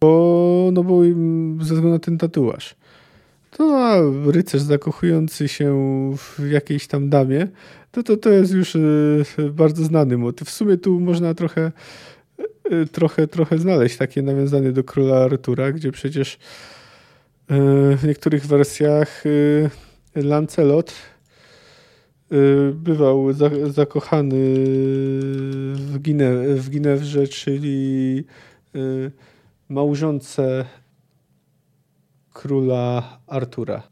bo, 0.00 0.70
no 0.72 0.84
bo 0.84 1.02
ze 1.58 1.74
względu 1.74 1.88
na 1.88 1.98
ten 1.98 2.18
tatuaż. 2.18 2.76
To 3.56 3.78
a 3.78 3.96
rycerz 4.30 4.62
zakochujący 4.62 5.48
się 5.48 5.74
w 6.16 6.50
jakiejś 6.50 6.86
tam 6.86 7.10
damie, 7.10 7.48
to, 7.92 8.02
to, 8.02 8.16
to 8.16 8.30
jest 8.30 8.52
już 8.52 8.74
y, 8.74 9.24
bardzo 9.52 9.84
znany 9.84 10.18
motyw. 10.18 10.48
W 10.48 10.50
sumie 10.50 10.76
tu 10.76 11.00
można 11.00 11.34
trochę, 11.34 11.72
y, 12.72 12.86
trochę, 12.86 13.26
trochę 13.26 13.58
znaleźć 13.58 13.96
takie 13.96 14.22
nawiązanie 14.22 14.72
do 14.72 14.84
króla 14.84 15.16
Artura, 15.16 15.72
gdzie 15.72 15.92
przecież 15.92 16.34
y, 16.34 16.36
w 17.96 18.04
niektórych 18.04 18.46
wersjach 18.46 19.24
Lancelot 20.14 20.94
bywał 22.74 23.32
zakochany 23.70 24.36
w, 25.74 25.98
Gine, 26.02 26.54
w 26.56 26.70
Ginewrze, 26.70 27.28
czyli 27.28 28.24
małżonce 29.68 30.64
króla 32.34 33.18
Artura. 33.26 33.82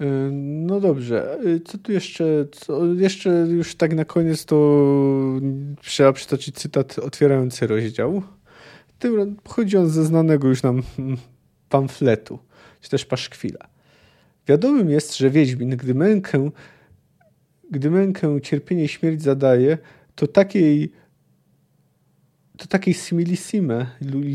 Y, 0.00 0.04
no 0.32 0.80
dobrze, 0.80 1.38
y, 1.46 1.60
co 1.60 1.78
tu 1.78 1.92
jeszcze? 1.92 2.24
Co, 2.52 2.86
jeszcze 2.86 3.30
już 3.30 3.74
tak 3.74 3.94
na 3.94 4.04
koniec 4.04 4.44
to 4.44 4.86
trzeba 5.82 6.12
przytoczyć 6.12 6.56
cytat 6.56 6.98
otwierający 6.98 7.66
rozdział. 7.66 8.22
Tym 8.98 9.36
pochodzi 9.36 9.76
on 9.76 9.88
ze 9.88 10.04
znanego 10.04 10.48
już 10.48 10.62
nam 10.62 10.82
pamfletu, 11.68 12.38
czy 12.80 12.90
też 12.90 13.04
paszkwila. 13.04 13.68
Wiadomym 14.46 14.90
jest, 14.90 15.16
że 15.16 15.30
Wiedźmin, 15.30 15.70
gdy 15.70 15.94
mękę, 15.94 16.50
gdy 17.70 17.90
mękę, 17.90 18.40
cierpienie 18.40 18.88
śmierć 18.88 19.22
zadaje, 19.22 19.78
to 20.14 20.26
takiej 20.26 20.92
to 22.58 22.66
takiej 22.66 22.94
similissime, 22.94 23.86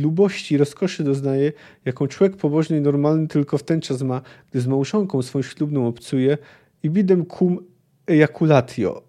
lubości 0.02 0.58
rozkoszy 0.58 1.04
doznaje, 1.04 1.54
jaką 1.86 2.08
człowiek 2.08 2.38
pobożny 2.38 2.78
i 2.78 2.82
normalny 2.82 3.28
tylko 3.28 3.58
w 3.58 3.64
ten 3.64 3.82
czas 3.82 4.02
ma, 4.02 4.22
gdy 4.52 4.62
z 4.62 4.68
małżonką 4.68 5.22
swoją 5.22 5.44
ślubną 5.44 5.88
obcuje 5.88 6.38
i 6.84 6.90
bidem 6.90 7.26
cum 7.26 7.60
ejaculatio. 8.08 9.04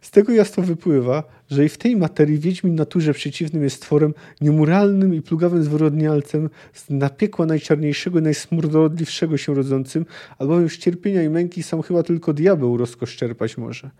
Z 0.00 0.10
tego 0.10 0.32
jasno 0.32 0.62
wypływa, 0.62 1.24
że 1.50 1.64
i 1.64 1.68
w 1.68 1.78
tej 1.78 1.96
materii 1.96 2.38
Wiedźmin 2.38 2.74
naturze 2.74 3.14
przeciwnym 3.14 3.62
jest 3.62 3.76
stworem 3.76 4.14
niemoralnym 4.40 5.14
i 5.14 5.22
plugawym 5.22 5.62
zwyrodnialcem 5.62 6.50
z 6.72 6.90
napiekła 6.90 7.46
najczarniejszego 7.46 8.18
i 8.18 8.22
najsmurdodliwszego 8.22 9.36
się 9.36 9.54
rodzącym, 9.54 10.06
albowiem 10.38 10.68
z 10.68 10.78
cierpienia 10.78 11.22
i 11.22 11.28
męki 11.28 11.62
sam 11.62 11.82
chyba 11.82 12.02
tylko 12.02 12.32
diabeł 12.32 12.76
rozkosz 12.76 13.16
czerpać 13.16 13.58
może. 13.58 13.90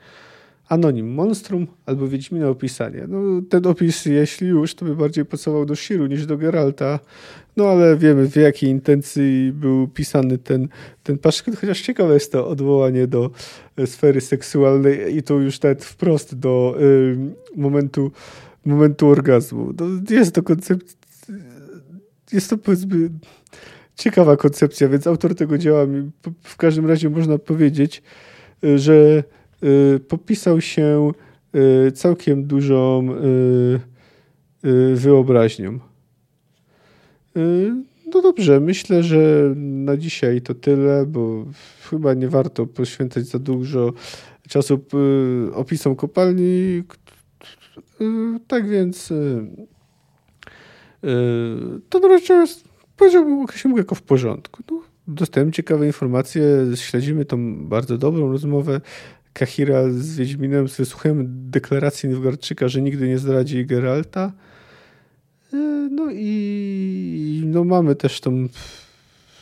Anonim 0.72 1.14
Monstrum 1.14 1.66
albo 1.86 2.08
Wiedźmina 2.08 2.48
opisanie. 2.48 3.04
No, 3.08 3.42
ten 3.48 3.66
opis, 3.66 4.06
jeśli 4.06 4.48
już, 4.48 4.74
to 4.74 4.84
by 4.84 4.96
bardziej 4.96 5.24
pasował 5.24 5.64
do 5.64 5.76
Shiru 5.76 6.06
niż 6.06 6.26
do 6.26 6.36
Geralta. 6.36 6.98
No 7.56 7.64
ale 7.68 7.96
wiemy, 7.96 8.28
w 8.28 8.36
jakiej 8.36 8.70
intencji 8.70 9.52
był 9.54 9.88
pisany 9.88 10.38
ten, 10.38 10.68
ten 11.02 11.18
paszkwil, 11.18 11.56
chociaż 11.56 11.80
ciekawe 11.80 12.14
jest 12.14 12.32
to 12.32 12.48
odwołanie 12.48 13.06
do 13.06 13.30
e, 13.76 13.86
sfery 13.86 14.20
seksualnej 14.20 15.16
i 15.16 15.22
to 15.22 15.34
już 15.34 15.62
nawet 15.62 15.84
wprost 15.84 16.34
do 16.34 16.76
y, 16.80 17.16
momentu, 17.56 18.10
momentu 18.64 19.08
orgazmu. 19.08 19.72
No, 19.80 19.86
jest 20.10 20.34
to 20.34 20.42
koncept 20.42 20.96
jest 22.32 22.50
to 22.50 22.58
powiedzmy 22.58 23.10
ciekawa 23.96 24.36
koncepcja, 24.36 24.88
więc 24.88 25.06
autor 25.06 25.34
tego 25.34 25.58
dzieła 25.58 25.86
w 26.42 26.56
każdym 26.56 26.86
razie 26.86 27.10
można 27.10 27.38
powiedzieć, 27.38 28.02
że 28.76 29.24
popisał 30.08 30.60
się 30.60 31.10
całkiem 31.94 32.44
dużą 32.44 33.08
wyobraźnią. 34.94 35.78
No 38.14 38.22
dobrze, 38.22 38.60
myślę, 38.60 39.02
że 39.02 39.54
na 39.56 39.96
dzisiaj 39.96 40.42
to 40.42 40.54
tyle, 40.54 41.06
bo 41.06 41.44
chyba 41.90 42.14
nie 42.14 42.28
warto 42.28 42.66
poświęcać 42.66 43.26
za 43.26 43.38
dużo 43.38 43.92
czasu 44.48 44.80
opisom 45.54 45.96
kopalni. 45.96 46.82
Tak 48.46 48.68
więc 48.68 49.12
to 51.88 52.00
wreszcie 52.00 52.34
jest, 52.34 52.64
powiedziałbym, 52.96 53.42
określił 53.42 53.76
jako 53.76 53.94
w 53.94 54.02
porządku. 54.02 54.62
No, 54.70 54.82
dostałem 55.08 55.52
ciekawe 55.52 55.86
informacje, 55.86 56.44
śledzimy 56.74 57.24
tą 57.24 57.66
bardzo 57.66 57.98
dobrą 57.98 58.32
rozmowę 58.32 58.80
Kahira 59.32 59.90
z 59.90 60.16
Wiedźminem, 60.16 60.66
wysłuchałem 60.66 61.50
deklaracji 61.50 62.08
Nilfgaardczyka, 62.08 62.68
że 62.68 62.82
nigdy 62.82 63.08
nie 63.08 63.18
zdradzi 63.18 63.66
Geralta. 63.66 64.32
No 65.90 66.08
i 66.12 67.42
no 67.46 67.64
mamy 67.64 67.94
też 67.94 68.20
tą 68.20 68.48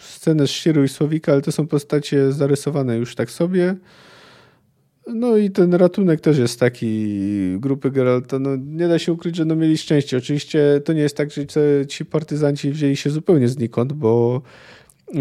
scenę 0.00 0.46
z 0.46 0.50
Shiru 0.50 0.84
i 0.84 0.88
Słowika, 0.88 1.32
ale 1.32 1.42
to 1.42 1.52
są 1.52 1.66
postacie 1.66 2.32
zarysowane 2.32 2.96
już 2.96 3.14
tak 3.14 3.30
sobie. 3.30 3.76
No 5.06 5.36
i 5.36 5.50
ten 5.50 5.74
ratunek 5.74 6.20
też 6.20 6.38
jest 6.38 6.60
taki 6.60 7.18
grupy 7.58 7.90
Geralta. 7.90 8.38
No, 8.38 8.56
nie 8.56 8.88
da 8.88 8.98
się 8.98 9.12
ukryć, 9.12 9.36
że 9.36 9.44
no 9.44 9.56
mieli 9.56 9.78
szczęście. 9.78 10.16
Oczywiście 10.16 10.80
to 10.84 10.92
nie 10.92 11.00
jest 11.00 11.16
tak, 11.16 11.28
że 11.30 11.86
ci 11.86 12.04
partyzanci 12.04 12.70
wzięli 12.70 12.96
się 12.96 13.10
zupełnie 13.10 13.48
znikąd, 13.48 13.92
bo 13.92 14.42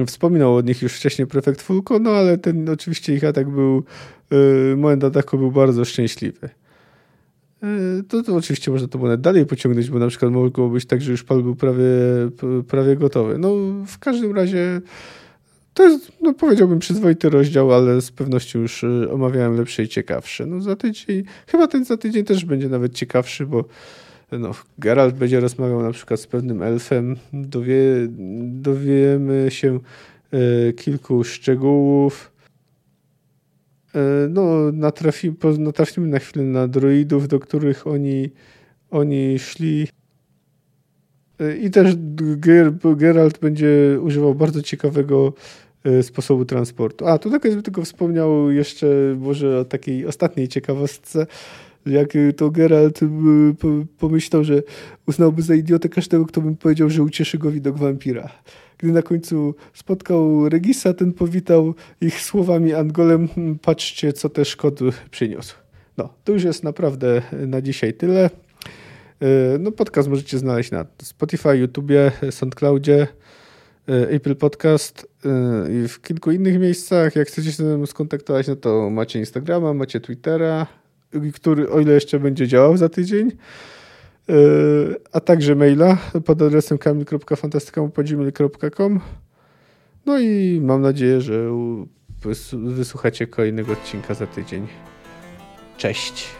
wspominał 0.07 0.55
o 0.55 0.61
nich 0.61 0.81
już 0.81 0.93
wcześniej 0.93 1.27
prefekt 1.27 1.61
Fulko, 1.61 1.99
no 1.99 2.11
ale 2.11 2.37
ten 2.37 2.69
oczywiście 2.69 3.15
ich 3.15 3.23
atak 3.23 3.49
był, 3.49 3.83
yy, 4.31 4.75
moment 4.77 5.03
ataku 5.03 5.37
był 5.37 5.51
bardzo 5.51 5.85
szczęśliwy. 5.85 6.49
Yy, 7.61 8.03
to, 8.07 8.23
to 8.23 8.35
oczywiście 8.35 8.71
można 8.71 8.87
to 8.87 8.97
było 8.97 9.17
dalej 9.17 9.45
pociągnąć, 9.45 9.89
bo 9.89 9.99
na 9.99 10.07
przykład 10.07 10.31
mogło 10.31 10.69
być 10.69 10.85
tak, 10.85 11.01
że 11.01 11.11
już 11.11 11.23
pal 11.23 11.43
był 11.43 11.55
prawie, 11.55 11.85
prawie 12.67 12.95
gotowy. 12.95 13.37
No 13.37 13.55
w 13.87 13.99
każdym 13.99 14.35
razie 14.35 14.81
to 15.79 15.83
jest, 15.83 16.11
no 16.21 16.33
powiedziałbym, 16.33 16.79
przyzwoity 16.79 17.29
rozdział, 17.29 17.73
ale 17.73 18.01
z 18.01 18.11
pewnością 18.11 18.59
już 18.59 18.83
y, 18.83 19.11
omawiałem 19.11 19.57
lepsze 19.57 19.83
i 19.83 19.87
ciekawsze. 19.87 20.45
No 20.45 20.61
za 20.61 20.75
tydzień, 20.75 21.23
chyba 21.47 21.67
ten 21.67 21.85
za 21.85 21.97
tydzień 21.97 22.25
też 22.25 22.45
będzie 22.45 22.69
nawet 22.69 22.93
ciekawszy, 22.93 23.45
bo 23.45 23.65
no, 24.31 24.51
Geralt 24.77 25.15
będzie 25.15 25.39
rozmawiał 25.39 25.81
na 25.81 25.91
przykład 25.91 26.19
z 26.19 26.27
pewnym 26.27 26.61
elfem, 26.61 27.15
dowie, 27.33 27.83
dowiemy 28.41 29.45
się 29.49 29.79
e, 30.31 30.73
kilku 30.73 31.23
szczegółów. 31.23 32.31
E, 33.95 33.99
no, 34.29 34.71
natrafi, 34.71 35.33
natrafimy 35.57 36.07
na 36.07 36.19
chwilę 36.19 36.45
na 36.45 36.67
druidów, 36.67 37.27
do 37.27 37.39
których 37.39 37.87
oni, 37.87 38.29
oni 38.91 39.39
szli. 39.39 39.87
E, 41.39 41.57
I 41.57 41.71
też 41.71 41.95
Geralt 42.95 43.39
będzie 43.39 43.99
używał 44.01 44.35
bardzo 44.35 44.61
ciekawego 44.61 45.33
sposobu 46.01 46.45
transportu. 46.45 47.07
A, 47.07 47.17
tu 47.17 47.29
tak 47.31 47.41
tylko 47.41 47.81
wspomniał 47.81 48.51
jeszcze 48.51 48.87
może 49.19 49.59
o 49.59 49.65
takiej 49.65 50.05
ostatniej 50.05 50.47
ciekawostce, 50.47 51.27
jak 51.85 52.09
to 52.37 52.49
Geralt 52.49 53.03
e, 53.03 53.07
pomyślał, 53.97 54.43
że 54.43 54.63
uznałby 55.07 55.41
za 55.41 55.55
idiotę 55.55 55.89
każdego, 55.89 56.25
kto 56.25 56.41
by 56.41 56.55
powiedział, 56.55 56.89
że 56.89 57.03
ucieszy 57.03 57.37
go 57.37 57.51
widok 57.51 57.77
wampira. 57.77 58.29
Gdy 58.77 58.91
na 58.91 59.01
końcu 59.01 59.55
spotkał 59.73 60.49
Regisa, 60.49 60.93
ten 60.93 61.13
powitał 61.13 61.75
ich 62.01 62.21
słowami 62.21 62.73
Angolem, 62.73 63.27
hm, 63.27 63.59
patrzcie, 63.59 64.13
co 64.13 64.29
też 64.29 64.55
kot 64.55 64.79
przyniósł. 65.11 65.55
No, 65.97 66.13
to 66.23 66.31
już 66.31 66.43
jest 66.43 66.63
naprawdę 66.63 67.21
na 67.47 67.61
dzisiaj 67.61 67.93
tyle. 67.93 68.29
No, 69.59 69.71
podcast 69.71 70.09
możecie 70.09 70.37
znaleźć 70.37 70.71
na 70.71 70.85
Spotify, 71.01 71.57
YouTubie, 71.57 72.11
SoundCloudzie. 72.31 73.07
Apple 73.87 74.35
Podcast 74.35 75.07
i 75.83 75.87
w 75.87 76.01
kilku 76.01 76.31
innych 76.31 76.59
miejscach. 76.59 77.15
Jak 77.15 77.27
chcecie 77.27 77.51
się 77.51 77.63
ze 77.63 77.77
mną 77.77 77.85
skontaktować, 77.85 78.47
no 78.47 78.55
to 78.55 78.89
macie 78.89 79.19
Instagrama, 79.19 79.73
macie 79.73 79.99
Twittera, 79.99 80.67
który 81.33 81.69
o 81.69 81.79
ile 81.79 81.93
jeszcze 81.93 82.19
będzie 82.19 82.47
działał 82.47 82.77
za 82.77 82.89
tydzień, 82.89 83.31
e, 84.29 84.33
a 85.11 85.19
także 85.19 85.55
maila 85.55 85.97
pod 86.25 86.41
adresem 86.41 86.77
kamil.fantastyka.com 86.77 88.99
No 90.05 90.19
i 90.19 90.59
mam 90.63 90.81
nadzieję, 90.81 91.21
że 91.21 91.51
wysłuchacie 92.53 93.27
kolejnego 93.27 93.73
odcinka 93.73 94.13
za 94.13 94.27
tydzień. 94.27 94.67
Cześć! 95.77 96.38